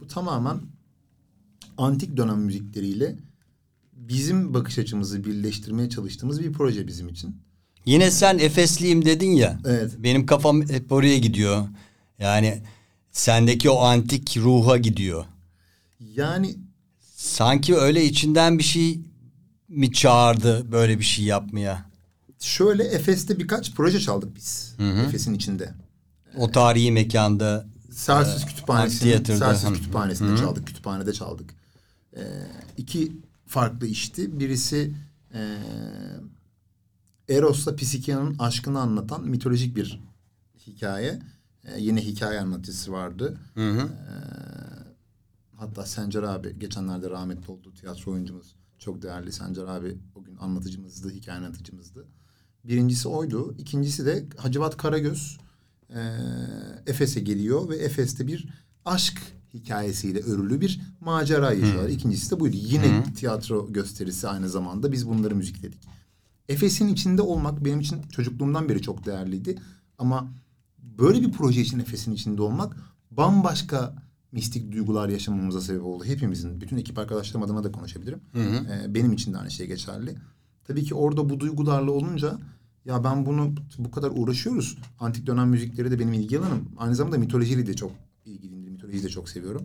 Bu 0.00 0.06
tamamen 0.06 0.60
antik 1.78 2.16
dönem 2.16 2.38
müzikleriyle 2.38 3.16
bizim 3.92 4.54
bakış 4.54 4.78
açımızı 4.78 5.24
birleştirmeye 5.24 5.88
çalıştığımız 5.88 6.40
bir 6.40 6.52
proje 6.52 6.86
bizim 6.86 7.08
için. 7.08 7.36
Yine 7.86 8.10
sen 8.10 8.38
Efesliyim 8.38 9.04
dedin 9.04 9.30
ya. 9.30 9.60
Evet. 9.66 9.92
Benim 9.98 10.26
kafam 10.26 10.68
hep 10.68 10.92
oraya 10.92 11.18
gidiyor. 11.18 11.68
Yani 12.18 12.62
sendeki 13.10 13.70
o 13.70 13.78
antik 13.78 14.36
ruha 14.36 14.76
gidiyor. 14.76 15.24
Yani 16.00 16.56
Sanki 17.16 17.76
öyle 17.76 18.04
içinden 18.04 18.58
bir 18.58 18.64
şey 18.64 19.00
mi 19.68 19.92
çağırdı 19.92 20.72
böyle 20.72 20.98
bir 20.98 21.04
şey 21.04 21.24
yapmaya? 21.24 21.86
Şöyle 22.40 22.84
Efes'te 22.84 23.38
birkaç 23.38 23.74
proje 23.74 24.00
çaldık 24.00 24.36
biz. 24.36 24.76
Efes'in 25.06 25.34
içinde. 25.34 25.74
O 26.36 26.50
tarihi 26.50 26.92
mekanda 26.92 27.66
Sersiz 27.90 28.46
Kütüphanesi'nin 28.46 29.12
Amfitheater'da. 29.12 29.54
Sersiz. 29.54 29.78
Kütüphanesi'nde 29.78 30.36
çaldık. 30.36 30.66
Kütüphanede 30.66 31.12
çaldık. 31.12 31.54
Ee, 32.16 32.22
iki 32.76 33.12
farklı 33.46 33.86
işti. 33.86 34.40
Birisi 34.40 34.94
ee, 35.34 35.58
Eros'la 37.28 37.76
Psikia'nın 37.76 38.38
aşkını 38.38 38.80
anlatan 38.80 39.28
mitolojik 39.28 39.76
bir 39.76 40.00
hikaye. 40.66 41.22
Ee, 41.64 41.80
yine 41.80 42.00
hikaye 42.00 42.40
anlatıcısı 42.40 42.92
vardı. 42.92 43.38
Ee, 43.56 43.80
hatta 45.56 45.86
Sencer 45.86 46.22
abi 46.22 46.58
geçenlerde 46.58 47.10
rahmetli 47.10 47.52
oldu 47.52 47.74
tiyatro 47.74 48.12
oyuncumuz. 48.12 48.56
Çok 48.78 49.02
değerli 49.02 49.32
Sencer 49.32 49.64
abi 49.64 49.98
o 50.14 50.24
gün 50.24 50.36
anlatıcımızdı, 50.36 51.10
hikaye 51.10 51.38
anlatıcımızdı. 51.38 52.06
Birincisi 52.68 53.08
oydu. 53.08 53.54
İkincisi 53.58 54.06
de 54.06 54.26
Hacivat 54.36 54.76
Karagöz 54.76 55.38
e, 55.90 56.00
Efes'e 56.86 57.20
geliyor 57.20 57.68
ve 57.68 57.76
Efes'te 57.76 58.26
bir 58.26 58.48
aşk 58.84 59.22
hikayesiyle 59.54 60.20
örülü 60.20 60.60
bir 60.60 60.80
macera 61.00 61.52
yaşıyorlar. 61.52 61.88
İkincisi 61.88 62.30
de 62.30 62.40
buydu. 62.40 62.56
Yine 62.60 63.04
tiyatro 63.16 63.72
gösterisi 63.72 64.28
aynı 64.28 64.48
zamanda 64.48 64.92
biz 64.92 65.08
bunları 65.08 65.36
müzikledik. 65.36 65.80
Efes'in 66.48 66.88
içinde 66.88 67.22
olmak 67.22 67.64
benim 67.64 67.80
için 67.80 68.02
çocukluğumdan 68.02 68.68
beri 68.68 68.82
çok 68.82 69.06
değerliydi. 69.06 69.58
Ama 69.98 70.32
böyle 70.78 71.20
bir 71.22 71.32
proje 71.32 71.60
için 71.60 71.78
Efes'in 71.78 72.12
içinde 72.12 72.42
olmak 72.42 72.76
bambaşka 73.10 73.94
mistik 74.32 74.72
duygular 74.72 75.08
yaşamamıza 75.08 75.60
sebep 75.60 75.84
oldu. 75.84 76.04
Hepimizin, 76.04 76.60
bütün 76.60 76.76
ekip 76.76 76.98
arkadaşlarım 76.98 77.42
adına 77.42 77.64
da 77.64 77.72
konuşabilirim. 77.72 78.20
Ee, 78.70 78.94
benim 78.94 79.12
için 79.12 79.32
de 79.32 79.38
aynı 79.38 79.50
şey 79.50 79.66
geçerli. 79.66 80.16
Tabii 80.64 80.84
ki 80.84 80.94
orada 80.94 81.30
bu 81.30 81.40
duygularla 81.40 81.90
olunca 81.90 82.38
ya 82.86 83.04
ben 83.04 83.26
bunu 83.26 83.54
bu 83.78 83.90
kadar 83.90 84.12
uğraşıyoruz. 84.14 84.78
Antik 85.00 85.26
dönem 85.26 85.48
müzikleri 85.48 85.90
de 85.90 85.98
benim 85.98 86.12
ilgi 86.12 86.38
alanım. 86.38 86.68
Aynı 86.76 86.94
zamanda 86.94 87.18
mitolojiyle 87.18 87.66
de 87.66 87.74
çok 87.74 87.92
ilgiliyim. 88.24 88.70
Mitolojiyi 88.70 89.02
de 89.02 89.08
çok 89.08 89.28
seviyorum. 89.28 89.62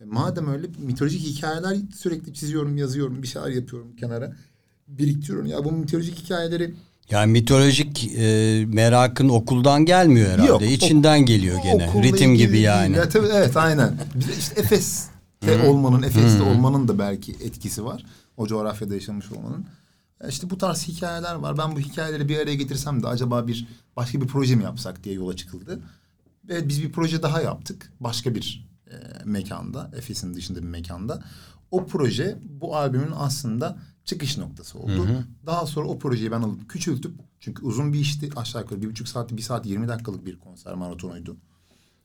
E, 0.00 0.04
madem 0.04 0.48
öyle 0.48 0.66
mitolojik 0.78 1.20
hikayeler 1.20 1.76
sürekli 1.96 2.34
çiziyorum, 2.34 2.76
yazıyorum, 2.76 3.22
bir 3.22 3.28
şeyler 3.28 3.48
yapıyorum 3.48 3.96
kenara. 3.96 4.36
Biriktiriyorum. 4.88 5.46
Ya 5.46 5.64
bu 5.64 5.72
mitolojik 5.72 6.18
hikayeleri 6.18 6.74
yani 7.10 7.32
mitolojik 7.32 8.10
e, 8.16 8.64
merakın 8.68 9.28
okuldan 9.28 9.84
gelmiyor 9.84 10.30
herhalde. 10.30 10.48
Yok, 10.48 10.62
İçinden 10.62 11.26
geliyor 11.26 11.58
gene. 11.62 12.02
Ritim 12.02 12.34
gibi 12.34 12.58
yani. 12.58 12.96
Ya, 12.96 13.08
tabii, 13.08 13.26
evet 13.32 13.56
aynen. 13.56 13.94
İşte 14.38 14.60
Efes'te 14.60 15.68
olmanın, 15.68 16.02
Efes'te 16.02 16.42
olmanın 16.42 16.88
da 16.88 16.98
belki 16.98 17.32
etkisi 17.32 17.84
var. 17.84 18.04
O 18.36 18.46
coğrafyada 18.46 18.94
yaşamış 18.94 19.32
olmanın. 19.32 19.66
İşte 20.28 20.50
bu 20.50 20.58
tarz 20.58 20.88
hikayeler 20.88 21.34
var. 21.34 21.58
Ben 21.58 21.76
bu 21.76 21.80
hikayeleri 21.80 22.28
bir 22.28 22.38
araya 22.38 22.54
getirsem 22.54 23.02
de 23.02 23.08
acaba 23.08 23.46
bir 23.46 23.68
başka 23.96 24.20
bir 24.20 24.26
proje 24.26 24.56
mi 24.56 24.64
yapsak 24.64 25.04
diye 25.04 25.14
yola 25.14 25.36
çıkıldı. 25.36 25.80
Ve 26.48 26.68
biz 26.68 26.82
bir 26.82 26.92
proje 26.92 27.22
daha 27.22 27.40
yaptık. 27.40 27.92
Başka 28.00 28.34
bir 28.34 28.68
e, 28.90 28.94
mekanda, 29.24 29.90
Efes'in 29.96 30.34
dışında 30.34 30.58
bir 30.58 30.68
mekanda. 30.68 31.22
O 31.70 31.86
proje 31.86 32.38
bu 32.60 32.76
albümün 32.76 33.12
aslında 33.16 33.78
çıkış 34.04 34.38
noktası 34.38 34.78
oldu. 34.78 35.06
Daha 35.46 35.66
sonra 35.66 35.88
o 35.88 35.98
projeyi 35.98 36.30
ben 36.30 36.42
alıp 36.42 36.68
küçültüp 36.70 37.14
çünkü 37.40 37.62
uzun 37.62 37.92
bir 37.92 37.98
işti. 37.98 38.30
Aşağı 38.36 38.62
yukarı 38.62 38.82
bir 38.82 38.90
buçuk 38.90 39.08
saat, 39.08 39.32
bir 39.32 39.42
saat 39.42 39.66
yirmi 39.66 39.88
dakikalık 39.88 40.26
bir 40.26 40.38
konser 40.38 40.74
maratonuydu. 40.74 41.36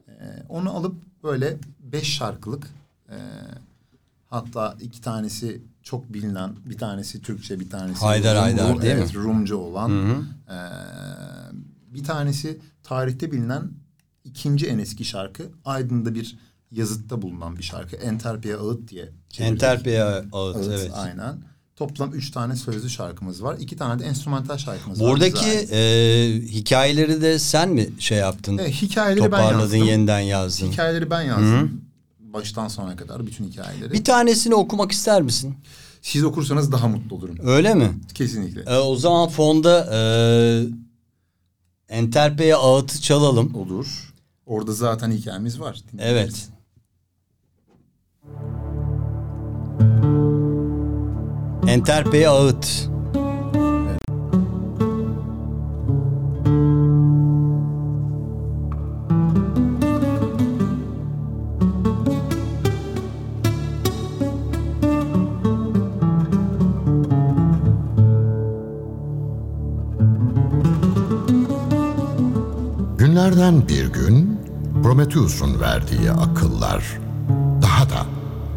Ee, 0.07 0.13
onu 0.49 0.76
alıp 0.76 0.95
böyle 1.24 1.57
beş 1.80 2.18
şarkılık 2.18 2.68
e, 3.09 3.18
hatta 4.28 4.78
iki 4.82 5.01
tanesi 5.01 5.61
çok 5.86 6.13
bilinen 6.13 6.55
bir 6.65 6.77
tanesi 6.77 7.21
Türkçe 7.21 7.59
bir 7.59 7.69
tanesi 7.69 7.99
Haydar 7.99 8.38
Haydar 8.38 8.81
değil 8.81 8.95
mi? 8.95 8.99
evet, 8.99 9.15
Rumca 9.15 9.55
olan 9.55 9.91
ee, 10.49 10.55
bir 11.93 12.03
tanesi 12.03 12.59
tarihte 12.83 13.31
bilinen 13.31 13.71
ikinci 14.23 14.67
en 14.67 14.77
eski 14.77 15.05
şarkı 15.05 15.43
Aydın'da 15.65 16.15
bir 16.15 16.38
yazıtta 16.71 17.21
bulunan 17.21 17.57
bir 17.57 17.63
şarkı 17.63 17.95
Enterpiye 17.95 18.55
Ağıt 18.55 18.88
diye 18.88 19.09
çevirdik. 19.29 19.51
Enterpiye 19.51 20.03
ağıt, 20.03 20.25
Ağıt, 20.33 20.67
evet. 20.67 20.91
aynen. 20.93 21.38
Toplam 21.75 22.13
üç 22.13 22.31
tane 22.31 22.55
sözlü 22.55 22.89
şarkımız 22.89 23.43
var. 23.43 23.57
İki 23.59 23.77
tane 23.77 24.01
de 24.01 24.05
enstrümantal 24.05 24.57
şarkımız 24.57 25.01
var. 25.01 25.11
Buradaki 25.11 25.45
bize 25.45 25.57
ait. 25.57 25.71
e, 25.71 26.47
hikayeleri 26.47 27.21
de 27.21 27.39
sen 27.39 27.69
mi 27.69 27.89
şey 27.99 28.17
yaptın? 28.17 28.57
Evet, 28.57 28.71
hikayeleri 28.73 29.23
ben 29.23 29.29
Toparladın, 29.29 29.59
yazdım. 29.59 29.83
yeniden 29.83 30.19
yazdın. 30.19 30.71
Hikayeleri 30.71 31.09
ben 31.09 31.21
yazdım. 31.21 31.81
Baştan 32.36 32.67
sona 32.67 32.95
kadar 32.95 33.27
bütün 33.27 33.45
hikayeleri. 33.45 33.91
Bir 33.91 34.03
tanesini 34.03 34.55
okumak 34.55 34.91
ister 34.91 35.21
misin? 35.21 35.55
Siz 36.01 36.23
okursanız 36.23 36.71
daha 36.71 36.88
mutlu 36.88 37.15
olurum. 37.15 37.38
Öyle 37.43 37.73
mi? 37.73 37.99
Kesinlikle. 38.13 38.61
E, 38.61 38.77
o 38.77 38.95
zaman 38.95 39.29
fonda 39.29 39.89
e, 39.93 39.99
Enterpe'ye 41.89 42.55
ağıtı 42.55 43.01
çalalım. 43.01 43.55
Olur. 43.55 44.13
Orada 44.45 44.73
zaten 44.73 45.11
hikayemiz 45.11 45.59
var. 45.59 45.81
Evet. 45.99 46.49
Enterpe'ye 51.67 52.29
ağıt. 52.29 52.89
Günlerden 73.46 73.68
bir 73.68 73.86
gün 73.86 74.39
Prometheus'un 74.84 75.60
verdiği 75.60 76.12
akıllar 76.12 76.84
daha 77.62 77.89
da 77.89 78.06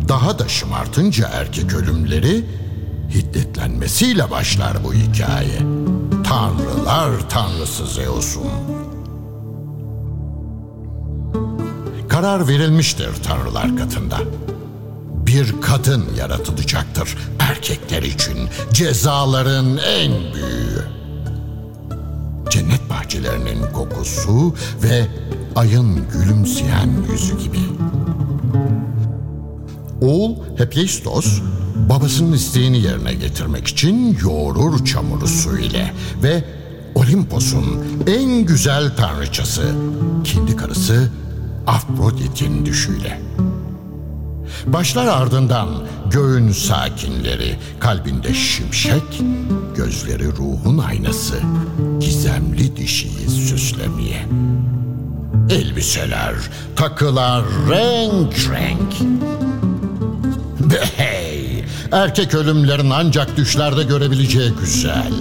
daha 0.08 0.38
da 0.38 0.48
şımartınca 0.48 1.28
erkek 1.28 1.74
ölümleri 1.74 2.44
hiddetlenmesiyle 3.10 4.30
başlar 4.30 4.84
bu 4.84 4.94
hikaye. 4.94 5.58
Tanrılar 6.24 7.28
tanrısı 7.28 7.86
Zeus'un. 7.86 8.50
Karar 12.08 12.48
verilmiştir 12.48 13.10
tanrılar 13.22 13.76
katında. 13.76 14.18
Bir 15.26 15.60
kadın 15.60 16.04
yaratılacaktır 16.16 17.16
erkekler 17.38 18.02
için 18.02 18.38
cezaların 18.72 19.76
en 19.76 20.12
büyüğü. 20.34 20.84
Cennet 22.50 22.87
bahçelerinin 23.08 23.72
kokusu 23.72 24.54
ve 24.82 25.06
ayın 25.56 26.08
gülümseyen 26.12 26.90
yüzü 27.12 27.38
gibi. 27.38 27.58
Oğul 30.00 30.36
Hephaistos 30.56 31.40
babasının 31.90 32.32
isteğini 32.32 32.78
yerine 32.78 33.14
getirmek 33.14 33.68
için 33.68 34.18
yoğurur 34.22 34.84
çamuru 34.84 35.28
su 35.28 35.58
ile 35.58 35.92
ve 36.22 36.44
Olimpos'un 36.94 37.84
en 38.06 38.46
güzel 38.46 38.96
tanrıçası 38.96 39.62
kendi 40.24 40.56
karısı 40.56 41.10
Afrodit'in 41.66 42.66
düşüyle. 42.66 43.20
Başlar 44.66 45.06
ardından 45.06 45.68
göğün 46.10 46.52
sakinleri, 46.52 47.56
kalbinde 47.80 48.34
şimşek, 48.34 49.20
gözleri 49.76 50.26
ruhun 50.26 50.78
aynası, 50.78 51.34
gizemli 52.00 52.76
dişiyi 52.76 53.28
süslemeye. 53.30 54.26
Elbiseler, 55.50 56.34
takılar 56.76 57.44
renk 57.70 58.34
renk. 58.50 58.94
Hey, 60.96 61.64
erkek 61.92 62.34
ölümlerin 62.34 62.90
ancak 62.90 63.36
düşlerde 63.36 63.82
görebileceği 63.82 64.52
güzel. 64.60 65.12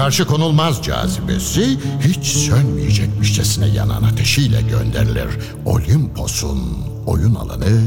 Karşı 0.00 0.26
konulmaz 0.26 0.82
cazibesi 0.82 1.78
hiç 2.00 2.26
sönmeyecekmişçesine 2.26 3.66
yanan 3.66 4.02
ateşiyle 4.02 4.62
gönderilir 4.62 5.28
Olimpos'un 5.64 6.60
oyun 7.06 7.34
alanı 7.34 7.80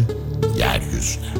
yeryüzüne. 0.57 1.33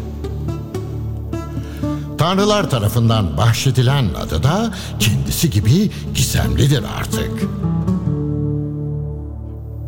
Tanrılar 2.18 2.70
tarafından 2.70 3.38
bahşedilen 3.38 4.06
adı 4.14 4.44
da 4.44 4.74
kendisi 5.00 5.50
gibi 5.50 5.92
gizemlidir 6.16 6.84
artık. 7.00 7.32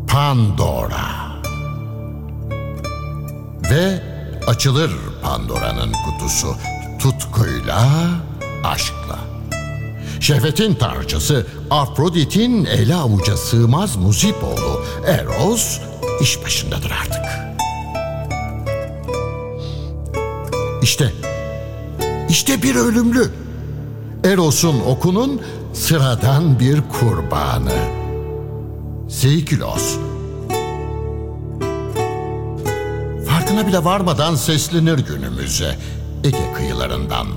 Pandora. 0.08 1.42
Ve 3.72 4.04
açılır 4.48 4.92
Pandora'nın 5.24 5.94
kutusu 6.06 6.56
tutkuyla, 7.00 7.90
aşkla. 8.64 9.25
Şehvetin 10.26 10.76
tanrıçası 10.76 11.46
Afrodit'in 11.70 12.66
ele 12.66 12.96
avuca 12.96 13.38
sığmaz 13.38 13.96
muzip 13.96 14.36
oğlu 14.44 14.84
Eros 15.08 15.80
iş 16.22 16.44
başındadır 16.44 16.92
artık. 17.02 17.22
İşte, 20.82 21.14
işte 22.30 22.64
bir 22.64 22.76
ölümlü. 22.76 23.32
Eros'un 24.24 24.80
okunun 24.80 25.42
sıradan 25.74 26.60
bir 26.60 26.82
kurbanı. 26.82 27.78
Seikilos. 29.10 29.96
Farkına 33.28 33.68
bile 33.68 33.84
varmadan 33.84 34.36
seslenir 34.36 35.00
günümüze 35.00 35.76
Ege 36.24 36.54
kıyılarından 36.54 37.28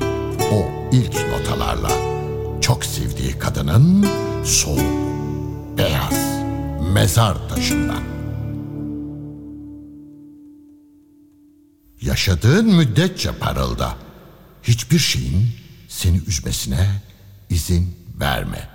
o 0.53 0.57
ilk 0.93 1.15
notalarla 1.15 2.18
çok 2.69 2.85
sevdiği 2.85 3.39
kadının 3.39 4.07
soğuk, 4.45 5.79
beyaz 5.79 6.43
mezar 6.93 7.49
taşından. 7.49 8.03
Yaşadığın 12.01 12.67
müddetçe 12.67 13.33
parılda. 13.33 13.97
Hiçbir 14.63 14.99
şeyin 14.99 15.49
seni 15.89 16.17
üzmesine 16.27 17.03
izin 17.51 17.95
verme. 18.21 18.69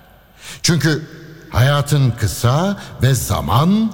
Çünkü 0.62 1.08
hayatın 1.50 2.10
kısa 2.10 2.82
ve 3.02 3.14
zaman 3.14 3.92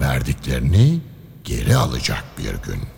verdiklerini 0.00 1.00
geri 1.44 1.76
alacak 1.76 2.24
bir 2.38 2.54
gün. 2.54 2.93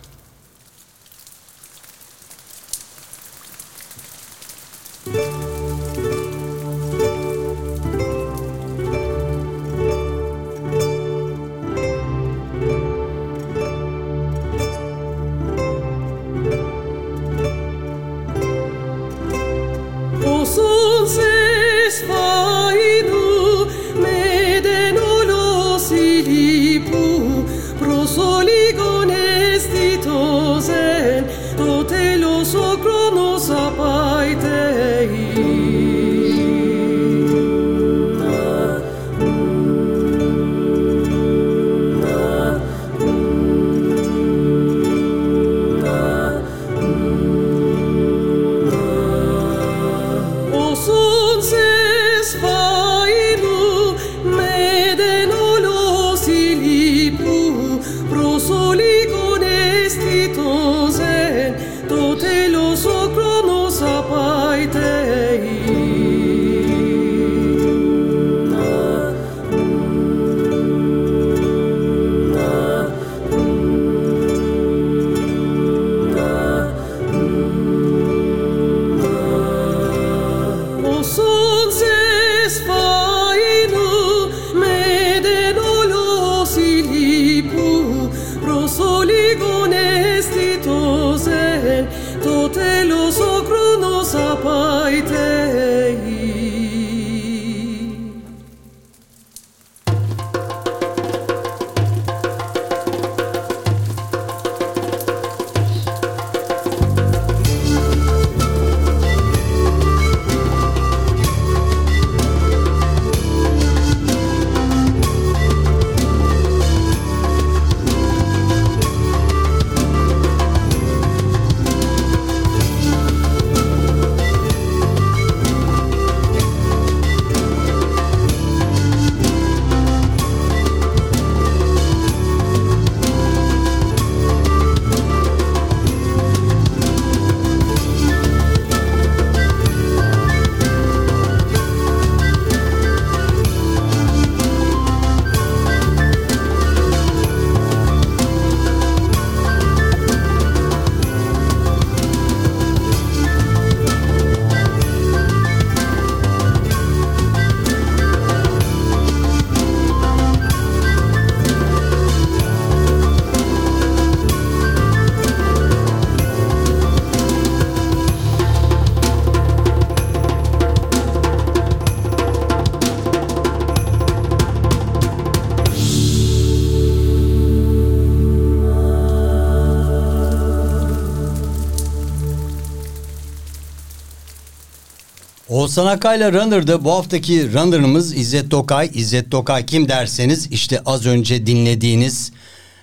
Oğuzhan 185.67 185.85
Akay'la 185.85 186.33
Runner'da 186.33 186.83
bu 186.83 186.91
haftaki 186.91 187.53
Runner'ımız 187.53 188.17
İzzet 188.17 188.51
Tokay. 188.51 188.89
İzzet 188.93 189.31
Tokay 189.31 189.65
kim 189.65 189.89
derseniz 189.89 190.47
işte 190.51 190.81
az 190.85 191.05
önce 191.05 191.45
dinlediğiniz 191.45 192.31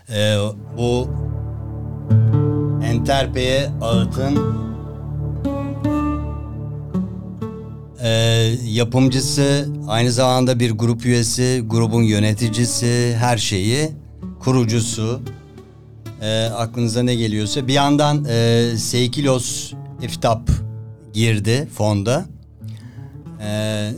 e, 0.08 0.36
bu 0.76 1.08
Enterpe'ye 2.84 3.70
ağıtın 3.80 4.38
e, 8.02 8.08
yapımcısı, 8.64 9.68
aynı 9.88 10.12
zamanda 10.12 10.60
bir 10.60 10.70
grup 10.70 11.06
üyesi, 11.06 11.62
grubun 11.66 12.02
yöneticisi, 12.02 13.16
her 13.18 13.38
şeyi, 13.38 13.90
kurucusu. 14.40 15.20
E, 16.22 16.44
aklınıza 16.44 17.02
ne 17.02 17.14
geliyorsa. 17.14 17.68
Bir 17.68 17.72
yandan 17.72 18.24
e, 18.24 18.70
Seykilos 18.76 19.72
İftap 20.02 20.50
girdi 21.12 21.68
fonda. 21.74 22.33
E, 23.44 23.92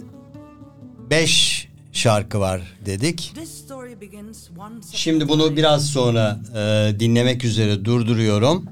beş 1.11 1.68
şarkı 1.92 2.40
var 2.40 2.62
dedik. 2.86 3.32
Şimdi 4.97 5.28
bunu 5.28 5.57
biraz 5.57 5.86
sonra 5.86 6.40
e, 6.57 7.01
dinlemek 7.01 7.44
üzere 7.44 7.84
durduruyorum. 7.84 8.64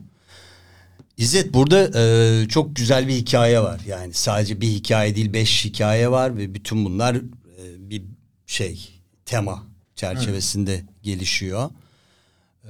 İzzet 1.17 1.55
burada 1.55 2.01
e, 2.01 2.49
çok 2.49 2.77
güzel 2.77 3.09
bir 3.09 3.15
hikaye 3.15 3.61
var. 3.61 3.81
Yani 3.87 4.13
sadece 4.13 4.61
bir 4.61 4.69
hikaye 4.69 5.17
değil 5.17 5.33
beş 5.33 5.65
hikaye 5.65 6.11
var 6.11 6.37
ve 6.37 6.55
bütün 6.55 6.85
bunlar 6.85 7.15
e, 7.15 7.21
bir 7.91 8.03
şey 8.47 8.89
tema 9.25 9.63
çerçevesinde 9.95 10.83
gelişiyor. 11.03 11.71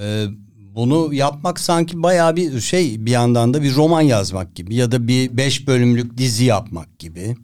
E, 0.01 0.27
bunu 0.59 1.15
yapmak 1.15 1.61
sanki 1.61 2.03
bayağı 2.03 2.37
bir 2.37 2.61
şey 2.61 3.07
bir 3.07 3.11
yandan 3.11 3.55
da 3.55 3.63
bir 3.63 3.75
roman 3.75 4.01
yazmak 4.01 4.55
gibi 4.57 4.75
ya 4.75 4.93
da 4.93 5.09
bir 5.09 5.37
beş 5.37 5.67
bölümlük 5.67 6.19
dizi 6.19 6.45
yapmak 6.45 6.99
gibi. 6.99 7.37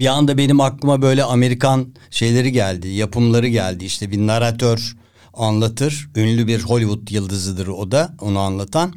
Bir 0.00 0.06
anda 0.06 0.38
benim 0.38 0.60
aklıma 0.60 1.02
böyle 1.02 1.24
Amerikan 1.24 1.94
şeyleri 2.10 2.52
geldi, 2.52 2.88
yapımları 2.88 3.48
geldi. 3.48 3.84
İşte 3.84 4.10
bir 4.10 4.26
naratör 4.26 4.96
anlatır. 5.34 6.08
Ünlü 6.16 6.46
bir 6.46 6.60
Hollywood 6.60 7.10
yıldızıdır 7.10 7.66
o 7.66 7.90
da 7.90 8.14
onu 8.20 8.38
anlatan. 8.38 8.92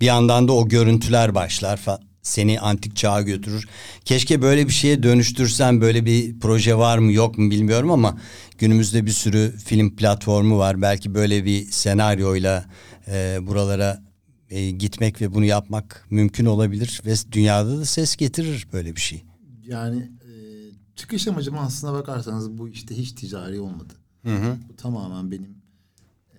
Bir 0.00 0.06
yandan 0.06 0.48
da 0.48 0.52
o 0.52 0.68
görüntüler 0.68 1.34
başlar 1.34 1.76
falan. 1.76 2.00
Seni 2.22 2.60
antik 2.60 2.96
çağa 2.96 3.22
götürür. 3.22 3.68
Keşke 4.04 4.42
böyle 4.42 4.68
bir 4.68 4.72
şeye 4.72 5.02
dönüştürsen 5.02 5.80
böyle 5.80 6.06
bir 6.06 6.40
proje 6.40 6.78
var 6.78 6.98
mı 6.98 7.12
yok 7.12 7.38
mu 7.38 7.50
bilmiyorum 7.50 7.90
ama 7.90 8.18
günümüzde 8.58 9.06
bir 9.06 9.10
sürü 9.10 9.54
film 9.64 9.96
platformu 9.96 10.58
var. 10.58 10.82
Belki 10.82 11.14
böyle 11.14 11.44
bir 11.44 11.64
senaryoyla 11.70 12.64
e, 13.08 13.38
buralara 13.40 14.02
e, 14.50 14.70
gitmek 14.70 15.20
ve 15.20 15.34
bunu 15.34 15.44
yapmak 15.44 16.06
mümkün 16.10 16.46
olabilir 16.46 17.02
ve 17.06 17.14
dünyada 17.32 17.78
da 17.78 17.84
ses 17.84 18.16
getirir 18.16 18.66
böyle 18.72 18.96
bir 18.96 19.00
şey. 19.00 19.24
Yani 19.66 20.10
çıkış 20.96 21.28
amacım 21.28 21.58
aslına 21.58 21.92
bakarsanız 21.92 22.58
bu 22.58 22.68
işte 22.68 22.96
hiç 22.96 23.12
ticari 23.12 23.60
olmadı. 23.60 23.94
Bu 24.68 24.76
tamamen 24.76 25.30
benim 25.30 25.50
e, 26.34 26.38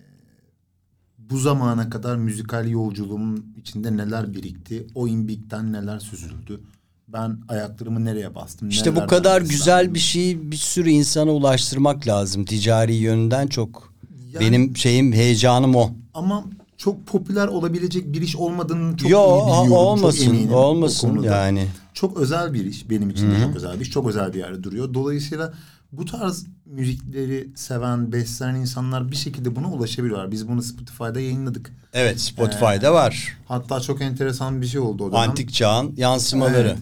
bu 1.18 1.38
zamana 1.38 1.90
kadar 1.90 2.16
müzikal 2.16 2.68
yolculuğum 2.68 3.44
içinde 3.56 3.96
neler 3.96 4.34
birikti, 4.34 4.86
o 4.94 5.08
imbikten 5.08 5.72
neler 5.72 5.98
süzüldü. 5.98 6.60
Ben 7.08 7.38
ayaklarımı 7.48 8.04
nereye 8.04 8.34
bastım? 8.34 8.68
İşte 8.68 8.96
bu 8.96 9.06
kadar 9.06 9.40
güzel 9.42 9.94
bir 9.94 9.98
şeyi 9.98 10.50
bir 10.50 10.56
sürü 10.56 10.90
insana 10.90 11.30
ulaştırmak 11.30 12.06
lazım. 12.06 12.44
Ticari 12.44 12.94
yönden 12.94 13.46
çok. 13.46 13.94
Yani- 14.32 14.40
Benim 14.46 14.76
şeyim 14.76 15.12
heyecanım 15.12 15.74
o. 15.74 15.90
Ama 16.14 16.44
çok 16.76 17.06
popüler 17.06 17.48
olabilecek 17.48 18.12
bir 18.12 18.22
iş 18.22 18.36
olmadığını 18.36 18.96
çok 18.96 19.10
Yo 19.10 19.20
iyi 19.20 19.42
biliyorum. 19.42 19.68
çok 19.68 19.78
olmasın 19.78 20.26
eminim 20.26 20.52
o 20.54 20.56
olmasın 20.56 21.22
yani. 21.22 21.68
Çok 21.94 22.16
özel 22.16 22.54
bir 22.54 22.64
iş. 22.64 22.90
Benim 22.90 23.10
için 23.10 23.30
de 23.30 23.40
çok 23.44 23.56
özel 23.56 23.74
bir 23.74 23.80
iş. 23.80 23.90
Çok 23.90 24.08
özel 24.08 24.34
bir 24.34 24.38
yerde 24.38 24.62
duruyor. 24.62 24.94
Dolayısıyla 24.94 25.54
bu 25.92 26.04
tarz 26.04 26.46
müzikleri 26.66 27.48
seven, 27.54 28.12
besleyen 28.12 28.54
insanlar 28.54 29.10
bir 29.10 29.16
şekilde 29.16 29.56
buna 29.56 29.72
ulaşabiliyorlar. 29.72 30.30
Biz 30.30 30.48
bunu 30.48 30.62
Spotify'da 30.62 31.20
yayınladık. 31.20 31.72
Evet 31.92 32.20
Spotify'da 32.20 32.94
var. 32.94 33.38
Hatta 33.48 33.80
çok 33.80 34.02
enteresan 34.02 34.62
bir 34.62 34.66
şey 34.66 34.80
oldu 34.80 35.04
o 35.04 35.12
dönem. 35.12 35.20
Antik 35.20 35.52
çağın 35.52 35.94
yansımaları. 35.96 36.68
Evet. 36.68 36.78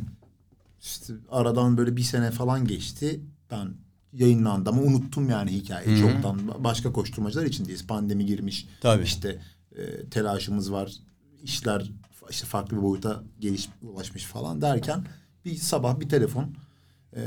İşte 0.82 1.12
aradan 1.30 1.76
böyle 1.76 1.96
bir 1.96 2.02
sene 2.02 2.30
falan 2.30 2.66
geçti. 2.66 3.20
Ben 3.50 3.68
yayınlandı 4.12 4.70
ama 4.70 4.82
unuttum 4.82 5.30
yani 5.30 5.52
hikayeyi 5.52 6.00
çoktan. 6.00 6.40
Başka 6.58 6.92
koşturmacılar 6.92 7.44
içindeyiz. 7.44 7.86
Pandemi 7.86 8.26
girmiş. 8.26 8.66
Tabii. 8.80 9.02
İşte 9.02 9.38
e, 9.78 10.08
telaşımız 10.10 10.72
var. 10.72 10.92
İşler 11.42 11.92
işte 12.30 12.46
farklı 12.46 12.76
bir 12.76 12.82
boyuta 12.82 13.22
geliş 13.40 13.68
ulaşmış 13.82 14.24
falan 14.24 14.60
derken 14.62 15.04
bir 15.44 15.56
sabah 15.56 16.00
bir 16.00 16.08
telefon 16.08 16.54
e, 17.16 17.20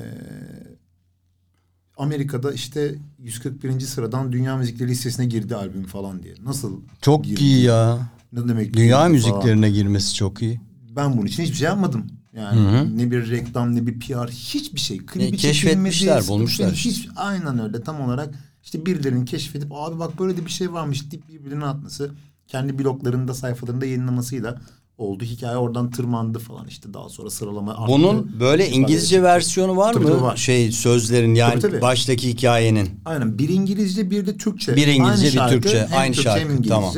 Amerika'da 1.98 2.54
işte 2.54 2.96
141. 3.20 3.80
sıradan 3.80 4.32
dünya 4.32 4.58
müzikleri 4.58 4.90
listesine 4.90 5.26
girdi 5.26 5.56
albüm 5.56 5.84
falan 5.86 6.24
diye. 6.24 6.36
Nasıl 6.44 6.82
Çok 7.02 7.26
girdi? 7.26 7.44
iyi 7.44 7.64
ya. 7.64 8.10
Ne 8.34 8.48
demek 8.48 8.74
Dünya 8.74 8.86
girdi 8.86 8.92
falan? 8.94 9.12
müziklerine 9.12 9.70
girmesi 9.70 10.16
çok 10.16 10.42
iyi. 10.42 10.62
Ben 10.96 11.18
bunun 11.18 11.26
için 11.26 11.44
hiçbir 11.44 11.56
şey 11.56 11.66
yapmadım. 11.68 12.08
Yani 12.34 12.98
ne 12.98 13.12
bir 13.12 13.30
reklam 13.30 13.76
ne 13.76 13.88
bir 13.88 14.00
PR 14.00 14.28
hiçbir 14.30 14.80
şey. 14.80 14.98
Klibi 14.98 15.26
E, 15.26 15.32
keşfetmişler, 15.32 16.28
bulmuşlar 16.28 16.72
hiç, 16.74 17.08
aynen 17.16 17.60
öyle 17.60 17.84
tam 17.84 18.02
olarak 18.02 18.36
işte 18.64 18.86
birilerinin 18.86 19.26
keşfedip 19.26 19.72
abi 19.72 20.00
bak 20.00 20.20
böyle 20.20 20.38
de 20.38 20.46
bir 20.46 20.52
şey 20.52 20.74
varmış 20.74 21.12
deyip 21.12 21.30
birbirine 21.30 21.66
atması 21.66 22.12
kendi 22.48 22.80
bloglarında 22.80 23.34
sayfalarında 23.34 23.86
yayınlamasıyla 23.86 24.62
oldu. 24.98 25.24
Hikaye 25.24 25.58
oradan 25.58 25.92
tırmandı 25.92 26.40
falan 26.40 26.68
işte 26.68 26.94
daha 26.94 27.10
sonra 27.10 27.30
sıralama 27.30 27.74
arttı. 27.78 27.94
Bunun 27.94 28.40
böyle 28.40 28.70
İngilizce 28.70 29.24
versiyonu 29.24 29.78
var 29.78 29.94
Tabii, 29.94 30.06
mı? 30.06 30.12
tabii 30.12 30.22
var. 30.22 30.38
Şey 30.38 30.72
sözlerin 30.72 31.36
yani 31.36 31.60
Tabii, 31.60 31.72
tabii. 31.72 31.82
baştaki 31.82 32.30
hikayenin. 32.30 32.90
Aynen 33.06 33.38
bir 33.40 33.50
İngilizce 33.50 34.12
bir 34.12 34.26
de 34.26 34.38
Türkçe. 34.38 34.76
Bir 34.76 34.88
İngilizce, 34.88 35.04
Aynı 35.12 35.24
bir 35.24 35.30
şarkı, 35.32 35.54
Türkçe. 35.54 35.88
hem 35.90 36.00
Aynı 36.00 36.14
Türkçe 36.14 36.30
hem 36.30 36.38
şarkı, 36.40 36.54
İngilizce. 36.54 36.70
tamam. 36.70 36.94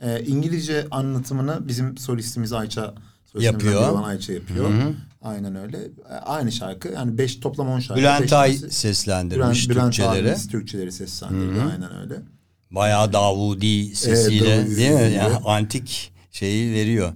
Ee, 0.00 0.24
İngilizce 0.26 0.86
anlatımını 0.90 1.68
bizim 1.68 1.98
solistimiz 1.98 2.52
Ayça 2.52 2.94
Yapıyor. 3.40 3.90
olan 3.90 4.02
Ayça 4.02 4.32
yapıyor. 4.32 4.70
Aynen 5.22 5.54
öyle. 5.54 5.76
Ee, 6.10 6.14
aynı 6.14 6.52
şarkı. 6.52 6.88
Yani 6.88 7.18
beş 7.18 7.36
toplam 7.40 7.68
on 7.68 7.80
şarkı. 7.80 8.00
Bülent 8.00 8.32
Ay 8.32 8.52
seslendirmiş 8.54 9.68
Bülent, 9.68 9.70
Bülent 9.80 9.94
Türkçeleri. 9.94 10.26
abimiz 10.28 10.48
Türkçeleri 10.48 10.92
seslendiriyor. 10.92 11.70
Aynen 11.72 11.96
öyle. 12.00 12.22
Bayağı 12.70 13.12
Davudi 13.12 13.96
sesiyle 13.96 14.56
Davudi 14.58 14.76
değil 14.76 14.90
mi? 14.90 15.12
Yani 15.16 15.36
antik 15.44 16.12
şeyi 16.30 16.72
veriyor. 16.72 17.12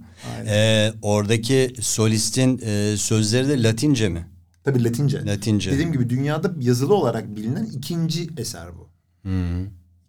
Ee, 0.47 0.93
oradaki 1.01 1.73
solistin 1.81 2.61
e, 2.65 2.97
sözleri 2.97 3.47
de 3.49 3.63
Latince 3.63 4.09
mi? 4.09 4.27
Tabii 4.63 4.83
Latince. 4.83 5.25
Latince. 5.25 5.71
Dediğim 5.71 5.91
gibi 5.91 6.09
dünyada 6.09 6.53
yazılı 6.59 6.93
olarak 6.95 7.35
bilinen 7.35 7.65
ikinci 7.65 8.29
eser 8.37 8.67
bu. 8.77 8.89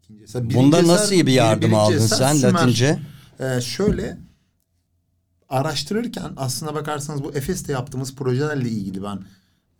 İkinci 0.02 0.22
eser. 0.24 0.42
Birinci 0.42 0.56
Bunda 0.64 0.80
eser- 0.80 0.86
nasıl 0.88 1.14
bir 1.14 1.32
yardım 1.32 1.74
aldın 1.74 1.96
eser 1.96 2.16
sen 2.16 2.34
Sümer. 2.34 2.52
Latince? 2.52 2.98
Ee, 3.40 3.60
şöyle 3.60 4.18
araştırırken 5.48 6.32
aslına 6.36 6.74
bakarsanız 6.74 7.24
bu 7.24 7.32
Efes'te 7.34 7.72
yaptığımız 7.72 8.14
projelerle 8.14 8.68
ilgili 8.68 9.02
ben 9.02 9.18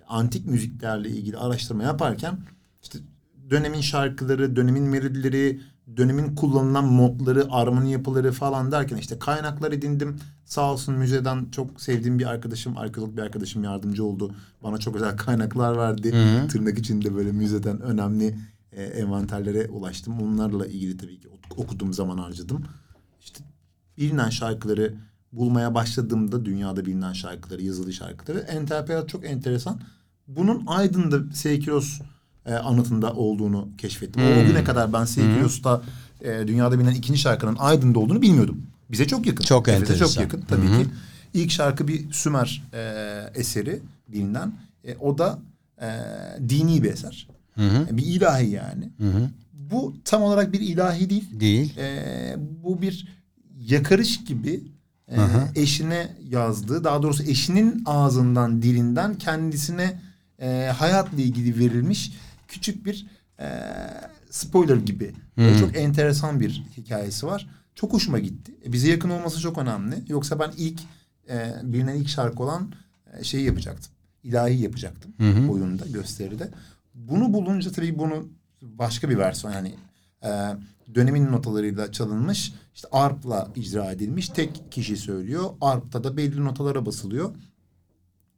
antik 0.08 0.46
müziklerle 0.46 1.08
ilgili 1.08 1.36
araştırma 1.36 1.82
yaparken 1.82 2.38
işte 2.82 2.98
dönemin 3.50 3.80
şarkıları, 3.80 4.56
dönemin 4.56 4.82
melodileri, 4.82 5.60
dönemin 5.96 6.34
kullanılan 6.34 6.84
modları, 6.84 7.46
armoni 7.50 7.92
yapıları 7.92 8.32
falan 8.32 8.72
derken 8.72 8.96
işte 8.96 9.18
kaynaklar 9.18 9.72
edindim. 9.72 10.16
Sağ 10.44 10.72
olsun 10.72 10.94
müzeden 10.94 11.46
çok 11.52 11.80
sevdiğim 11.80 12.18
bir 12.18 12.26
arkadaşım, 12.26 12.76
arkeolog 12.76 13.16
bir 13.16 13.22
arkadaşım 13.22 13.64
yardımcı 13.64 14.04
oldu. 14.04 14.34
Bana 14.62 14.78
çok 14.78 14.96
özel 14.96 15.16
kaynaklar 15.16 15.76
verdi. 15.76 16.10
Tırnak 16.48 16.78
içinde 16.78 17.14
böyle 17.14 17.32
müzeden 17.32 17.80
önemli 17.80 18.38
e, 18.72 18.82
envanterlere 18.82 19.68
ulaştım. 19.68 20.22
Onlarla 20.22 20.66
ilgili 20.66 20.96
tabii 20.96 21.20
ki 21.20 21.28
ok- 21.28 21.58
okuduğum 21.58 21.92
zaman 21.92 22.18
harcadım. 22.18 22.64
İşte 23.20 23.44
bilinen 23.98 24.30
şarkıları 24.30 24.94
bulmaya 25.32 25.74
başladığımda 25.74 26.44
dünyada 26.44 26.86
bilinen 26.86 27.12
şarkıları, 27.12 27.62
yazılı 27.62 27.92
şarkıları 27.92 28.38
Enterpeyat 28.38 29.08
çok 29.08 29.24
enteresan. 29.24 29.80
Bunun 30.28 30.66
Aydın'da 30.66 31.32
Seykiros 31.34 32.00
e, 32.46 32.54
anıtında 32.54 33.12
olduğunu 33.12 33.68
keşfettim. 33.78 34.22
O, 34.22 34.40
o 34.40 34.46
güne 34.46 34.64
kadar 34.64 34.92
ben 34.92 35.04
Seykiros'ta 35.04 35.82
e, 36.20 36.48
dünyada 36.48 36.78
bilinen 36.78 36.94
ikinci 36.94 37.20
şarkının 37.20 37.56
Aydın'da 37.58 37.98
olduğunu 37.98 38.22
bilmiyordum. 38.22 38.62
Bize 38.90 39.06
çok 39.06 39.26
yakın. 39.26 39.44
Çok 39.44 39.68
Efes'e 39.68 39.82
enteresan. 39.82 40.06
çok 40.06 40.22
yakın 40.22 40.40
tabii 40.40 40.66
ki. 40.66 40.86
İlk 41.34 41.50
şarkı 41.50 41.88
bir 41.88 42.12
Sümer 42.12 42.62
e, 42.72 42.80
eseri 43.34 43.80
bilinen. 44.08 44.52
E, 44.84 44.96
o 44.96 45.18
da 45.18 45.38
e, 45.80 45.88
dini 46.48 46.82
bir 46.82 46.90
eser. 46.90 47.28
E, 47.58 47.96
bir 47.96 48.06
ilahi 48.06 48.50
yani. 48.50 48.90
Bu 49.70 49.94
tam 50.04 50.22
olarak 50.22 50.52
bir 50.52 50.60
ilahi 50.60 51.10
değil. 51.10 51.40
Değil. 51.40 51.76
Ee, 51.78 52.36
bu 52.64 52.82
bir 52.82 53.08
yakarış 53.60 54.24
gibi 54.24 54.60
e, 55.08 55.16
eşine 55.54 56.16
yazdığı, 56.30 56.84
daha 56.84 57.02
doğrusu 57.02 57.22
eşinin 57.22 57.82
ağzından, 57.86 58.62
dilinden 58.62 59.14
kendisine 59.14 60.00
e, 60.42 60.72
hayatla 60.76 61.22
ilgili 61.22 61.58
verilmiş 61.58 62.12
küçük 62.56 62.86
bir 62.86 63.06
e, 63.40 63.46
spoiler 64.30 64.76
gibi. 64.76 65.12
Böyle 65.36 65.58
çok 65.58 65.76
enteresan 65.76 66.40
bir 66.40 66.64
hikayesi 66.76 67.26
var. 67.26 67.46
Çok 67.74 67.92
hoşuma 67.92 68.18
gitti. 68.18 68.54
E, 68.64 68.72
bize 68.72 68.90
yakın 68.90 69.10
olması 69.10 69.40
çok 69.40 69.58
önemli. 69.58 70.02
Yoksa 70.08 70.38
ben 70.40 70.52
ilk 70.56 70.80
e, 71.28 71.54
bilinen 71.62 71.94
ilk 71.94 72.08
şarkı 72.08 72.42
olan 72.42 72.72
e, 73.12 73.24
şeyi 73.24 73.44
yapacaktım. 73.46 73.92
ilahi 74.22 74.62
yapacaktım 74.62 75.14
oyunda 75.50 75.86
gösteride. 75.86 76.50
Bunu 76.94 77.32
bulunca 77.32 77.72
tabii 77.72 77.98
bunu 77.98 78.28
başka 78.62 79.08
bir 79.10 79.18
versiyon 79.18 79.52
yani 79.52 79.74
e, 80.24 80.30
dönemin 80.94 81.32
notalarıyla 81.32 81.92
çalınmış 81.92 82.52
işte 82.74 82.88
arpla 82.92 83.50
icra 83.54 83.92
edilmiş 83.92 84.28
tek 84.28 84.72
kişi 84.72 84.96
söylüyor. 84.96 85.50
Arpta 85.60 86.04
da 86.04 86.16
belli 86.16 86.44
notalara 86.44 86.86
basılıyor. 86.86 87.34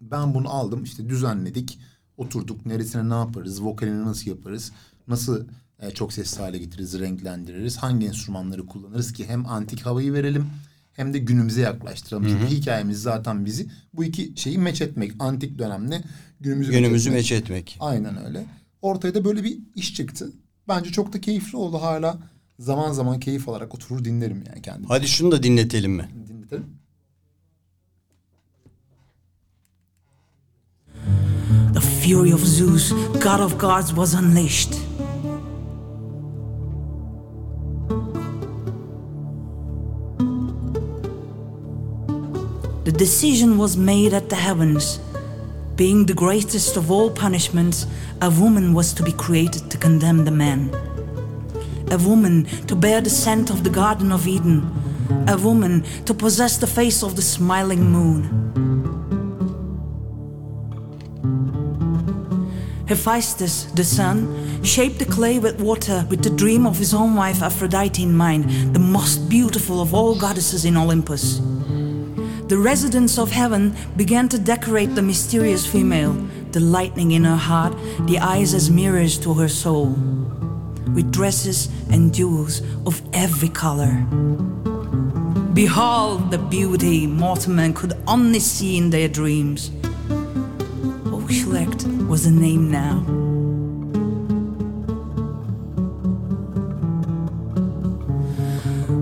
Ben 0.01 0.35
bunu 0.35 0.49
aldım 0.51 0.85
işte 0.85 1.09
düzenledik. 1.09 1.79
Oturduk 2.19 2.66
neresine 2.66 3.09
ne 3.11 3.14
yaparız, 3.14 3.62
vokalini 3.62 4.05
nasıl 4.05 4.31
yaparız, 4.31 4.73
nasıl 5.09 5.47
e, 5.81 5.91
çok 5.91 6.12
sesli 6.12 6.41
hale 6.43 6.59
getiririz, 6.59 6.99
renklendiririz, 7.01 7.77
hangi 7.77 8.07
enstrümanları 8.07 8.66
kullanırız 8.66 9.12
ki 9.12 9.27
hem 9.29 9.47
antik 9.47 9.87
havayı 9.87 10.12
verelim 10.12 10.47
hem 10.93 11.14
de 11.14 11.19
günümüze 11.19 11.61
yaklaştıralım. 11.61 12.27
Çünkü 12.29 12.47
hikayemiz 12.55 13.03
zaten 13.03 13.45
bizi 13.45 13.66
bu 13.95 14.05
iki 14.05 14.33
şeyi 14.37 14.59
meç 14.59 14.81
etmek. 14.81 15.12
Antik 15.19 15.59
dönemle 15.59 16.05
günümüzü, 16.41 16.73
Günümüzü 16.73 17.09
etmek. 17.09 17.19
meç 17.23 17.33
etmek. 17.33 17.77
Aynen 17.81 18.27
öyle. 18.27 18.47
Ortaya 18.83 19.14
da 19.14 19.25
böyle 19.25 19.45
bir 19.45 19.59
iş 19.75 19.95
çıktı. 19.95 20.33
Bence 20.69 20.91
çok 20.91 21.12
da 21.12 21.21
keyifli 21.21 21.57
oldu 21.57 21.79
hala. 21.83 22.19
Zaman 22.59 22.93
zaman 22.93 23.21
keyif 23.21 23.49
alarak 23.49 23.75
oturur 23.75 24.05
dinlerim 24.05 24.45
yani 24.49 24.62
kendimi. 24.62 24.87
Hadi 24.89 25.09
şunu 25.09 25.33
da 25.33 25.43
dinletelim 25.43 25.93
mi? 25.93 26.09
Dinletelim. 26.29 26.66
Fury 32.09 32.30
of 32.30 32.40
Zeus, 32.40 32.90
god 33.20 33.38
of 33.38 33.59
gods, 33.59 33.92
was 33.92 34.14
unleashed. 34.14 34.72
The 42.86 42.94
decision 42.96 43.59
was 43.59 43.76
made 43.76 44.14
at 44.14 44.30
the 44.30 44.36
heavens. 44.36 45.00
Being 45.76 46.06
the 46.06 46.14
greatest 46.14 46.78
of 46.78 46.90
all 46.90 47.11
punishments, 47.11 47.86
a 48.22 48.30
woman 48.30 48.72
was 48.72 48.94
to 48.94 49.02
be 49.02 49.12
created 49.12 49.70
to 49.70 49.76
condemn 49.76 50.24
the 50.24 50.30
man. 50.30 50.70
A 51.90 51.98
woman 51.98 52.46
to 52.68 52.74
bear 52.74 53.02
the 53.02 53.11
scent 53.11 53.50
of 53.50 53.64
the 53.64 53.70
Garden 53.82 54.12
of 54.12 54.26
Eden. 54.26 54.62
A 55.28 55.36
woman 55.36 55.84
to 56.06 56.14
possess 56.14 56.56
the 56.56 56.66
face 56.66 57.02
of 57.02 57.16
the 57.16 57.22
smiling 57.36 57.90
moon. 57.90 58.78
Hephaestus, 62.89 63.64
the 63.74 63.84
sun, 63.84 64.62
shaped 64.64 64.99
the 64.99 65.05
clay 65.05 65.39
with 65.39 65.61
water 65.61 66.07
with 66.09 66.22
the 66.22 66.30
dream 66.30 66.66
of 66.66 66.78
his 66.78 66.95
own 66.95 67.14
wife 67.14 67.43
Aphrodite 67.43 68.03
in 68.03 68.16
mind, 68.16 68.74
the 68.74 68.78
most 68.78 69.28
beautiful 69.28 69.82
of 69.82 69.93
all 69.93 70.18
goddesses 70.18 70.64
in 70.64 70.74
Olympus. 70.74 71.39
The 72.49 72.57
residents 72.57 73.18
of 73.18 73.30
heaven 73.30 73.76
began 73.99 74.26
to 74.30 74.39
decorate 74.39 74.95
the 74.95 75.03
mysterious 75.03 75.66
female, 75.66 76.14
the 76.53 76.61
lightning 76.61 77.11
in 77.11 77.24
her 77.24 77.36
heart, 77.36 77.76
the 78.07 78.20
eyes 78.20 78.55
as 78.55 78.70
mirrors 78.70 79.18
to 79.18 79.34
her 79.34 79.49
soul, 79.49 79.91
with 80.95 81.12
dresses 81.12 81.68
and 81.91 82.14
jewels 82.14 82.62
of 82.86 83.03
every 83.12 83.51
color. 83.51 84.07
Behold 85.53 86.30
the 86.30 86.39
beauty 86.39 87.07
mortal 87.07 87.53
men 87.53 87.74
could 87.74 87.93
only 88.07 88.41
see 88.41 88.78
in 88.78 88.89
their 88.89 89.09
dreams. 89.09 89.70
Was 92.09 92.24
a 92.24 92.30
name 92.30 92.70
now. 92.70 93.04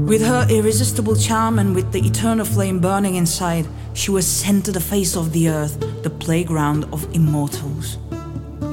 With 0.07 0.23
her 0.23 0.47
irresistible 0.51 1.15
charm 1.15 1.59
and 1.59 1.75
with 1.75 1.93
the 1.93 2.05
eternal 2.05 2.45
flame 2.45 2.81
burning 2.81 3.15
inside, 3.15 3.67
she 3.95 4.11
was 4.11 4.27
sent 4.27 4.65
to 4.65 4.73
the 4.73 4.81
face 4.81 5.17
of 5.17 5.33
the 5.33 5.49
earth, 5.49 5.79
the 6.03 6.11
playground 6.11 6.85
of 6.93 7.07
immortals. 7.15 7.99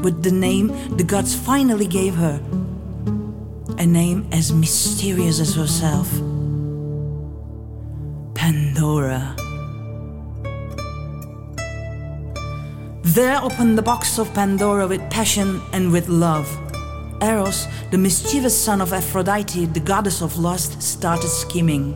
With 0.03 0.23
the 0.23 0.31
name 0.31 0.67
the 0.97 1.03
gods 1.03 1.35
finally 1.35 1.87
gave 1.87 2.15
her, 2.15 2.41
a 3.77 3.85
name 3.85 4.27
as 4.31 4.51
mysterious 4.51 5.39
as 5.39 5.55
herself 5.55 6.09
Pandora. 8.33 9.42
There 13.13 13.39
opened 13.43 13.77
the 13.77 13.83
box 13.83 14.17
of 14.17 14.33
Pandora 14.33 14.87
with 14.87 15.07
passion 15.11 15.61
and 15.71 15.91
with 15.91 16.09
love. 16.09 16.47
Eros, 17.21 17.67
the 17.91 17.97
mischievous 17.99 18.59
son 18.59 18.81
of 18.81 18.91
Aphrodite, 18.91 19.67
the 19.67 19.79
goddess 19.79 20.23
of 20.23 20.35
lust, 20.39 20.81
started 20.81 21.27
scheming. 21.27 21.93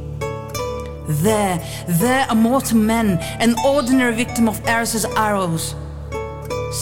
There, 1.08 1.58
there, 1.88 2.28
a 2.30 2.36
mortal 2.36 2.78
man, 2.78 3.18
an 3.40 3.56
ordinary 3.66 4.14
victim 4.14 4.48
of 4.48 4.62
Eris's 4.68 5.06
arrows, 5.06 5.74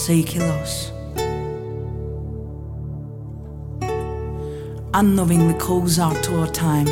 Seikilos. 0.04 0.90
Unknowingly 4.92 5.58
calls 5.58 5.98
out 5.98 6.22
to 6.24 6.40
our 6.40 6.48
time 6.48 6.88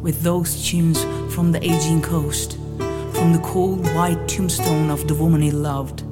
with 0.00 0.22
those 0.22 0.64
tunes 0.64 1.02
from 1.34 1.50
the 1.50 1.64
aging 1.64 2.00
coast, 2.00 2.58
from 3.16 3.32
the 3.32 3.40
cold 3.42 3.84
white 3.96 4.28
tombstone 4.28 4.88
of 4.88 5.08
the 5.08 5.14
woman 5.14 5.40
he 5.40 5.50
loved. 5.50 6.04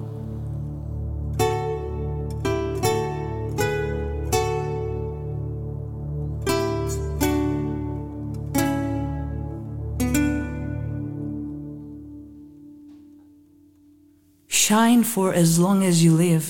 Shine 14.66 15.04
for 15.04 15.32
as 15.34 15.58
long 15.58 15.84
as 15.84 16.02
you 16.02 16.18
live. 16.18 16.42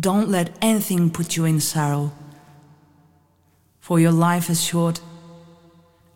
Don't 0.00 0.28
let 0.32 0.48
anything 0.60 1.10
put 1.12 1.36
you 1.36 1.46
in 1.46 1.60
sorrow. 1.60 2.10
For 3.80 4.00
your 4.00 4.12
life 4.12 4.50
is 4.52 4.60
short, 4.60 5.00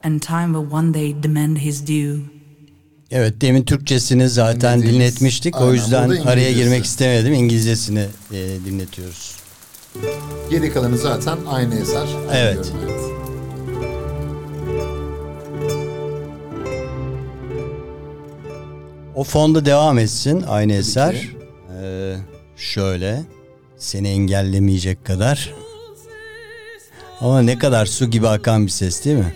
and 0.02 0.20
time 0.20 0.52
will 0.52 0.72
one 0.74 0.92
day 0.92 1.12
demand 1.22 1.58
his 1.58 1.80
due. 1.88 2.20
Evet 3.10 3.40
demin 3.40 3.62
Türkçesini 3.64 4.28
zaten 4.28 4.78
Dinlediğimiz- 4.78 4.92
dinletmiştik. 4.94 5.56
o 5.56 5.60
Aynen, 5.60 5.72
yüzden 5.74 6.08
burada 6.08 6.30
araya 6.30 6.52
girmek 6.52 6.84
istemedim. 6.84 7.32
İngilizcesini 7.32 8.06
e, 8.32 8.36
dinletiyoruz. 8.64 9.36
Geri 10.50 10.72
kalanı 10.72 10.98
zaten 10.98 11.38
aynı 11.48 11.74
eser. 11.74 12.06
Aynı 12.28 12.32
Evet. 12.38 12.56
yorum, 12.56 13.19
O 19.20 19.24
fonda 19.24 19.64
devam 19.64 19.98
etsin 19.98 20.44
aynı 20.48 20.72
eser. 20.72 21.28
Ee, 21.82 22.16
şöyle 22.56 23.22
seni 23.78 24.08
engellemeyecek 24.08 25.04
kadar. 25.04 25.54
Ama 27.20 27.42
ne 27.42 27.58
kadar 27.58 27.86
su 27.86 28.10
gibi 28.10 28.28
akan 28.28 28.66
bir 28.66 28.70
ses 28.70 29.04
değil 29.04 29.16
mi? 29.16 29.34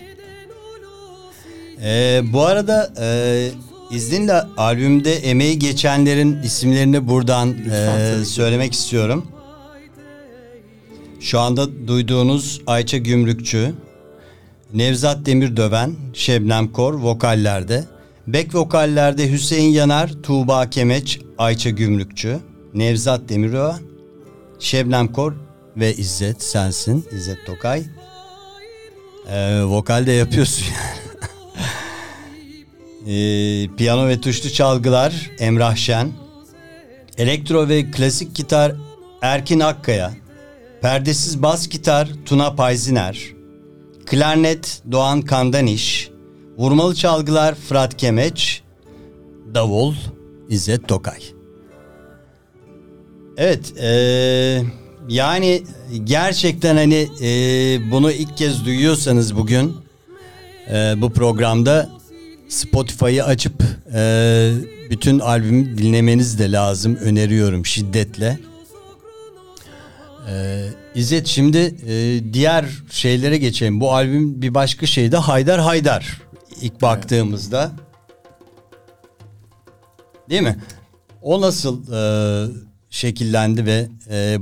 Ee, 1.83 2.21
bu 2.33 2.45
arada 2.45 2.93
e, 2.99 3.49
izninle 3.91 4.33
albümde 4.57 5.15
emeği 5.15 5.59
geçenlerin 5.59 6.41
isimlerini 6.43 7.07
buradan 7.07 7.55
e, 7.71 8.25
söylemek 8.25 8.73
istiyorum. 8.73 9.27
Şu 11.19 11.39
anda 11.39 11.87
duyduğunuz 11.87 12.61
Ayça 12.67 12.97
Gümrükçü, 12.97 13.73
Nevzat 14.73 15.25
Demirdöven, 15.25 15.95
Şebnem 16.13 16.71
Kor 16.71 16.93
vokallerde. 16.93 17.94
Back 18.27 18.55
vokallerde 18.55 19.31
Hüseyin 19.31 19.71
Yanar, 19.71 20.11
Tuğba 20.23 20.69
Kemeç, 20.69 21.19
Ayça 21.37 21.69
Gümrükçü, 21.69 22.39
Nevzat 22.73 23.29
Demirdöven, 23.29 23.79
Şebnem 24.59 25.07
Kor 25.07 25.33
ve 25.77 25.93
İzzet 25.95 26.43
sensin, 26.43 27.05
İzzet 27.11 27.45
Tokay. 27.45 27.83
Ee, 29.29 29.63
vokalde 29.63 30.11
yapıyorsun 30.11 30.65
yani. 30.65 31.05
Ee, 33.07 33.67
piyano 33.77 34.07
ve 34.07 34.21
tuşlu 34.21 34.49
çalgılar 34.49 35.31
Emrah 35.39 35.75
Şen. 35.75 36.11
Elektro 37.17 37.69
ve 37.69 37.91
klasik 37.91 38.35
gitar 38.35 38.75
Erkin 39.21 39.59
Akkaya. 39.59 40.13
Perdesiz 40.81 41.41
bas 41.41 41.69
gitar 41.69 42.09
Tuna 42.25 42.55
Payziner. 42.55 43.19
Klarnet 44.05 44.81
Doğan 44.91 45.21
Kandaniş. 45.21 46.14
Vurmalı 46.57 46.95
çalgılar 46.95 47.55
Fırat 47.55 47.97
Kemeç. 47.97 48.61
Davul 49.53 49.93
İzzet 50.49 50.87
Tokay. 50.87 51.19
Evet 53.37 53.73
eee, 53.77 54.63
yani 55.09 55.63
gerçekten 56.03 56.75
hani 56.75 57.07
eee, 57.21 57.81
bunu 57.91 58.11
ilk 58.11 58.37
kez 58.37 58.65
duyuyorsanız 58.65 59.35
bugün 59.35 59.75
eee, 60.69 60.93
bu 60.97 61.13
programda 61.13 61.89
Spotify'ı 62.49 63.23
açıp 63.25 63.53
eee, 63.93 64.51
bütün 64.89 65.19
albümü 65.19 65.77
dinlemeniz 65.77 66.39
de 66.39 66.51
lazım 66.51 66.95
öneriyorum 66.95 67.65
şiddetle. 67.65 68.39
Ee, 70.29 70.65
İzzet 70.95 71.27
şimdi 71.27 71.75
e, 71.87 72.19
diğer 72.33 72.65
şeylere 72.91 73.37
geçelim. 73.37 73.79
Bu 73.81 73.93
albüm 73.93 74.41
bir 74.41 74.53
başka 74.53 74.85
şey 74.85 75.11
de 75.11 75.17
Haydar 75.17 75.59
Haydar. 75.59 76.21
İlk 76.61 76.81
baktığımızda. 76.81 77.71
Değil 80.29 80.41
mi? 80.41 80.57
O 81.21 81.41
nasıl 81.41 81.93
e, 81.93 82.01
şekillendi 82.89 83.65
ve 83.65 83.89
e, 84.09 84.37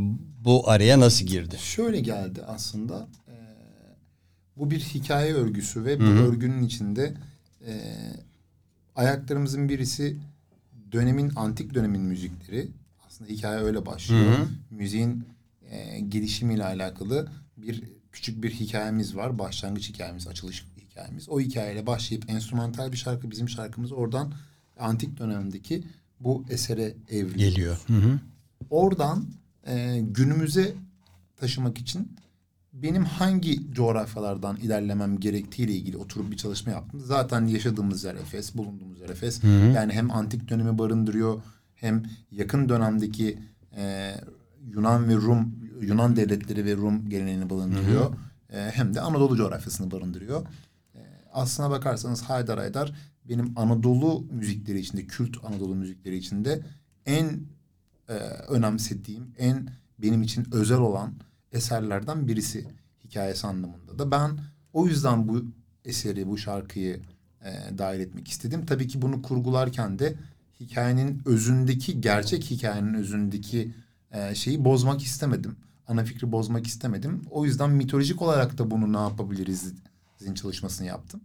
bu 0.46 0.70
araya 0.70 1.00
nasıl 1.00 1.26
girdi? 1.26 1.58
Şöyle 1.60 2.00
geldi 2.00 2.44
aslında. 2.48 3.08
Ee, 3.28 3.34
bu 4.58 4.72
bir 4.72 4.80
hikaye 4.80 5.34
örgüsü 5.34 5.86
ve 5.86 6.00
bu 6.00 6.04
örgünün 6.04 6.64
içinde 6.64 7.14
e, 7.68 7.74
ayaklarımızın 8.96 9.70
birisi 9.70 10.18
dönemin 10.92 11.32
antik 11.36 11.74
dönemin 11.74 12.02
müzikleri. 12.02 12.68
Aslında 13.08 13.30
hikaye 13.30 13.60
öyle 13.60 13.86
başlıyor. 13.86 14.38
Müziğin 14.70 15.24
e, 15.70 16.00
gelişimiyle 16.00 16.66
alakalı 16.66 17.28
bir 17.58 17.84
küçük 18.12 18.44
bir 18.44 18.52
hikayemiz 18.52 19.16
var. 19.16 19.40
Başlangıç 19.40 19.90
hikayemiz, 19.90 20.28
açılış 20.28 20.66
hikayemiz. 20.94 21.30
O 21.30 21.40
hikayeyle 21.40 21.88
başlayıp 21.88 22.30
enstrümantal 22.30 22.92
bir 22.92 22.98
şarkı 22.98 23.32
bizim 23.32 23.50
şarkımız 23.50 23.92
oradan 23.92 24.34
antik 24.80 25.18
dönemdeki 25.18 25.84
bu 26.20 26.46
esere 26.50 26.94
evriliyor. 27.10 27.52
Geliyor. 27.52 27.78
Hı 27.88 27.94
hı. 27.94 28.20
Oradan 28.70 29.26
e, 29.68 30.00
günümüze 30.02 30.74
taşımak 31.38 31.78
için 31.78 32.16
benim 32.74 33.06
hangi 33.06 33.74
coğrafyalardan 33.74 34.58
ilerlemem 34.58 35.20
gerektiğiyle 35.20 35.74
ilgili 35.74 35.98
oturup 35.98 36.32
bir 36.32 36.38
çalışma 36.38 36.72
yaptım. 36.72 37.00
Zaten 37.00 37.46
yaşadığımız 37.46 38.04
yer 38.04 38.16
Efes, 38.16 38.56
bulunduğumuz 38.56 39.00
yer 39.00 39.10
Efes. 39.10 39.44
Yani 39.76 39.94
hem 39.94 40.12
antik 40.12 40.50
dönemi 40.50 40.78
barındırıyor 40.78 41.42
hem 41.76 42.04
yakın 42.32 42.70
dönemdeki 42.70 43.40
e, 43.78 44.14
Yunan 44.74 45.10
ve 45.10 45.16
Rum, 45.16 45.56
Yunan 45.82 46.16
devletleri 46.16 46.66
ve 46.66 46.76
Rum 46.76 47.10
geleneğini 47.10 47.50
barındırıyor. 47.50 48.14
E, 48.54 48.72
hem 48.74 48.94
de 48.94 49.02
Anadolu 49.02 49.38
coğrafyasını 49.38 49.92
barındırıyor. 49.92 50.46
Aslına 51.34 51.70
bakarsanız 51.70 52.22
Haydar 52.22 52.60
Haydar 52.60 52.94
benim 53.30 53.54
Anadolu 53.56 54.26
müzikleri 54.32 54.80
içinde, 54.80 55.08
kült 55.08 55.38
Anadolu 55.44 55.76
müzikleri 55.76 56.16
içinde 56.16 56.62
en 57.06 57.40
e, 58.10 58.14
önemsediğim, 58.50 59.34
en 59.38 59.70
benim 60.00 60.22
için 60.22 60.48
özel 60.52 60.78
olan 60.78 61.14
eserlerden 61.52 62.28
birisi 62.28 62.68
hikayesi 63.04 63.48
anlamında 63.48 64.00
da. 64.00 64.12
Ben 64.12 64.40
o 64.74 64.88
yüzden 64.88 65.28
bu 65.28 65.46
eseri, 65.86 66.28
bu 66.28 66.38
şarkıyı 66.38 67.02
e, 67.46 67.78
dahil 67.78 68.00
etmek 68.00 68.28
istedim. 68.28 68.66
Tabii 68.66 68.88
ki 68.88 69.02
bunu 69.02 69.22
kurgularken 69.22 70.00
de 70.00 70.16
hikayenin 70.60 71.22
özündeki, 71.26 72.02
gerçek 72.02 72.44
hikayenin 72.52 72.94
özündeki 72.94 73.74
e, 74.12 74.36
şeyi 74.36 74.66
bozmak 74.66 75.02
istemedim. 75.02 75.56
Ana 75.88 76.04
fikri 76.04 76.32
bozmak 76.32 76.68
istemedim. 76.68 77.22
O 77.32 77.46
yüzden 77.46 77.70
mitolojik 77.70 78.22
olarak 78.22 78.58
da 78.58 78.72
bunu 78.72 78.94
ne 78.94 78.98
yapabiliriz 78.98 79.74
zin 80.24 80.34
çalışmasını 80.34 80.88
yaptım. 80.88 81.22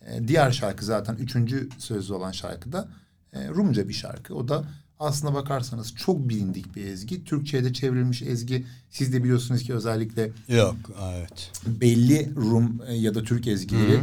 E, 0.00 0.28
diğer 0.28 0.50
şarkı 0.50 0.84
zaten 0.84 1.14
üçüncü 1.14 1.68
sözlü 1.78 2.14
olan 2.14 2.32
şarkı 2.32 2.72
da 2.72 2.88
e, 3.32 3.48
Rumca 3.48 3.88
bir 3.88 3.94
şarkı. 3.94 4.34
O 4.34 4.48
da 4.48 4.64
aslına 4.98 5.34
bakarsanız 5.34 5.94
çok 5.94 6.28
bilindik 6.28 6.76
bir 6.76 6.84
ezgi. 6.84 7.24
Türkçe'ye 7.24 7.64
de 7.64 7.72
çevrilmiş 7.72 8.22
ezgi. 8.22 8.66
Siz 8.90 9.12
de 9.12 9.24
biliyorsunuz 9.24 9.62
ki 9.62 9.74
özellikle 9.74 10.30
Yok, 10.48 10.76
evet. 11.18 11.52
belli 11.66 12.34
Rum 12.36 12.82
e, 12.86 12.94
ya 12.94 13.14
da 13.14 13.22
Türk 13.22 13.46
ezgileri 13.46 14.00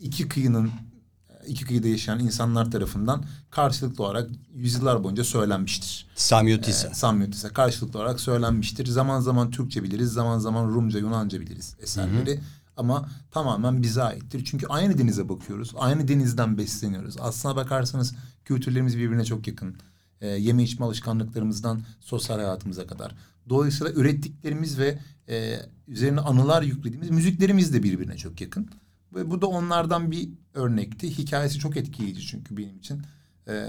iki 0.00 0.28
kıyının 0.28 0.66
e, 0.66 1.46
iki 1.46 1.64
kıyıda 1.64 1.88
yaşayan 1.88 2.18
insanlar 2.18 2.70
tarafından 2.70 3.24
karşılıklı 3.50 4.04
olarak 4.04 4.30
yüzyıllar 4.54 5.04
boyunca 5.04 5.24
söylenmiştir. 5.24 6.06
Samyotisa. 6.14 6.88
E, 6.88 6.94
Samyotisa 6.94 7.48
karşılıklı 7.48 7.98
olarak 7.98 8.20
söylenmiştir. 8.20 8.86
Zaman 8.86 9.20
zaman 9.20 9.50
Türkçe 9.50 9.82
biliriz, 9.82 10.12
zaman 10.12 10.38
zaman 10.38 10.68
Rumca, 10.68 10.98
Yunanca 10.98 11.40
biliriz 11.40 11.76
eserleri. 11.82 12.40
Ama 12.76 13.08
tamamen 13.30 13.82
bize 13.82 14.02
aittir. 14.02 14.44
Çünkü 14.44 14.66
aynı 14.66 14.98
denize 14.98 15.28
bakıyoruz. 15.28 15.72
Aynı 15.76 16.08
denizden 16.08 16.58
besleniyoruz. 16.58 17.16
Aslına 17.20 17.56
bakarsanız 17.56 18.14
kültürlerimiz 18.44 18.98
birbirine 18.98 19.24
çok 19.24 19.46
yakın. 19.46 19.76
E, 20.20 20.26
yeme 20.26 20.62
içme 20.62 20.86
alışkanlıklarımızdan 20.86 21.82
sosyal 22.00 22.36
hayatımıza 22.36 22.86
kadar. 22.86 23.14
Dolayısıyla 23.48 23.92
ürettiklerimiz 23.92 24.78
ve 24.78 24.98
e, 25.28 25.60
üzerine 25.88 26.20
anılar 26.20 26.62
yüklediğimiz 26.62 27.10
müziklerimiz 27.10 27.74
de 27.74 27.82
birbirine 27.82 28.16
çok 28.16 28.40
yakın. 28.40 28.70
Ve 29.14 29.30
bu 29.30 29.42
da 29.42 29.46
onlardan 29.46 30.10
bir 30.10 30.28
örnekti. 30.54 31.18
Hikayesi 31.18 31.58
çok 31.58 31.76
etkileyici 31.76 32.26
çünkü 32.26 32.56
benim 32.56 32.76
için. 32.76 33.02
E, 33.48 33.66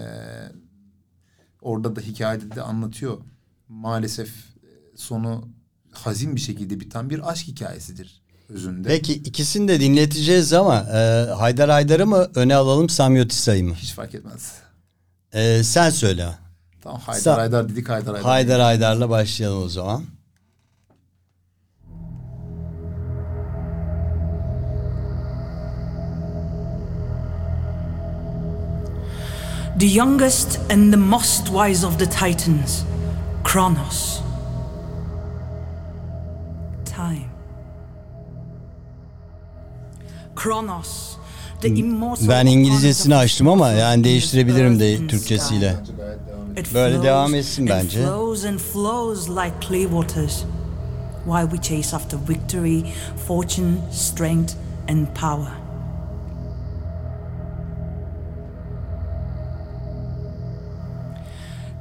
orada 1.62 1.96
da 1.96 2.02
hikayede 2.02 2.52
de 2.52 2.62
anlatıyor. 2.62 3.18
Maalesef 3.68 4.30
e, 4.30 4.98
sonu 4.98 5.50
hazin 5.92 6.36
bir 6.36 6.42
şekilde 6.42 6.80
biten 6.80 7.10
bir 7.10 7.32
aşk 7.32 7.48
hikayesidir 7.48 8.27
özünde. 8.50 8.88
Peki 8.88 9.14
ikisini 9.14 9.68
de 9.68 9.80
dinleteceğiz 9.80 10.54
ama 10.54 10.76
e, 10.80 11.30
Haydar 11.38 11.70
Haydar'ı 11.70 12.08
mı 12.08 12.28
öne 12.36 12.56
alalım 12.56 12.90
Samyotisa'yı 12.90 13.64
mı? 13.64 13.76
Hiç 13.76 13.94
fark 13.94 14.16
etmez. 14.16 14.52
E, 15.34 15.64
sen 15.64 15.90
söyle. 15.90 16.28
Tamam 16.82 17.00
Haydar 17.02 17.22
Sa- 17.22 17.40
Haydar 17.40 17.70
dedik 17.70 17.90
Haydar 17.90 18.14
Haydar. 18.16 18.24
Haydar 18.32 18.62
Haydar'la 18.62 19.10
başlayalım 19.10 19.64
o 19.64 19.70
zaman. 19.70 20.04
The 29.78 29.86
youngest 29.86 30.60
and 30.72 30.92
the 30.92 30.98
most 30.98 31.50
wise 31.50 31.84
of 31.84 31.98
the 32.00 32.08
Titans, 32.08 32.84
Kronos. 33.44 34.22
Time. 36.86 37.30
Ben 42.28 42.46
İngilizcesini 42.46 43.16
açtım 43.16 43.48
ama 43.48 43.72
yani 43.72 44.04
değiştirebilirim 44.04 44.80
de 44.80 45.08
Türkçesiyle. 45.08 45.76
Böyle 46.74 47.04
devam 47.04 47.36
etsin 47.36 47.70
bence. 47.70 48.00
while 51.28 51.48
we 51.48 51.58
chase 51.58 51.94
after 51.94 52.18
victory, 52.18 52.84
fortune, 53.28 53.78
strength, 53.92 54.54
and 54.88 55.08
power. 55.14 55.52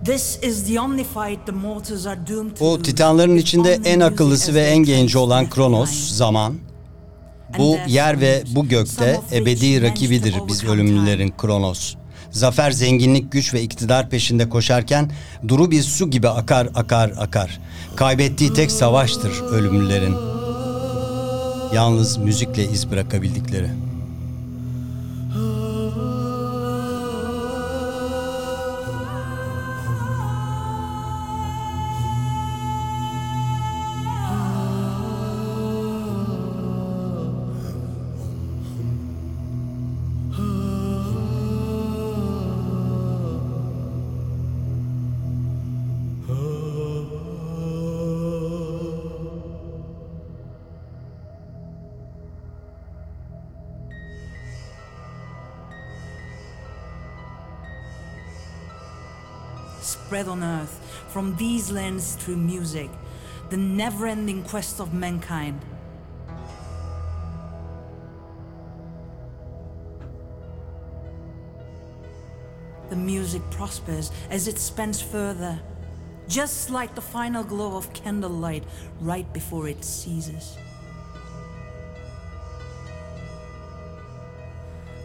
This 0.04 0.38
is 0.42 0.64
the 0.64 0.78
only 0.78 1.04
fight 1.04 1.46
the 1.46 1.52
mortals 1.52 2.06
are 2.06 2.16
doomed 2.16 2.56
to 2.56 2.64
Bu 2.64 2.70
lose. 2.70 2.82
Titanların 2.82 3.36
içinde 3.36 3.80
en 3.84 4.00
akıllısı 4.00 4.54
ve 4.54 4.60
en 4.62 4.78
genci 4.78 5.18
olan 5.18 5.50
Kronos, 5.50 5.90
zaman. 5.90 6.65
Bu 7.58 7.78
yer 7.86 8.20
ve 8.20 8.42
bu 8.54 8.68
gökte 8.68 9.20
ebedi 9.32 9.82
rakibidir 9.82 10.34
biz 10.48 10.64
ölümlülerin 10.64 11.34
Kronos. 11.38 11.94
Zafer, 12.30 12.70
zenginlik, 12.70 13.32
güç 13.32 13.54
ve 13.54 13.62
iktidar 13.62 14.10
peşinde 14.10 14.48
koşarken 14.48 15.10
duru 15.48 15.70
bir 15.70 15.82
su 15.82 16.10
gibi 16.10 16.28
akar 16.28 16.68
akar 16.74 17.12
akar. 17.18 17.60
Kaybettiği 17.96 18.52
tek 18.52 18.70
savaştır 18.70 19.42
ölümlülerin. 19.42 20.14
Yalnız 21.74 22.16
müzikle 22.18 22.64
iz 22.64 22.90
bırakabildikleri. 22.90 23.85
Spread 59.86 60.28
on 60.28 60.42
earth 60.42 61.04
from 61.08 61.36
these 61.36 61.70
lands 61.70 62.16
through 62.16 62.36
music, 62.36 62.90
the 63.50 63.56
never 63.56 64.06
ending 64.06 64.42
quest 64.42 64.80
of 64.80 64.92
mankind. 64.92 65.60
The 72.90 72.96
music 72.96 73.42
prospers 73.50 74.10
as 74.30 74.48
it 74.48 74.58
spans 74.58 75.00
further, 75.00 75.58
just 76.28 76.70
like 76.70 76.94
the 76.94 77.00
final 77.00 77.44
glow 77.44 77.76
of 77.76 77.92
candlelight 77.92 78.64
right 79.00 79.30
before 79.32 79.68
it 79.68 79.84
ceases. 79.84 80.56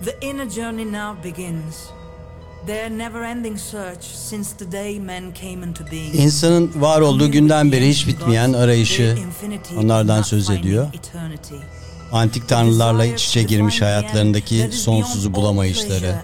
The 0.02 0.20
inner 0.26 0.48
journey 0.48 0.86
now 0.86 1.14
begins. 1.14 1.92
İnsanın 6.14 6.72
var 6.82 7.02
olduğu 7.02 7.32
günden 7.32 7.72
beri 7.72 7.90
hiç 7.90 8.08
bitmeyen 8.08 8.54
arayışı 8.54 9.18
onlardan 9.78 10.22
söz 10.22 10.50
ediyor. 10.50 10.88
Antik 12.12 12.48
tanrılarla 12.50 13.06
iç 13.06 13.28
içe 13.28 13.44
girmiş 13.44 13.82
hayatlarındaki 13.82 14.70
sonsuzu 14.72 15.34
bulamayışları. 15.34 16.16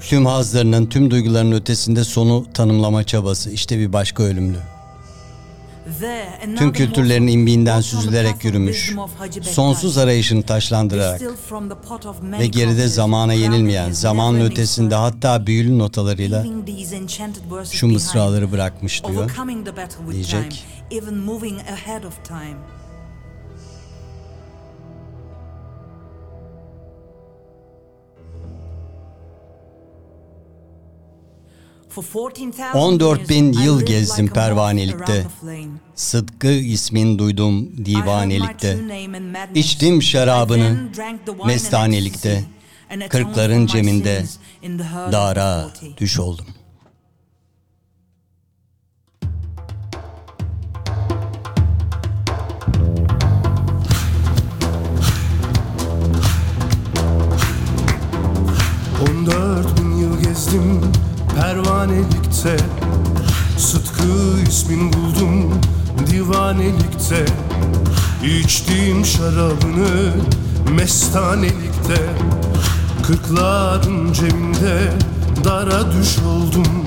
Tüm 0.00 0.26
hazlarının, 0.26 0.86
tüm 0.86 1.10
duyguların 1.10 1.52
ötesinde 1.52 2.04
sonu 2.04 2.46
tanımlama 2.54 3.04
çabası. 3.04 3.50
İşte 3.50 3.78
bir 3.78 3.92
başka 3.92 4.22
ölümlü. 4.22 4.58
Tüm 6.56 6.72
kültürlerin 6.72 7.26
imbiğinden 7.26 7.80
süzülerek 7.80 8.44
yürümüş, 8.44 8.94
sonsuz 9.42 9.98
arayışını 9.98 10.42
taşlandırarak 10.42 11.20
ve 12.40 12.46
geride 12.46 12.88
zamana 12.88 13.32
yenilmeyen, 13.32 13.90
zamanın 13.92 14.40
ötesinde 14.40 14.94
hatta 14.94 15.46
büyülü 15.46 15.78
notalarıyla 15.78 16.44
şu 17.70 17.86
mısraları 17.86 18.52
bırakmış 18.52 19.04
diyor, 19.04 19.30
diyecek. 20.12 20.64
14 32.74 33.28
bin 33.28 33.52
yıl 33.52 33.82
gezdim 33.86 34.28
pervanelikte. 34.28 35.26
Sıdkı 35.94 36.48
ismin 36.48 37.18
duydum 37.18 37.70
divanelikte. 37.84 38.78
İçtim 39.54 40.02
şarabını 40.02 40.88
mestanelikte. 41.46 42.44
Kırkların 43.08 43.66
ceminde 43.66 44.24
dara 45.12 45.68
düş 45.96 46.18
oldum. 46.18 46.46
On 59.02 59.26
dört 59.26 59.80
bin 59.80 59.96
yıl 59.96 60.22
gezdim 60.22 60.92
pervanelikte 61.40 62.56
Sıtkı 63.58 64.40
ismin 64.48 64.92
buldum 64.92 65.60
divanelikte. 66.10 67.24
İçtiğim 68.24 69.04
şarabını 69.04 70.12
mestanelikte. 70.76 71.98
Kırkların 73.06 74.12
ceminde 74.12 74.92
dara 75.44 75.92
düş 75.92 76.18
oldum. 76.18 76.86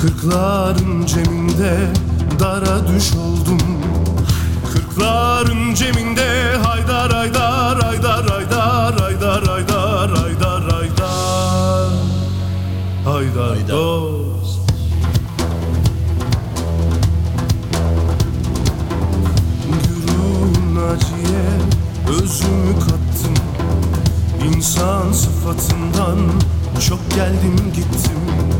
Kırkların 0.00 1.06
ceminde 1.06 1.76
dara 2.40 2.88
düş 2.88 3.12
oldum. 3.12 3.60
Kırkların 4.72 5.74
ceminde 5.74 6.56
haydar 6.62 7.12
haydar 7.12 7.82
haydar 7.82 8.30
haydar 8.30 9.00
haydar 9.00 9.44
haydar 9.44 10.10
haydar. 10.10 10.33
Haydar 13.04 13.68
dost. 13.68 14.60
Gürün 19.68 20.76
acıya 20.76 21.50
özümü 22.08 22.74
kattım. 22.80 23.34
İnsan 24.44 25.12
sıfatından 25.12 26.18
çok 26.88 27.10
geldim 27.10 27.72
gittim 27.74 28.53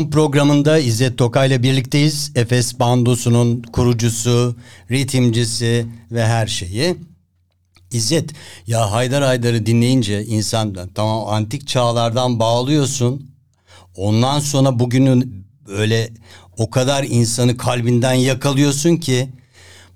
son 0.00 0.10
programında 0.10 0.78
İzzet 0.78 1.18
Tokay 1.18 1.48
ile 1.48 1.62
birlikteyiz. 1.62 2.32
Efes 2.34 2.78
Bandosu'nun 2.78 3.62
kurucusu, 3.62 4.56
ritimcisi 4.90 5.86
ve 6.10 6.26
her 6.26 6.46
şeyi. 6.46 6.96
İzzet, 7.90 8.30
ya 8.66 8.92
Haydar 8.92 9.22
Haydar'ı 9.22 9.66
dinleyince 9.66 10.24
insan 10.24 10.76
tamam 10.94 11.28
antik 11.28 11.68
çağlardan 11.68 12.38
bağlıyorsun. 12.38 13.30
Ondan 13.96 14.40
sonra 14.40 14.78
bugünün 14.78 15.46
böyle 15.68 16.10
o 16.58 16.70
kadar 16.70 17.04
insanı 17.04 17.56
kalbinden 17.56 18.14
yakalıyorsun 18.14 18.96
ki 18.96 19.28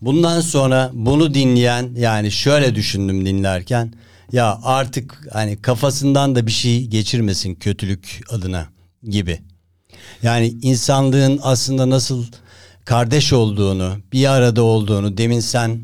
bundan 0.03 0.41
sonra 0.41 0.91
bunu 0.95 1.35
dinleyen 1.35 1.91
yani 1.97 2.31
şöyle 2.31 2.75
düşündüm 2.75 3.27
dinlerken 3.27 3.95
ya 4.33 4.61
artık 4.63 5.29
hani 5.33 5.63
kafasından 5.63 6.35
da 6.35 6.47
bir 6.47 6.53
şey 6.53 6.87
geçirmesin 6.87 7.55
kötülük 7.55 8.21
adına 8.31 8.69
gibi. 9.03 9.54
Yani 10.23 10.47
insanlığın 10.63 11.41
aslında 11.43 11.91
nasıl 11.91 12.25
kardeş 12.85 13.33
olduğunu, 13.33 13.97
bir 14.13 14.31
arada 14.31 14.63
olduğunu 14.63 15.19
demin 15.19 15.41
sen 15.41 15.81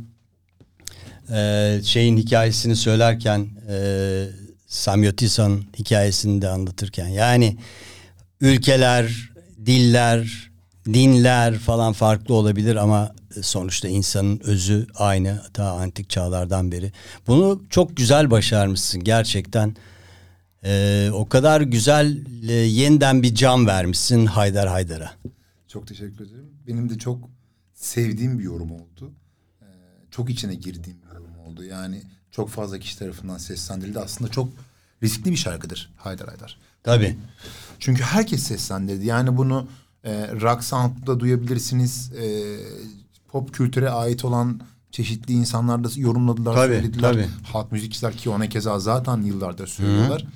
e, 1.32 1.80
şeyin 1.84 2.16
hikayesini 2.16 2.76
söylerken 2.76 3.48
e, 3.70 4.26
Samyotisa'nın 4.66 5.64
hikayesini 5.78 6.42
de 6.42 6.48
anlatırken 6.48 7.08
yani 7.08 7.56
ülkeler, 8.40 9.30
diller, 9.66 10.50
dinler 10.86 11.58
falan 11.58 11.92
farklı 11.92 12.34
olabilir 12.34 12.76
ama 12.76 13.12
sonuçta 13.42 13.88
insanın 13.88 14.40
özü 14.44 14.86
aynı 14.94 15.42
ta 15.54 15.70
antik 15.70 16.10
çağlardan 16.10 16.72
beri. 16.72 16.92
Bunu 17.26 17.62
çok 17.70 17.96
güzel 17.96 18.30
başarmışsın 18.30 19.04
gerçekten. 19.04 19.76
Ee, 20.64 21.10
o 21.14 21.28
kadar 21.28 21.60
güzel 21.60 22.18
e, 22.48 22.52
yeniden 22.52 23.22
bir 23.22 23.34
can 23.34 23.66
vermişsin 23.66 24.26
Haydar 24.26 24.68
Haydar'a. 24.68 25.12
Çok 25.68 25.86
teşekkür 25.86 26.26
ederim. 26.26 26.50
Benim 26.66 26.90
de 26.90 26.98
çok 26.98 27.28
sevdiğim 27.74 28.38
bir 28.38 28.44
yorum 28.44 28.70
oldu. 28.72 29.12
Ee, 29.62 29.64
çok 30.10 30.30
içine 30.30 30.54
girdiğim 30.54 30.98
bir 31.02 31.14
yorum 31.14 31.38
oldu. 31.38 31.64
Yani 31.64 32.02
çok 32.30 32.50
fazla 32.50 32.78
kişi 32.78 32.98
tarafından 32.98 33.38
seslendirildi. 33.38 33.98
Aslında 33.98 34.30
çok 34.30 34.48
riskli 35.02 35.30
bir 35.30 35.36
şarkıdır 35.36 35.92
Haydar 35.96 36.28
Haydar. 36.28 36.58
Tabii. 36.82 37.16
Çünkü 37.78 38.02
herkes 38.02 38.42
seslendirdi. 38.42 39.06
Yani 39.06 39.36
bunu 39.36 39.68
e, 40.04 40.12
rock 40.40 40.64
sound'da 40.64 41.20
duyabilirsiniz. 41.20 42.12
E, 42.12 42.56
pop 43.28 43.54
kültüre 43.54 43.90
ait 43.90 44.24
olan 44.24 44.60
çeşitli 44.90 45.34
insanlar 45.34 45.84
da 45.84 45.88
yorumladılar, 45.96 46.54
Tabii, 46.54 46.74
söylediler. 46.74 47.12
tabii. 47.12 47.28
Halk 47.52 47.72
müzikçiler 47.72 48.16
ki 48.16 48.30
ona 48.30 48.48
keza 48.48 48.78
zaten 48.78 49.22
yıllardır 49.22 49.66
söylüyorlar. 49.66 50.26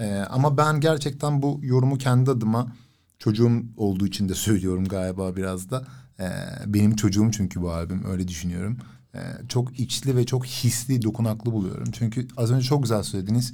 E, 0.00 0.18
ama 0.30 0.56
ben 0.56 0.80
gerçekten 0.80 1.42
bu 1.42 1.60
yorumu 1.62 1.98
kendi 1.98 2.30
adıma 2.30 2.72
çocuğum 3.18 3.62
olduğu 3.76 4.06
için 4.06 4.28
de 4.28 4.34
söylüyorum 4.46 4.84
galiba 4.84 5.36
biraz 5.36 5.70
da. 5.70 5.84
E, 6.20 6.26
benim 6.66 6.96
çocuğum 6.96 7.30
çünkü 7.32 7.62
bu 7.62 7.70
albüm 7.70 8.04
öyle 8.04 8.28
düşünüyorum. 8.28 8.76
e, 9.14 9.20
çok 9.48 9.80
içli 9.80 10.16
ve 10.16 10.26
çok 10.26 10.46
hisli, 10.46 11.02
dokunaklı 11.02 11.52
buluyorum. 11.52 11.90
Çünkü 11.92 12.28
az 12.36 12.50
önce 12.50 12.66
çok 12.66 12.82
güzel 12.82 13.02
söylediniz. 13.02 13.52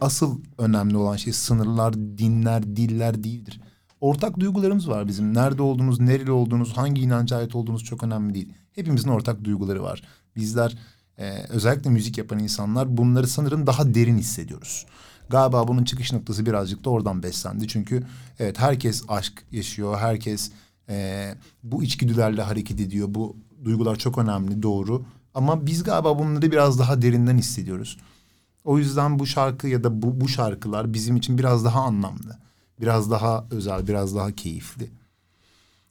Asıl 0.00 0.40
önemli 0.58 0.96
olan 0.96 1.16
şey 1.16 1.32
sınırlar, 1.32 1.94
dinler, 1.94 2.76
diller 2.76 3.24
değildir. 3.24 3.60
Ortak 4.00 4.40
duygularımız 4.40 4.88
var 4.88 5.08
bizim. 5.08 5.34
Nerede 5.34 5.62
olduğunuz, 5.62 6.00
nereli 6.00 6.30
olduğunuz, 6.30 6.76
hangi 6.76 7.02
inanca 7.02 7.36
ait 7.36 7.54
olduğunuz 7.54 7.84
çok 7.84 8.02
önemli 8.04 8.34
değil. 8.34 8.52
Hepimizin 8.72 9.08
ortak 9.08 9.44
duyguları 9.44 9.82
var. 9.82 10.02
Bizler 10.36 10.78
e, 11.18 11.42
özellikle 11.48 11.90
müzik 11.90 12.18
yapan 12.18 12.38
insanlar 12.38 12.96
bunları 12.96 13.26
sanırım 13.26 13.66
daha 13.66 13.94
derin 13.94 14.18
hissediyoruz. 14.18 14.86
Galiba 15.30 15.68
bunun 15.68 15.84
çıkış 15.84 16.12
noktası 16.12 16.46
birazcık 16.46 16.84
da 16.84 16.90
oradan 16.90 17.22
beslendi. 17.22 17.68
Çünkü 17.68 18.02
evet 18.38 18.58
herkes 18.58 19.02
aşk 19.08 19.44
yaşıyor, 19.52 19.98
herkes 19.98 20.50
e, 20.88 21.34
bu 21.62 21.82
içgüdülerle 21.82 22.42
hareket 22.42 22.80
ediyor. 22.80 23.08
Bu 23.10 23.36
duygular 23.64 23.96
çok 23.96 24.18
önemli, 24.18 24.62
doğru. 24.62 25.04
Ama 25.34 25.66
biz 25.66 25.82
galiba 25.82 26.18
bunları 26.18 26.52
biraz 26.52 26.78
daha 26.78 27.02
derinden 27.02 27.38
hissediyoruz. 27.38 27.98
O 28.64 28.78
yüzden 28.78 29.18
bu 29.18 29.26
şarkı 29.26 29.68
ya 29.68 29.84
da 29.84 30.02
bu, 30.02 30.20
bu 30.20 30.28
şarkılar 30.28 30.94
bizim 30.94 31.16
için 31.16 31.38
biraz 31.38 31.64
daha 31.64 31.80
anlamlı. 31.80 32.38
Biraz 32.80 33.10
daha 33.10 33.46
özel, 33.50 33.86
biraz 33.88 34.14
daha 34.16 34.32
keyifli. 34.32 34.90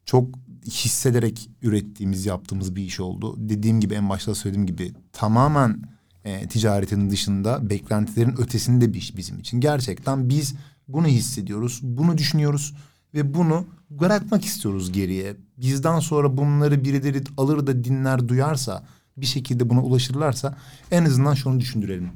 Çok 0.05 0.27
hissederek 0.65 1.49
ürettiğimiz, 1.61 2.25
yaptığımız 2.25 2.75
bir 2.75 2.83
iş 2.83 2.99
oldu. 2.99 3.35
Dediğim 3.37 3.79
gibi 3.79 3.93
en 3.93 4.09
başta 4.09 4.35
söylediğim 4.35 4.67
gibi 4.67 4.93
tamamen 5.13 5.81
e, 6.23 6.47
ticaretin 6.47 7.09
dışında 7.09 7.69
beklentilerin 7.69 8.41
ötesinde 8.41 8.93
bir 8.93 8.97
iş 8.97 9.17
bizim 9.17 9.39
için. 9.39 9.61
Gerçekten 9.61 10.29
biz 10.29 10.55
bunu 10.87 11.07
hissediyoruz, 11.07 11.79
bunu 11.83 12.17
düşünüyoruz 12.17 12.73
ve 13.13 13.33
bunu 13.33 13.65
bırakmak 13.89 14.45
istiyoruz 14.45 14.91
geriye. 14.91 15.35
Bizden 15.57 15.99
sonra 15.99 16.37
bunları 16.37 16.83
birileri 16.83 17.23
alır 17.37 17.67
da 17.67 17.83
dinler, 17.83 18.27
duyarsa, 18.27 18.83
bir 19.17 19.25
şekilde 19.25 19.69
buna 19.69 19.83
ulaşırlarsa 19.83 20.57
en 20.91 21.05
azından 21.05 21.33
şunu 21.33 21.59
düşündürelim. 21.59 22.11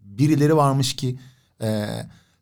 Birileri 0.00 0.56
varmış 0.56 0.96
ki 0.96 1.18
e, 1.62 1.86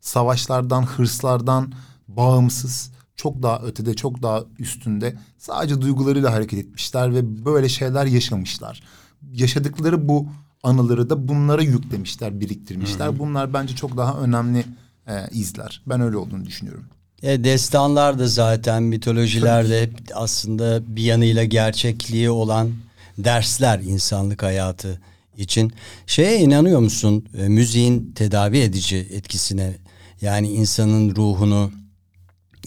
savaşlardan, 0.01 0.83
hırslardan 0.83 1.73
bağımsız, 2.07 2.91
çok 3.15 3.43
daha 3.43 3.59
ötede, 3.59 3.93
çok 3.93 4.23
daha 4.23 4.43
üstünde 4.59 5.15
sadece 5.37 5.81
duygularıyla 5.81 6.33
hareket 6.33 6.59
etmişler 6.59 7.13
ve 7.13 7.45
böyle 7.45 7.69
şeyler 7.69 8.05
yaşamışlar. 8.05 8.83
Yaşadıkları 9.31 10.07
bu 10.07 10.27
anıları 10.65 11.09
da 11.09 11.27
bunlara 11.27 11.61
yüklemişler, 11.61 12.39
biriktirmişler. 12.39 13.19
Bunlar 13.19 13.53
bence 13.53 13.75
çok 13.75 13.97
daha 13.97 14.19
önemli 14.19 14.65
e, 15.07 15.13
izler. 15.31 15.81
Ben 15.87 16.01
öyle 16.01 16.17
olduğunu 16.17 16.45
düşünüyorum. 16.45 16.85
E, 17.23 17.43
destanlar 17.43 18.19
da 18.19 18.27
zaten 18.27 18.83
mitolojilerde 18.83 19.81
hep 19.81 19.93
aslında 20.13 20.95
bir 20.95 21.03
yanıyla 21.03 21.43
gerçekliği 21.43 22.29
olan 22.29 22.71
dersler 23.17 23.79
insanlık 23.79 24.43
hayatı 24.43 25.01
için. 25.37 25.73
Şeye 26.07 26.39
inanıyor 26.39 26.79
musun? 26.79 27.25
E, 27.37 27.47
müziğin 27.47 28.11
tedavi 28.15 28.57
edici 28.57 28.97
etkisine 28.97 29.73
yani 30.21 30.49
insanın 30.51 31.15
ruhunu 31.15 31.71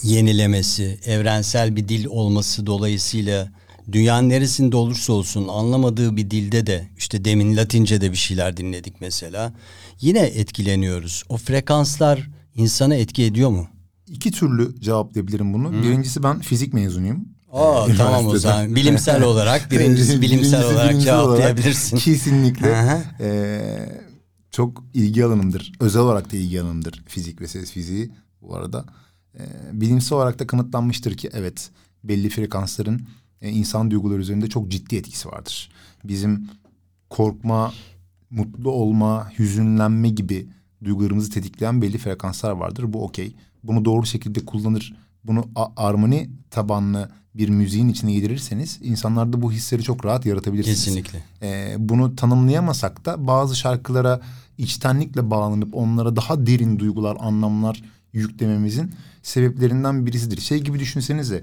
yenilemesi, 0.02 0.98
evrensel 1.06 1.76
bir 1.76 1.88
dil 1.88 2.06
olması 2.06 2.66
dolayısıyla 2.66 3.48
dünyanın 3.92 4.28
neresinde 4.28 4.76
olursa 4.76 5.12
olsun 5.12 5.48
anlamadığı 5.48 6.16
bir 6.16 6.30
dilde 6.30 6.66
de 6.66 6.88
işte 6.98 7.24
demin 7.24 7.56
Latince'de 7.56 8.12
bir 8.12 8.16
şeyler 8.16 8.56
dinledik 8.56 9.00
mesela. 9.00 9.52
Yine 10.00 10.20
etkileniyoruz. 10.20 11.22
O 11.28 11.36
frekanslar 11.36 12.30
insana 12.54 12.94
etki 12.94 13.24
ediyor 13.24 13.50
mu? 13.50 13.68
İki 14.06 14.30
türlü 14.32 14.80
cevaplayabilirim 14.80 15.54
bunu. 15.54 15.72
Birincisi 15.72 16.22
ben 16.22 16.40
fizik 16.40 16.72
mezunuyum. 16.74 17.28
Aa, 17.52 17.86
Ee, 17.90 17.94
tamam 17.96 18.26
o 18.26 18.38
zaman 18.38 18.74
bilimsel 18.76 19.22
olarak 19.22 19.70
birincisi 19.70 20.22
bilimsel 20.22 20.60
Birincisi 20.60 20.74
olarak 20.74 20.90
bilimsel 20.90 21.18
olarak 21.18 21.36
cevaplayabilirsin. 21.38 21.96
kesinlikle. 21.96 22.66
Hı 22.82 22.90
hı. 22.92 23.02
Ee, 23.20 24.02
çok 24.50 24.84
ilgi 24.94 25.24
alanımdır. 25.24 25.72
Özel 25.80 26.02
olarak 26.02 26.32
da 26.32 26.36
ilgi 26.36 26.60
alanımdır 26.62 27.02
fizik 27.06 27.40
ve 27.40 27.48
ses 27.48 27.70
fiziği 27.72 28.10
bu 28.42 28.56
arada. 28.56 28.84
Ee, 29.38 29.40
bilimsel 29.72 30.16
olarak 30.18 30.38
da 30.38 30.46
kanıtlanmıştır 30.46 31.16
ki 31.16 31.30
evet 31.32 31.70
belli 32.04 32.28
frekansların 32.30 33.00
e, 33.42 33.50
insan 33.50 33.90
duyguları 33.90 34.20
üzerinde 34.20 34.48
çok 34.48 34.68
ciddi 34.68 34.96
etkisi 34.96 35.28
vardır. 35.28 35.70
Bizim 36.04 36.48
korkma, 37.10 37.72
mutlu 38.30 38.70
olma, 38.70 39.32
hüzünlenme 39.38 40.08
gibi 40.08 40.48
duygularımızı 40.84 41.30
tetikleyen 41.30 41.82
belli 41.82 41.98
frekanslar 41.98 42.50
vardır. 42.52 42.92
Bu 42.92 43.04
okey. 43.04 43.34
Bunu 43.62 43.84
doğru 43.84 44.06
şekilde 44.06 44.44
kullanır. 44.44 44.96
Bunu 45.24 45.48
armoni 45.76 46.30
tabanlı 46.50 47.10
bir 47.34 47.48
müziğin 47.48 47.88
içine 47.88 48.12
yedirirseniz 48.12 48.78
insanlarda 48.82 49.42
bu 49.42 49.52
hisleri 49.52 49.82
çok 49.82 50.04
rahat 50.04 50.26
yaratabilirsiniz. 50.26 50.84
Kesinlikle. 50.84 51.22
Ee, 51.42 51.76
bunu 51.78 52.16
tanımlayamasak 52.16 53.04
da 53.04 53.26
bazı 53.26 53.56
şarkılara 53.56 54.20
içtenlikle 54.58 55.30
bağlanıp 55.30 55.74
onlara 55.74 56.16
daha 56.16 56.46
derin 56.46 56.78
duygular, 56.78 57.16
anlamlar 57.20 57.82
yüklememizin 58.12 58.92
sebeplerinden 59.22 60.06
birisidir. 60.06 60.40
Şey 60.40 60.58
gibi 60.58 60.78
düşünsenize 60.78 61.42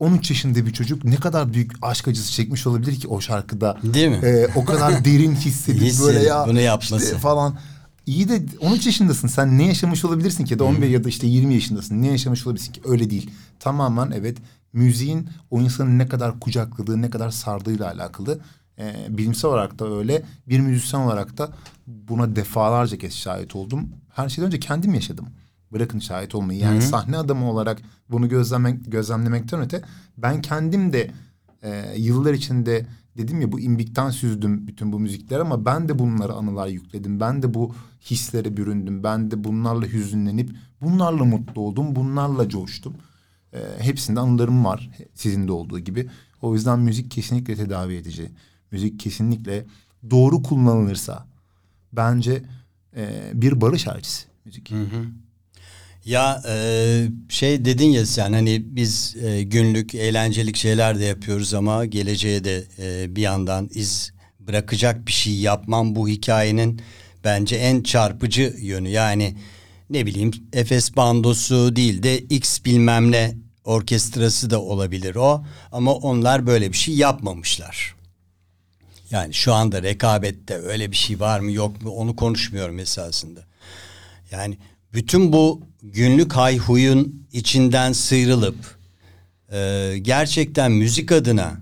13 0.00 0.30
yaşında 0.30 0.66
bir 0.66 0.72
çocuk 0.72 1.04
ne 1.04 1.16
kadar 1.16 1.52
büyük 1.52 1.72
aşk 1.82 2.08
acısı 2.08 2.32
çekmiş 2.32 2.66
olabilir 2.66 3.00
ki 3.00 3.08
o 3.08 3.20
şarkıda. 3.20 3.78
Değil 3.82 4.08
mi? 4.08 4.20
Ee, 4.22 4.48
o 4.56 4.64
kadar 4.64 5.04
derin 5.04 5.34
hissedip 5.34 6.00
böyle 6.00 6.22
ya 6.22 6.44
bunu 6.48 6.60
yapması. 6.60 7.04
işte 7.04 7.18
falan. 7.18 7.58
İyi 8.06 8.28
de 8.28 8.42
13 8.60 8.86
yaşındasın 8.86 9.28
sen 9.28 9.58
ne 9.58 9.66
yaşamış 9.66 10.04
olabilirsin 10.04 10.44
ki 10.44 10.52
ya 10.52 10.58
da 10.58 10.64
11 10.64 10.88
ya 10.88 11.04
da 11.04 11.08
işte 11.08 11.26
20 11.26 11.54
yaşındasın 11.54 12.02
ne 12.02 12.06
yaşamış 12.06 12.46
olabilirsin 12.46 12.72
ki 12.72 12.80
öyle 12.84 13.10
değil. 13.10 13.30
Tamamen 13.60 14.10
evet 14.10 14.38
müziğin 14.72 15.28
o 15.50 15.60
insanı 15.60 15.98
ne 15.98 16.08
kadar 16.08 16.40
kucakladığı 16.40 17.02
ne 17.02 17.10
kadar 17.10 17.30
sardığıyla 17.30 17.92
alakalı. 17.92 18.38
Ee, 18.78 18.94
bilimsel 19.08 19.50
olarak 19.50 19.78
da 19.78 19.98
öyle 19.98 20.22
bir 20.48 20.60
müzisyen 20.60 21.00
olarak 21.00 21.38
da 21.38 21.50
buna 21.86 22.36
defalarca 22.36 22.98
kez 22.98 23.14
şahit 23.14 23.56
oldum. 23.56 23.88
Her 24.08 24.28
şeyden 24.28 24.46
önce 24.46 24.60
kendim 24.60 24.94
yaşadım. 24.94 25.26
Bırakın 25.74 25.98
şahit 25.98 26.34
olmayı 26.34 26.58
yani 26.60 26.82
sahne 26.82 27.16
adamı 27.16 27.50
olarak 27.50 27.82
bunu 28.10 28.28
gözlemek, 28.28 28.92
gözlemlemekten 28.92 29.60
öte 29.60 29.82
ben 30.18 30.42
kendim 30.42 30.92
de 30.92 31.10
e, 31.62 31.94
yıllar 31.96 32.34
içinde 32.34 32.86
dedim 33.16 33.40
ya 33.40 33.52
bu 33.52 33.60
imbikten 33.60 34.10
süzdüm 34.10 34.66
bütün 34.66 34.92
bu 34.92 34.98
müzikler 34.98 35.40
ama 35.40 35.64
ben 35.64 35.88
de 35.88 35.98
bunlara 35.98 36.32
anılar 36.32 36.66
yükledim. 36.66 37.20
Ben 37.20 37.42
de 37.42 37.54
bu 37.54 37.74
hislere 38.00 38.56
büründüm. 38.56 39.02
Ben 39.02 39.30
de 39.30 39.44
bunlarla 39.44 39.86
hüzünlenip 39.86 40.50
bunlarla 40.80 41.24
mutlu 41.24 41.60
oldum. 41.60 41.96
Bunlarla 41.96 42.48
coştum. 42.48 42.94
E, 43.52 43.58
hepsinde 43.78 44.20
anılarım 44.20 44.64
var 44.64 44.90
sizin 45.14 45.48
de 45.48 45.52
olduğu 45.52 45.78
gibi. 45.78 46.08
O 46.42 46.54
yüzden 46.54 46.78
müzik 46.78 47.10
kesinlikle 47.10 47.56
tedavi 47.56 47.94
edici. 47.94 48.30
Müzik 48.70 49.00
kesinlikle 49.00 49.66
doğru 50.10 50.42
kullanılırsa 50.42 51.26
bence 51.92 52.42
e, 52.96 53.30
bir 53.34 53.60
barış 53.60 53.86
elçisi 53.86 54.26
müzik. 54.44 54.72
Ya 56.04 56.42
e, 56.48 57.08
şey 57.28 57.64
dedin 57.64 57.88
ya 57.88 58.06
sen 58.06 58.32
hani 58.32 58.62
biz 58.64 59.16
e, 59.16 59.42
günlük 59.42 59.94
eğlencelik 59.94 60.56
şeyler 60.56 60.98
de 60.98 61.04
yapıyoruz 61.04 61.54
ama 61.54 61.84
geleceğe 61.84 62.44
de 62.44 62.64
e, 62.78 63.16
bir 63.16 63.22
yandan 63.22 63.70
iz 63.74 64.12
bırakacak 64.40 65.06
bir 65.06 65.12
şey 65.12 65.34
yapmam 65.34 65.94
bu 65.94 66.08
hikayenin 66.08 66.80
bence 67.24 67.56
en 67.56 67.82
çarpıcı 67.82 68.54
yönü. 68.58 68.88
Yani 68.88 69.36
ne 69.90 70.06
bileyim 70.06 70.30
Efes 70.52 70.96
bandosu 70.96 71.76
değil 71.76 72.02
de 72.02 72.18
X 72.18 72.64
bilmem 72.64 73.12
ne 73.12 73.36
orkestrası 73.64 74.50
da 74.50 74.62
olabilir 74.62 75.14
o 75.14 75.44
ama 75.72 75.94
onlar 75.94 76.46
böyle 76.46 76.72
bir 76.72 76.76
şey 76.76 76.94
yapmamışlar. 76.94 77.94
Yani 79.10 79.34
şu 79.34 79.54
anda 79.54 79.82
rekabette 79.82 80.54
öyle 80.54 80.90
bir 80.90 80.96
şey 80.96 81.20
var 81.20 81.40
mı 81.40 81.52
yok 81.52 81.82
mu 81.82 81.90
onu 81.90 82.16
konuşmuyorum 82.16 82.78
esasında. 82.78 83.40
Yani 84.30 84.58
bütün 84.92 85.32
bu 85.32 85.62
günlük 85.92 86.32
hayhuyun 86.32 87.26
içinden 87.32 87.92
sıyrılıp 87.92 88.56
e, 89.52 89.92
gerçekten 90.02 90.72
müzik 90.72 91.12
adına 91.12 91.60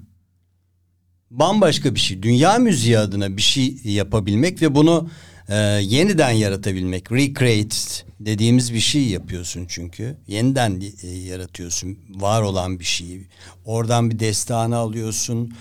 bambaşka 1.30 1.94
bir 1.94 2.00
şey, 2.00 2.22
dünya 2.22 2.58
müziği 2.58 2.98
adına 2.98 3.36
bir 3.36 3.42
şey 3.42 3.76
yapabilmek 3.84 4.62
ve 4.62 4.74
bunu 4.74 5.10
e, 5.48 5.56
yeniden 5.82 6.30
yaratabilmek, 6.30 7.12
recreate 7.12 7.76
dediğimiz 8.20 8.74
bir 8.74 8.80
şey 8.80 9.08
yapıyorsun 9.08 9.66
çünkü. 9.68 10.16
Yeniden 10.26 10.82
e, 11.02 11.08
yaratıyorsun 11.08 11.98
var 12.10 12.42
olan 12.42 12.78
bir 12.80 12.84
şeyi. 12.84 13.26
Oradan 13.64 14.10
bir 14.10 14.18
destanı 14.18 14.76
alıyorsun. 14.76 15.52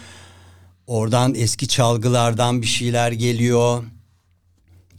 Oradan 0.87 1.35
eski 1.35 1.67
çalgılardan 1.67 2.61
bir 2.61 2.67
şeyler 2.67 3.11
geliyor. 3.11 3.83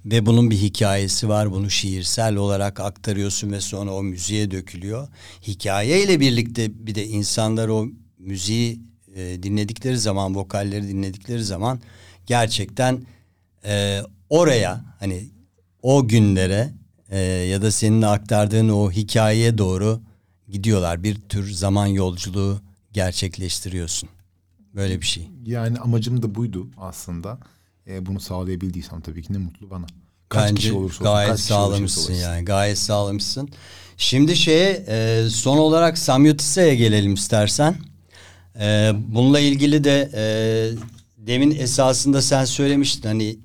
Ve 0.05 0.27
bunun 0.27 0.51
bir 0.51 0.57
hikayesi 0.57 1.29
var. 1.29 1.51
Bunu 1.51 1.71
şiirsel 1.71 2.37
olarak 2.37 2.81
aktarıyorsun 2.81 3.53
ve 3.53 3.61
sonra 3.61 3.91
o 3.91 4.03
müziğe 4.03 4.51
dökülüyor. 4.51 5.09
Hikayeyle 5.43 6.21
birlikte 6.21 6.87
bir 6.87 6.95
de 6.95 7.07
insanlar 7.07 7.69
o 7.69 7.87
müziği 8.19 8.81
e, 9.15 9.43
dinledikleri 9.43 9.99
zaman, 9.99 10.37
vokalleri 10.37 10.89
dinledikleri 10.89 11.45
zaman 11.45 11.81
gerçekten 12.27 13.03
e, 13.65 14.01
oraya 14.31 14.85
hani 14.99 15.31
o 15.83 16.09
günlere 16.09 16.73
e, 17.11 17.19
ya 17.21 17.63
da 17.63 17.71
senin 17.71 18.03
aktardığın 18.03 18.69
o 18.69 18.91
hikayeye 18.91 19.59
doğru 19.59 20.01
gidiyorlar. 20.49 21.03
Bir 21.03 21.15
tür 21.15 21.53
zaman 21.53 21.87
yolculuğu 21.87 22.61
gerçekleştiriyorsun. 22.93 24.09
böyle 24.75 25.01
bir 25.01 25.07
şey. 25.07 25.29
Yani 25.47 25.79
amacım 25.79 26.23
da 26.23 26.35
buydu 26.35 26.71
aslında. 26.77 27.39
E, 27.87 28.07
bunu 28.07 28.21
sağlayabildiysem 28.21 29.01
tabii 29.01 29.23
ki 29.23 29.33
ne 29.33 29.39
mutlu 29.39 29.71
bana. 29.71 29.87
Kaç 30.29 30.51
Bence 30.51 30.55
kişi 30.61 30.73
olursa 30.73 30.95
olsun, 30.95 31.05
gayet 31.05 31.31
kaç 31.31 31.41
kişi 31.41 31.55
olursa 31.55 31.69
sağlamışsın 31.71 32.15
yani. 32.15 32.45
Gayet 32.45 32.79
sağlamışsın. 32.79 33.49
Şimdi 33.97 34.37
şeye 34.37 34.85
e, 34.89 35.27
son 35.31 35.59
olarak 35.59 35.99
Samyotisa'ya 35.99 36.75
gelelim 36.75 37.15
istersen. 37.15 37.77
E, 38.61 38.93
bununla 39.09 39.41
ilgili 39.41 39.85
de 39.85 40.11
e, 40.15 40.25
demin 41.27 41.51
esasında 41.51 42.23
sen 42.23 42.45
söylemiştin 42.45 43.09
hani 43.09 43.37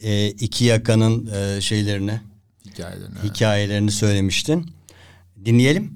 e, 0.00 0.28
iki 0.30 0.64
yakanın 0.64 1.30
e, 1.34 1.60
şeylerini, 1.60 2.20
Hikayelerini. 2.66 3.14
hikayelerini 3.24 3.90
söylemiştin. 3.90 4.66
Dinleyelim. 5.44 5.92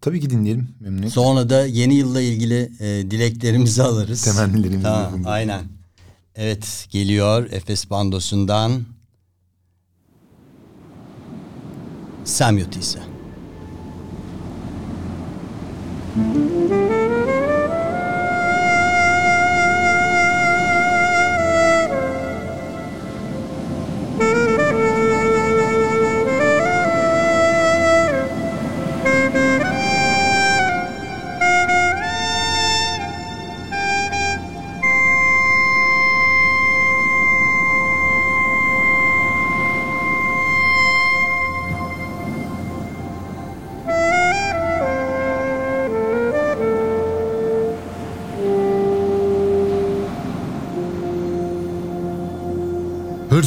Tabii 0.00 0.20
ki 0.20 0.30
dinleyelim. 0.30 0.68
Memnuniyetle. 0.80 1.10
Sonra 1.10 1.50
da 1.50 1.66
yeni 1.66 1.94
yılla 1.94 2.20
ilgili 2.20 2.72
e, 2.80 3.10
dileklerimizi 3.10 3.82
alırız. 3.82 4.24
Temennilerimizi 4.24 4.82
Tamam, 4.82 5.22
aynen. 5.24 5.64
Evet 6.36 6.86
geliyor 6.90 7.48
Efes 7.50 7.90
Bandosu'ndan 7.90 8.84
Samyotisa. 12.24 13.00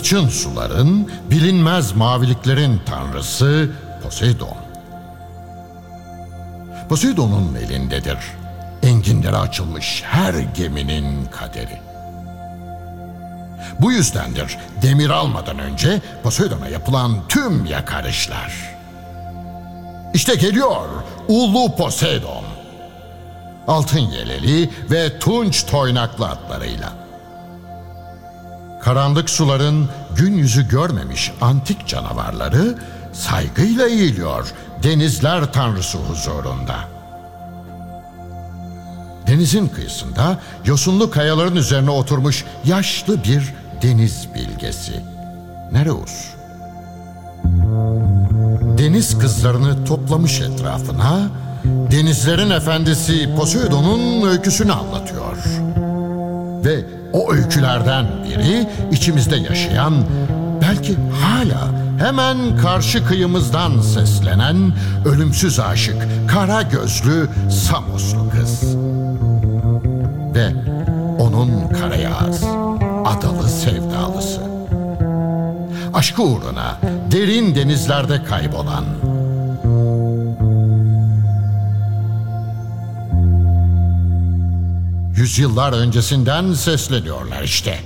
Hırçın 0.05 0.29
suların, 0.29 1.11
bilinmez 1.31 1.95
maviliklerin 1.95 2.81
tanrısı 2.85 3.69
Poseidon. 4.03 4.57
Poseidon'un 6.89 7.55
elindedir. 7.55 8.17
Enginlere 8.83 9.37
açılmış 9.37 10.03
her 10.05 10.33
geminin 10.33 11.25
kaderi. 11.25 11.81
Bu 13.79 13.91
yüzdendir 13.91 14.57
demir 14.81 15.09
almadan 15.09 15.59
önce 15.59 16.01
Poseidon'a 16.23 16.67
yapılan 16.67 17.27
tüm 17.27 17.65
yakarışlar. 17.65 18.53
İşte 20.13 20.35
geliyor 20.35 20.89
Ulu 21.27 21.75
Poseidon. 21.75 22.43
Altın 23.67 23.99
yeleli 23.99 24.69
ve 24.91 25.19
tunç 25.19 25.65
toynaklı 25.65 26.27
atlarıyla. 26.27 27.04
Karanlık 28.85 29.29
suların 29.29 29.89
gün 30.17 30.33
yüzü 30.37 30.67
görmemiş 30.67 31.31
antik 31.41 31.87
canavarları 31.87 32.77
saygıyla 33.13 33.87
eğiliyor 33.87 34.53
denizler 34.83 35.53
tanrısı 35.53 35.97
huzurunda. 35.97 36.75
Denizin 39.27 39.67
kıyısında 39.67 40.39
yosunlu 40.65 41.11
kayaların 41.11 41.55
üzerine 41.55 41.89
oturmuş 41.89 42.45
yaşlı 42.65 43.23
bir 43.23 43.53
deniz 43.81 44.27
bilgesi. 44.35 44.93
Nereus. 45.71 46.25
Deniz 48.77 49.19
kızlarını 49.19 49.85
toplamış 49.85 50.41
etrafına, 50.41 51.29
denizlerin 51.91 52.49
efendisi 52.49 53.35
Poseidon'un 53.35 54.27
öyküsünü 54.27 54.71
anlatıyor. 54.71 55.37
Ve 56.65 57.04
o 57.15 57.33
öykülerden 57.33 58.05
biri 58.23 58.67
içimizde 58.91 59.35
yaşayan, 59.35 59.93
belki 60.61 60.95
hala 61.21 61.67
hemen 61.99 62.57
karşı 62.57 63.05
kıyımızdan 63.05 63.81
seslenen 63.81 64.73
ölümsüz 65.05 65.59
aşık, 65.59 66.07
kara 66.27 66.61
gözlü 66.61 67.29
Samoslu 67.51 68.29
kız. 68.29 68.75
Ve 70.35 70.53
onun 71.19 71.67
karayağız, 71.67 72.43
adalı 73.05 73.49
sevdalısı. 73.49 74.41
Aşkı 75.93 76.23
uğruna 76.23 76.77
derin 77.11 77.55
denizlerde 77.55 78.23
kaybolan, 78.23 78.85
yüzyıllar 85.25 85.73
öncesinden 85.73 86.53
sesleniyorlar 86.53 87.43
işte. 87.43 87.79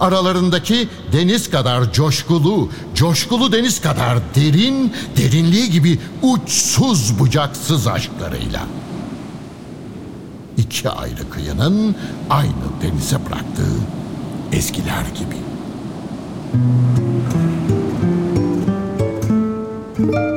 Aralarındaki 0.00 0.88
deniz 1.12 1.50
kadar 1.50 1.92
coşkulu, 1.92 2.70
coşkulu 2.94 3.52
deniz 3.52 3.80
kadar 3.80 4.18
derin, 4.34 4.92
derinliği 5.16 5.70
gibi 5.70 5.98
uçsuz 6.22 7.18
bucaksız 7.18 7.86
aşklarıyla. 7.86 8.62
İki 10.56 10.90
ayrı 10.90 11.30
kıyının 11.30 11.96
aynı 12.30 12.66
denize 12.82 13.16
bıraktığı 13.26 13.76
ezgiler 14.52 15.04
gibi. 15.18 15.36
Samyotisa, 19.96 20.35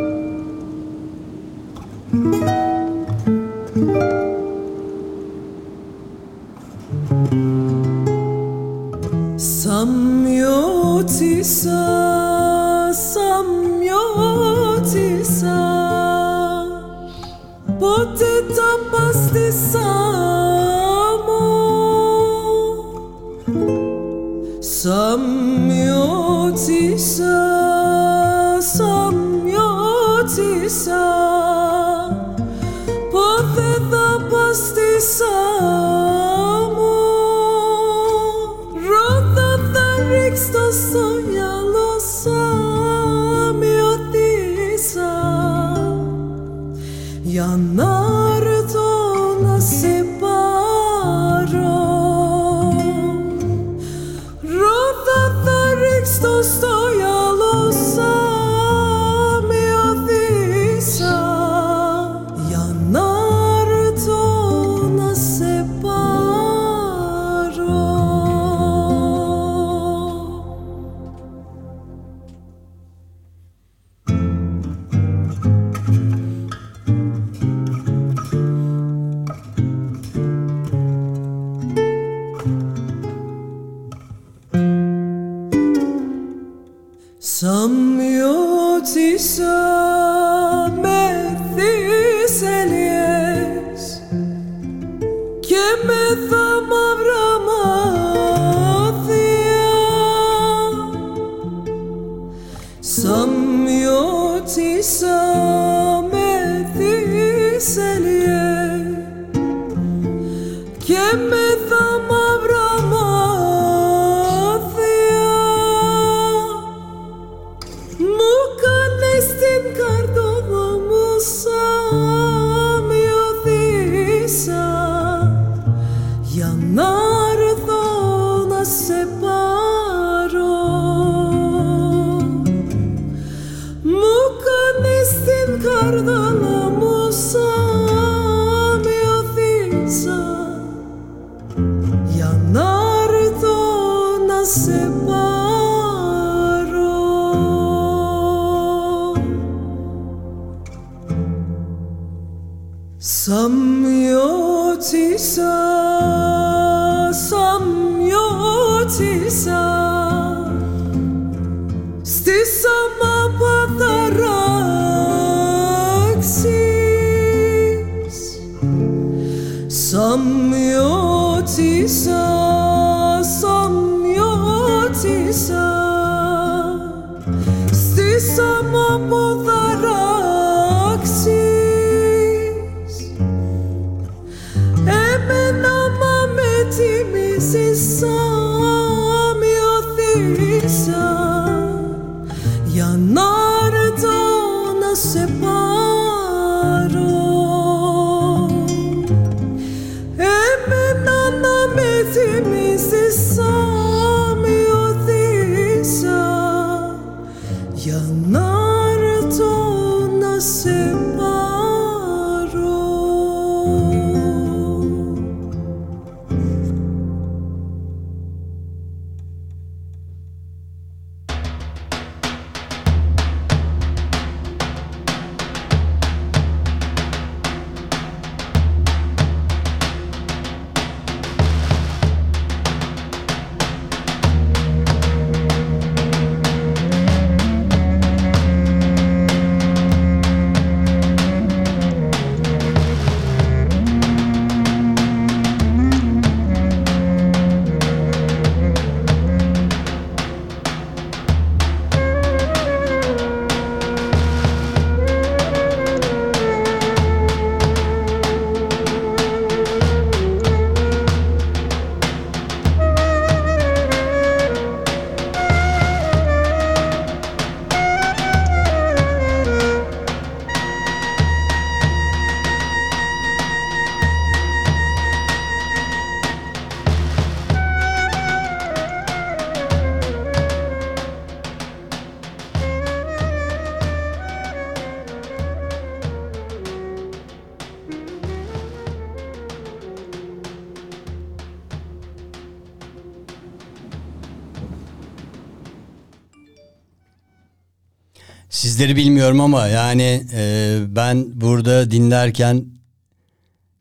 Sizleri 298.49 298.95
bilmiyorum 298.95 299.41
ama 299.41 299.67
yani 299.67 300.25
e, 300.33 300.77
ben 300.87 301.41
burada 301.41 301.91
dinlerken 301.91 302.65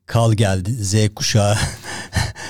kal 0.06 0.32
geldi 0.32 0.70
Z 0.72 0.94
kuşağı 1.14 1.56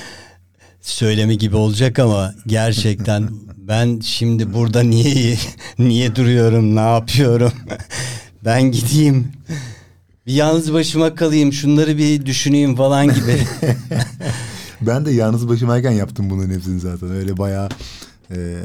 söylemi 0.80 1.38
gibi 1.38 1.56
olacak 1.56 1.98
ama 1.98 2.34
gerçekten 2.46 3.28
ben 3.56 4.00
şimdi 4.00 4.54
burada 4.54 4.82
niye 4.82 5.38
niye 5.78 6.16
duruyorum 6.16 6.76
ne 6.76 6.80
yapıyorum 6.80 7.52
ben 8.44 8.62
gideyim 8.62 9.32
bir 10.26 10.32
yalnız 10.32 10.72
başıma 10.72 11.14
kalayım 11.14 11.52
şunları 11.52 11.98
bir 11.98 12.26
düşüneyim 12.26 12.76
falan 12.76 13.06
gibi. 13.06 13.38
Ben 14.80 15.06
de 15.06 15.10
yalnız 15.10 15.48
başımayken 15.48 15.90
yaptım 15.90 16.30
bunların 16.30 16.54
hepsini 16.54 16.80
zaten. 16.80 17.10
Öyle 17.10 17.36
bayağı 17.36 17.68
e, 18.30 18.56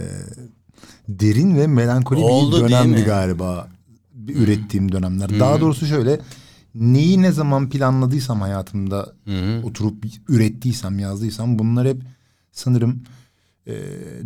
derin 1.10 1.56
ve 1.56 1.68
melankoli 1.68 2.20
Oldu 2.20 2.56
bir 2.56 2.62
dönemdi 2.62 3.04
galiba. 3.04 3.68
Bir 4.14 4.36
ürettiğim 4.36 4.92
dönemler. 4.92 5.40
Daha 5.40 5.62
doğrusu 5.62 5.86
şöyle 5.86 6.20
neyi 6.76 7.22
ne 7.22 7.32
zaman 7.32 7.70
planladıysam 7.70 8.42
hayatımda 8.42 9.14
oturup 9.64 10.06
ürettiysem, 10.28 11.00
yazdıysam 11.00 11.60
bunlar 11.60 11.88
hep 11.88 12.02
sanırım 12.52 13.04
e, 13.68 13.74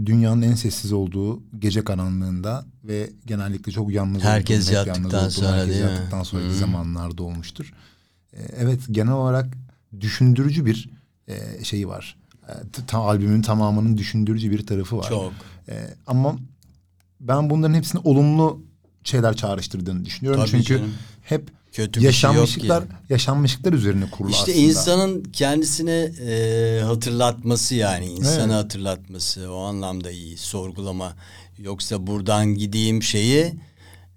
dünyanın 0.05 0.41
en 0.41 0.53
sessiz 0.53 0.93
olduğu 0.93 1.43
gece 1.59 1.83
karanlığında 1.83 2.65
ve 2.83 3.09
genellikle 3.25 3.71
çok 3.71 3.91
yalnız 3.91 4.23
Herkes 4.23 4.67
olduğum, 4.67 4.75
yattıktan 4.75 5.01
yalnız 5.01 5.13
olduğum, 5.13 5.31
sonra 5.31 5.57
herkes 5.57 5.75
değil 5.75 5.89
yattıktan 5.89 6.23
sonraki 6.23 6.53
zamanlarda 6.53 7.23
olmuştur. 7.23 7.73
E, 8.33 8.39
evet 8.57 8.79
genel 8.91 9.13
olarak 9.13 9.57
düşündürücü 9.99 10.65
bir 10.65 10.89
e, 11.27 11.63
şeyi 11.63 11.87
var. 11.87 12.17
E, 12.47 12.53
ta, 12.87 12.97
albümün 12.97 13.41
tamamının 13.41 13.97
düşündürücü 13.97 14.51
bir 14.51 14.65
tarafı 14.65 14.97
var. 14.97 15.09
Çok. 15.09 15.33
E, 15.69 15.87
ama 16.07 16.35
ben 17.19 17.49
bunların 17.49 17.73
hepsini 17.73 18.01
olumlu 18.03 18.61
şeyler 19.03 19.35
çağrıştırdığını 19.35 20.05
düşünüyorum. 20.05 20.39
Tabii 20.41 20.51
Çünkü 20.51 20.77
canım. 20.77 20.93
hep 21.23 21.49
Kötü 21.71 21.99
şey 21.99 22.05
yaşanmışlıklar 22.05 22.83
ki. 22.83 22.89
yaşanmışlıklar 23.09 23.73
üzerine 23.73 24.09
kurulu 24.11 24.31
İşte 24.31 24.51
aslında. 24.51 24.57
insanın 24.57 25.23
kendisine 25.23 26.11
e, 26.27 26.81
hatırlatması 26.83 27.75
yani 27.75 28.05
insanı 28.05 28.53
Evet. 28.53 28.63
hatırlatması 28.63 29.53
o 29.53 29.57
anlamda 29.63 30.11
iyi 30.11 30.37
sorgulama 30.37 31.13
yoksa 31.57 32.07
buradan 32.07 32.55
gideyim 32.55 33.03
şeyi 33.03 33.53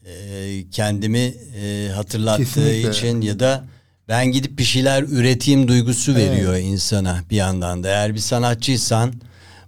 e, 0.07 0.65
kendimi 0.71 1.35
e, 1.63 1.89
hatırlattığı 1.95 2.45
Kesinlikle. 2.45 2.91
için 2.91 3.21
ya 3.21 3.41
da 3.41 3.65
ben 4.09 4.33
gidip 4.33 4.59
bir 4.59 4.65
şeyler 4.65 5.03
üreteyim 5.03 5.69
duygusu 5.69 6.15
veriyor 6.15 6.57
insana 6.57 7.21
bir 7.31 7.37
yandan 7.37 7.83
da 7.85 7.89
eğer 7.89 8.15
bir 8.15 8.19
sanatçıysan 8.21 9.13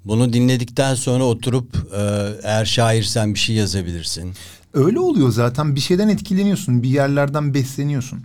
bunu 0.05 0.33
dinledikten 0.33 0.95
sonra 0.95 1.25
oturup 1.25 1.77
e, 1.97 2.01
eğer 2.43 2.65
şairsen 2.65 3.35
bir 3.35 3.39
şey 3.39 3.57
yazabilirsin. 3.57 4.33
Öyle 4.75 5.01
oluyor 5.01 5.31
zaten 5.31 5.75
bir 5.75 5.81
şeyden 5.81 6.09
etkileniyorsun 6.09 6.83
bir 6.83 6.89
yerlerden 6.89 7.55
besleniyorsun. 7.55 8.19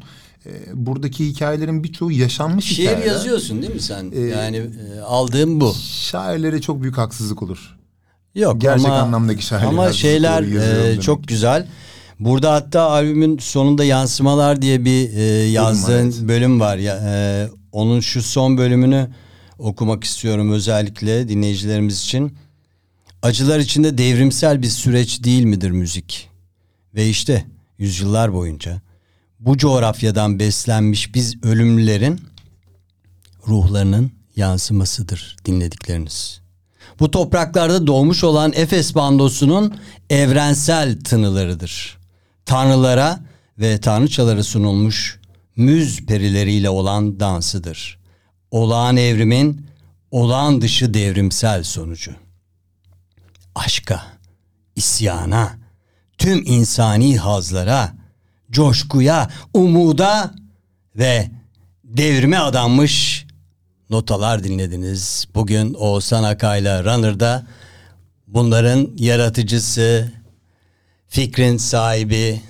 E, 0.46 0.50
buradaki 0.74 1.28
hikayelerin 1.28 1.84
birçoğu 1.84 2.12
yaşanmış 2.12 2.66
Şiir 2.66 2.84
hikayeler. 2.84 3.06
yazıyorsun 3.06 3.62
değil 3.62 3.74
mi 3.74 3.82
sen? 3.82 4.12
Ee, 4.16 4.20
yani 4.20 4.58
e, 4.58 5.00
aldığım 5.00 5.62
bu. 5.62 5.74
Şairlere 5.92 6.62
çok 6.62 6.82
büyük 6.82 6.98
haksızlık 6.98 7.44
olur. 7.44 7.78
Yok 8.36 8.62
Gerçek 8.62 8.86
ama, 8.86 8.96
anlamdaki 8.96 9.46
şairler 9.46 9.68
Ama 9.68 9.94
şeyler 9.94 10.44
e, 10.44 11.02
çok 11.02 11.28
güzel. 11.28 11.68
Burada 12.20 12.54
hatta 12.54 12.82
albümün 12.82 13.38
sonunda 13.38 13.84
yansımalar 13.84 14.62
diye 14.62 14.86
bir 14.86 15.14
e, 15.14 15.24
yazdığın 15.50 16.06
evet. 16.06 16.22
bölüm 16.22 16.60
var. 16.60 16.78
Ya, 16.78 17.00
e, 17.06 17.48
onun 17.72 18.00
şu 18.00 18.24
son 18.24 18.58
bölümünü 18.58 19.10
okumak 19.58 20.04
istiyorum 20.04 20.52
özellikle 20.52 21.30
dinleyicilerimiz 21.30 22.02
için. 22.02 22.38
Acılar 23.22 23.60
içinde 23.60 23.98
devrimsel 23.98 24.62
bir 24.62 24.68
süreç 24.68 25.24
değil 25.24 25.44
midir 25.44 25.72
müzik? 25.72 26.30
Ve 26.96 27.10
işte 27.10 27.46
yüzyıllar 27.78 28.34
boyunca 28.34 28.82
bu 29.40 29.58
coğrafyadan 29.58 30.40
beslenmiş 30.40 31.16
biz 31.16 31.44
ölümlülerin 31.44 32.22
ruhlarının 33.48 34.12
yansımasıdır 34.36 35.38
dinledikleriniz. 35.46 36.42
Bu 37.00 37.12
topraklarda 37.12 37.88
doğmuş 37.88 38.24
olan 38.24 38.54
Efes 38.56 38.96
bandosunun 38.96 39.76
evrensel 40.10 41.00
tınılarıdır. 41.00 41.98
Tanrılara 42.46 43.20
ve 43.60 43.78
tanrıçalara 43.78 44.44
sunulmuş 44.44 45.20
müz 45.56 46.06
perileriyle 46.06 46.70
olan 46.70 47.20
dansıdır. 47.20 47.97
Olağan 48.52 48.98
evrimin 48.98 49.68
olağan 50.12 50.62
dışı 50.62 50.94
devrimsel 50.94 51.64
sonucu. 51.64 52.12
Aşka, 53.56 54.06
isyana, 54.76 55.58
tüm 56.18 56.44
insani 56.46 57.18
hazlara, 57.18 57.94
coşkuya, 58.52 59.30
umuda 59.54 60.36
ve 60.96 61.32
devrime 61.84 62.38
adanmış 62.38 63.26
notalar 63.90 64.44
dinlediniz. 64.44 65.28
Bugün 65.36 65.74
Oğuzhan 65.74 66.24
Akay'la 66.24 66.84
Runner'da 66.84 67.48
bunların 68.28 68.90
yaratıcısı, 68.98 70.12
fikrin 71.08 71.58
sahibi, 71.58 72.42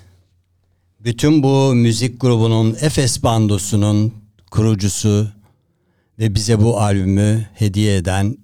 bütün 1.00 1.44
bu 1.44 1.74
müzik 1.76 2.22
grubunun 2.22 2.78
Efes 2.82 3.24
Bandosu'nun 3.24 4.14
kurucusu 4.52 5.37
ve 6.20 6.36
bize 6.36 6.60
bu 6.60 6.80
albümü 6.80 7.46
hediye 7.54 7.96
eden 7.96 8.38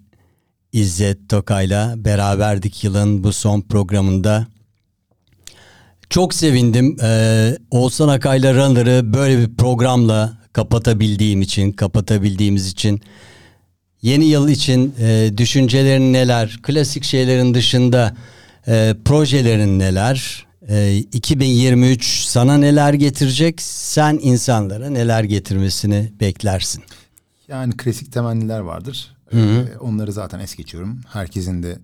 İzzet 0.72 1.30
Tokay'la 1.30 1.94
beraberdik 1.98 2.84
yılın 2.84 3.24
bu 3.24 3.34
son 3.34 3.62
programında. 3.62 4.48
Çok 6.10 6.34
sevindim 6.34 6.98
ee, 7.04 7.58
Oğuzhan 7.72 8.08
Akay'la 8.08 8.54
Runner'ı 8.54 9.14
böyle 9.14 9.40
bir 9.40 9.56
programla 9.56 10.38
kapatabildiğim 10.54 11.42
için, 11.42 11.72
kapatabildiğimiz 11.72 12.68
için. 12.68 13.02
Yeni 14.02 14.26
yıl 14.26 14.50
için 14.50 14.96
e, 15.00 15.32
düşüncelerin 15.38 16.14
neler, 16.14 16.60
klasik 16.64 17.04
şeylerin 17.04 17.54
dışında 17.54 18.16
e, 18.68 18.96
projelerin 19.06 19.80
neler, 19.80 20.46
e, 20.70 20.98
2023 20.98 22.26
sana 22.26 22.58
neler 22.58 22.94
getirecek, 22.94 23.62
sen 23.62 24.20
insanlara 24.22 24.90
neler 24.90 25.24
getirmesini 25.24 26.12
beklersin. 26.20 26.84
Yani 27.54 27.78
klasik 27.78 28.12
temenniler 28.12 28.60
vardır. 28.60 29.16
Ee, 29.34 29.66
onları 29.80 30.14
zaten 30.14 30.40
es 30.40 30.56
geçiyorum. 30.56 31.02
Herkesin 31.08 31.64
de 31.64 31.80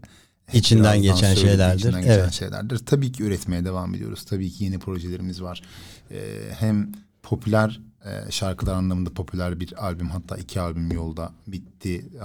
İçinden 0.53 1.01
geçen 1.01 1.35
şeylerdir. 1.35 1.79
içinden 1.79 2.01
geçen 2.01 2.13
Evet. 2.19 2.33
şeylerdir. 2.33 2.77
Tabii 2.77 3.11
ki 3.11 3.23
üretmeye 3.23 3.65
devam 3.65 3.95
ediyoruz. 3.95 4.23
Tabii 4.25 4.51
ki 4.51 4.63
yeni 4.63 4.79
projelerimiz 4.79 5.41
var. 5.41 5.61
Ee, 6.11 6.17
hem 6.59 6.91
popüler 7.23 7.79
e, 8.05 8.31
şarkılar 8.31 8.73
anlamında 8.75 9.09
popüler 9.13 9.59
bir 9.59 9.85
albüm 9.85 10.09
hatta 10.09 10.37
iki 10.37 10.59
albüm 10.61 10.91
yolda 10.91 11.31
bitti. 11.47 11.95
Ee, 12.15 12.23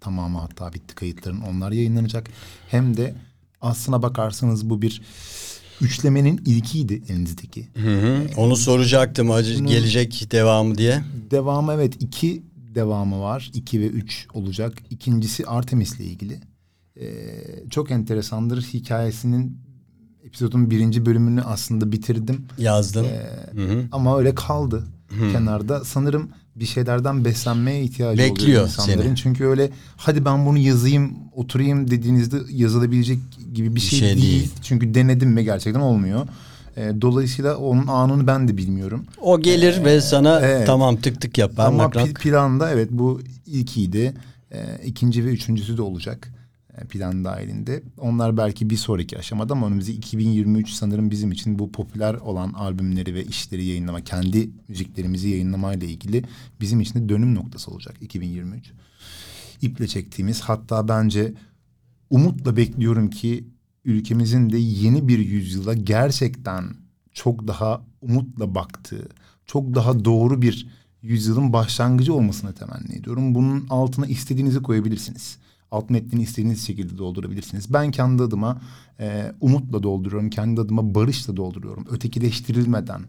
tamamı 0.00 0.38
hatta 0.38 0.72
bitti 0.72 0.94
kayıtların 0.94 1.40
onlar 1.40 1.72
yayınlanacak. 1.72 2.26
Hem 2.68 2.96
de 2.96 3.14
aslına 3.60 4.02
bakarsanız 4.02 4.70
bu 4.70 4.82
bir 4.82 5.02
üçlemenin 5.80 6.38
ilkiydi 6.46 7.02
elinizdeki. 7.08 7.68
Onu 8.36 8.56
soracaktım 8.56 9.30
acı 9.30 9.64
gelecek 9.64 10.28
devamı 10.30 10.78
diye. 10.78 11.04
Devamı 11.30 11.72
evet 11.72 12.02
iki 12.02 12.42
devamı 12.74 13.20
var. 13.20 13.50
iki 13.54 13.80
ve 13.80 13.86
üç 13.86 14.26
olacak. 14.34 14.72
İkincisi 14.90 15.46
Artemis'le 15.46 16.00
ilgili. 16.00 16.40
Ee, 17.00 17.06
çok 17.70 17.90
enteresandır. 17.90 18.62
Hikayesinin 18.62 19.58
episodun 20.24 20.70
birinci 20.70 21.06
bölümünü 21.06 21.42
aslında 21.42 21.92
bitirdim. 21.92 22.44
Yazdın. 22.58 23.04
Ee, 23.04 23.88
Ama 23.92 24.18
öyle 24.18 24.34
kaldı 24.34 24.84
kenarda. 25.32 25.84
Sanırım 25.84 26.28
bir 26.56 26.66
şeylerden 26.66 27.24
beslenmeye 27.24 27.82
ihtiyacı 27.82 28.22
Bekliyor 28.22 28.48
oluyor 28.48 28.64
insanların. 28.68 29.02
seni. 29.02 29.16
Çünkü 29.16 29.44
öyle 29.44 29.70
hadi 29.96 30.24
ben 30.24 30.46
bunu 30.46 30.58
yazayım, 30.58 31.12
oturayım 31.32 31.90
dediğinizde 31.90 32.40
yazılabilecek 32.50 33.18
gibi 33.54 33.74
bir 33.76 33.80
şey, 33.80 33.98
şey 33.98 34.08
değil. 34.08 34.22
değil. 34.22 34.50
Çünkü 34.62 34.94
denedim 34.94 35.36
ve 35.36 35.42
gerçekten 35.42 35.80
olmuyor. 35.80 36.26
Ee, 36.76 36.92
dolayısıyla 37.00 37.56
onun 37.56 37.86
anını 37.86 38.26
ben 38.26 38.48
de 38.48 38.56
bilmiyorum. 38.56 39.06
O 39.20 39.40
gelir 39.40 39.84
ve 39.84 40.00
sana 40.00 40.40
evet. 40.40 40.66
tamam 40.66 40.96
tık 40.96 41.20
tık 41.20 41.38
yapar. 41.38 41.66
Ama 41.66 41.84
pl- 41.84 42.14
planda 42.14 42.70
evet 42.70 42.88
bu 42.90 43.20
ilkiydi. 43.46 44.14
Ee, 44.52 44.58
ikinci 44.84 45.24
ve 45.24 45.28
üçüncüsü 45.28 45.76
de 45.76 45.82
olacak 45.82 46.32
e, 46.78 46.84
plan 46.84 47.24
dahilinde. 47.24 47.82
Onlar 47.98 48.36
belki 48.36 48.70
bir 48.70 48.76
sonraki 48.76 49.18
aşamada 49.18 49.52
ama 49.52 49.66
önümüzde 49.66 49.92
2023 49.92 50.70
sanırım 50.70 51.10
bizim 51.10 51.32
için 51.32 51.58
bu 51.58 51.72
popüler 51.72 52.14
olan 52.14 52.52
albümleri 52.52 53.14
ve 53.14 53.24
işleri 53.24 53.64
yayınlama, 53.64 54.00
kendi 54.04 54.50
müziklerimizi 54.68 55.28
yayınlamayla 55.28 55.86
ilgili 55.86 56.24
bizim 56.60 56.80
için 56.80 56.94
de 56.94 57.08
dönüm 57.08 57.34
noktası 57.34 57.70
olacak 57.70 57.94
2023. 58.00 58.72
İple 59.62 59.88
çektiğimiz 59.88 60.40
hatta 60.40 60.88
bence 60.88 61.34
umutla 62.10 62.56
bekliyorum 62.56 63.10
ki 63.10 63.44
ülkemizin 63.84 64.50
de 64.50 64.58
yeni 64.58 65.08
bir 65.08 65.18
yüzyıla 65.18 65.74
gerçekten 65.74 66.64
çok 67.12 67.48
daha 67.48 67.82
umutla 68.00 68.54
baktığı, 68.54 69.08
çok 69.46 69.74
daha 69.74 70.04
doğru 70.04 70.42
bir 70.42 70.66
yüzyılın 71.02 71.52
başlangıcı 71.52 72.14
olmasını 72.14 72.52
temenni 72.54 72.94
ediyorum. 72.94 73.34
Bunun 73.34 73.66
altına 73.70 74.06
istediğinizi 74.06 74.62
koyabilirsiniz. 74.62 75.38
Alt 75.70 75.90
metnini 75.90 76.22
istediğiniz 76.22 76.66
şekilde 76.66 76.98
doldurabilirsiniz. 76.98 77.72
Ben 77.72 77.90
kendi 77.90 78.22
adıma 78.22 78.60
e, 79.00 79.32
umutla 79.40 79.82
dolduruyorum. 79.82 80.30
Kendi 80.30 80.60
adıma 80.60 80.94
barışla 80.94 81.36
dolduruyorum. 81.36 81.86
Ötekileştirilmeden, 81.90 83.00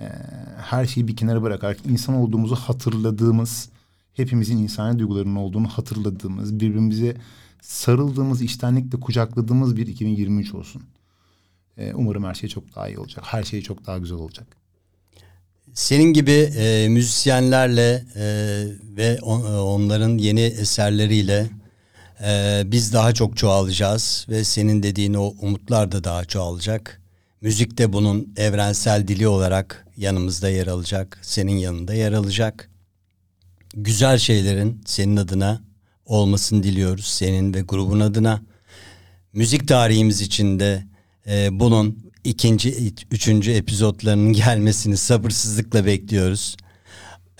e, 0.00 0.08
her 0.56 0.86
şeyi 0.86 1.08
bir 1.08 1.16
kenara 1.16 1.42
bırakarak 1.42 1.78
insan 1.86 2.14
olduğumuzu 2.14 2.54
hatırladığımız, 2.54 3.68
hepimizin 4.14 4.58
insani 4.58 4.98
duygularının 4.98 5.36
olduğunu 5.36 5.68
hatırladığımız, 5.68 6.60
birbirimize 6.60 7.16
sarıldığımız, 7.68 8.42
içtenlikle 8.42 9.00
kucakladığımız 9.00 9.76
bir 9.76 9.86
2023 9.86 10.54
olsun. 10.54 10.82
E, 11.78 11.94
umarım 11.94 12.24
her 12.24 12.34
şey 12.34 12.48
çok 12.48 12.74
daha 12.74 12.88
iyi 12.88 12.98
olacak. 12.98 13.24
Her 13.26 13.42
şey 13.44 13.62
çok 13.62 13.86
daha 13.86 13.98
güzel 13.98 14.18
olacak. 14.18 14.46
Senin 15.74 16.12
gibi 16.12 16.30
e, 16.30 16.88
müzisyenlerle 16.88 18.04
e, 18.16 18.24
ve 18.96 19.18
on- 19.22 19.40
e, 19.54 19.58
onların 19.58 20.18
yeni 20.18 20.40
eserleriyle 20.40 21.50
e, 22.24 22.62
biz 22.66 22.92
daha 22.92 23.12
çok 23.14 23.36
çoğalacağız 23.36 24.26
ve 24.28 24.44
senin 24.44 24.82
dediğin 24.82 25.14
o 25.14 25.34
umutlar 25.40 25.92
da 25.92 26.04
daha 26.04 26.24
çoğalacak. 26.24 27.00
Müzik 27.40 27.78
de 27.78 27.92
bunun 27.92 28.32
evrensel 28.36 29.08
dili 29.08 29.28
olarak 29.28 29.86
yanımızda 29.96 30.48
yer 30.48 30.66
alacak, 30.66 31.18
senin 31.22 31.56
yanında 31.56 31.94
yer 31.94 32.12
alacak. 32.12 32.70
Güzel 33.74 34.18
şeylerin 34.18 34.82
senin 34.86 35.16
adına 35.16 35.62
olmasını 36.06 36.62
diliyoruz, 36.62 37.06
senin 37.06 37.54
ve 37.54 37.60
grubun 37.60 38.00
adına. 38.00 38.40
Müzik 39.32 39.68
tarihimiz 39.68 40.20
içinde 40.20 40.84
e, 41.26 41.60
bunun 41.60 41.98
ikinci, 42.24 42.92
üçüncü 43.10 43.50
epizotlarının 43.52 44.32
gelmesini 44.32 44.96
sabırsızlıkla 44.96 45.86
bekliyoruz. 45.86 46.56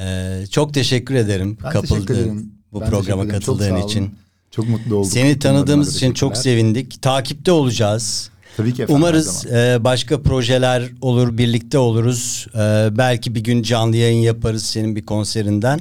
E, 0.01 0.39
çok 0.51 0.75
teşekkür 0.75 1.15
ederim 1.15 1.59
Ben 1.65 1.71
katıldığın, 1.71 1.95
teşekkür 1.95 2.15
ederim. 2.15 2.53
bu 2.73 2.81
Ben 2.81 2.91
programa. 2.91 3.23
Çok 3.23 3.31
katıldığın 3.31 3.75
olun. 3.75 3.87
için. 3.87 4.15
Çok 4.51 4.69
mutlu 4.69 4.97
olduk. 4.97 5.13
Seni 5.13 5.39
tanıdığımız 5.39 5.97
için 5.97 6.13
çok 6.13 6.37
sevindik. 6.37 7.03
Takipte 7.03 7.53
olacağız. 7.53 8.31
Tabii 8.57 8.75
ki 8.75 8.83
efendim, 8.83 9.03
Umarız 9.03 9.47
e, 9.47 9.79
başka 9.81 10.23
projeler 10.23 10.91
olur, 11.01 11.39
birlikte 11.39 11.79
oluruz. 11.79 12.47
E, 12.55 12.59
belki 12.99 13.35
bir 13.35 13.41
gün 13.45 13.63
canlı 13.63 13.97
yayın 13.97 14.21
yaparız 14.21 14.63
senin 14.63 14.97
bir 14.97 15.07
konserinden. 15.07 15.81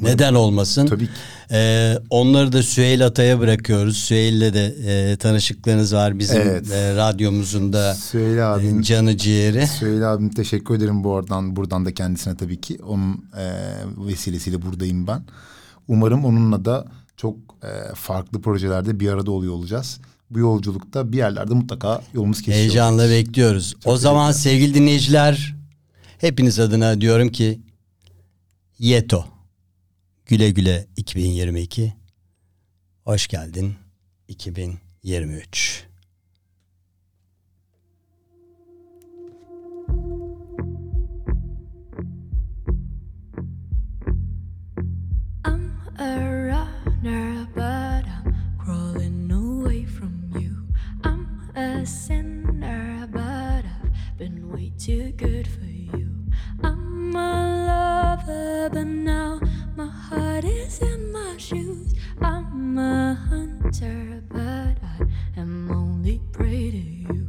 Neden 0.00 0.34
olmasın? 0.34 0.86
Tabii 0.86 1.06
ki. 1.06 1.12
E, 1.50 1.94
onları 2.10 2.52
da 2.52 2.62
Süheyl 2.62 3.06
Atay'a 3.06 3.40
bırakıyoruz. 3.40 3.96
Süheyl'le 3.96 4.54
de 4.54 4.74
e, 4.86 5.16
tanışıklarınız 5.16 5.94
var 5.94 6.18
bizim 6.18 6.40
Evet. 6.40 6.70
e, 6.72 6.96
radyomuzun 6.96 7.72
da 7.72 7.96
abim. 8.44 8.80
e, 8.80 8.82
canı 8.82 9.16
ciğeri. 9.16 9.66
Söyle 9.66 10.06
abim 10.06 10.30
teşekkür 10.30 10.74
ederim 10.74 11.04
bu 11.04 11.16
aradan 11.16 11.56
buradan 11.56 11.84
da 11.84 11.94
kendisine 11.94 12.36
tabii 12.36 12.60
ki 12.60 12.78
onun 12.86 13.24
e, 13.38 13.44
vesilesiyle 14.06 14.62
buradayım 14.62 15.06
ben. 15.06 15.22
Umarım 15.88 16.24
onunla 16.24 16.64
da 16.64 16.84
çok 17.16 17.36
e, 17.62 17.94
farklı 17.94 18.42
projelerde 18.42 19.00
bir 19.00 19.08
arada 19.08 19.30
oluyor 19.30 19.52
olacağız. 19.52 20.00
Bu 20.30 20.38
yolculukta 20.38 21.12
bir 21.12 21.16
yerlerde 21.16 21.54
mutlaka 21.54 22.02
yolumuz 22.14 22.36
kesişiyor. 22.38 22.58
Heyecanla 22.58 23.10
bekliyoruz. 23.10 23.74
o 23.84 23.96
zaman 23.96 24.32
sevgili 24.32 24.74
dinleyiciler 24.74 25.54
hepiniz 26.18 26.58
adına 26.58 27.00
diyorum 27.00 27.28
ki 27.28 27.60
Yeto 28.78 29.24
güle 30.32 30.50
güle 30.50 30.86
2022 30.96 31.92
hoş 33.04 33.26
geldin 33.26 33.74
2023. 34.28 35.86
I'm 45.46 45.72
a 45.98 46.16
runner, 46.46 47.46
but 47.54 48.06
I'm 48.06 48.34
crawling 48.64 49.32
away 49.32 49.84
from 49.84 50.32
you. 50.40 50.66
I'm 51.04 51.26
a 51.56 51.86
sinner, 51.86 53.08
but 53.12 53.64
I've 53.64 54.18
been 54.18 54.50
way 54.54 54.70
too 54.78 55.12
good 55.18 55.46
for 55.46 55.98
you. 55.98 56.08
I'm 56.62 57.16
a 57.16 57.66
lover, 57.66 58.70
but 58.72 58.86
now 58.86 59.51
heart 60.12 60.44
is 60.44 60.80
in 60.80 61.12
my 61.12 61.36
shoes. 61.38 61.94
I'm 62.20 62.76
a 62.78 63.14
hunter, 63.14 64.22
but 64.28 64.76
I 64.94 64.98
am 65.36 65.70
only 65.70 66.20
prey 66.32 66.70
to 66.70 66.76
you. 66.76 67.28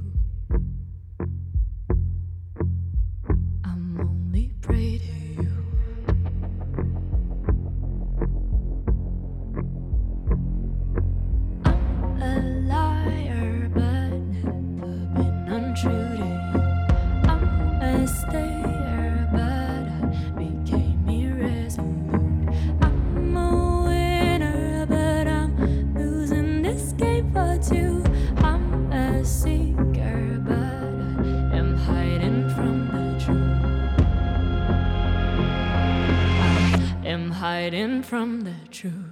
I'm 3.63 3.99
only 4.01 4.51
prey 4.61 4.97
hiding 37.43 38.01
from 38.01 38.39
the 38.45 38.55
truth. 38.71 39.02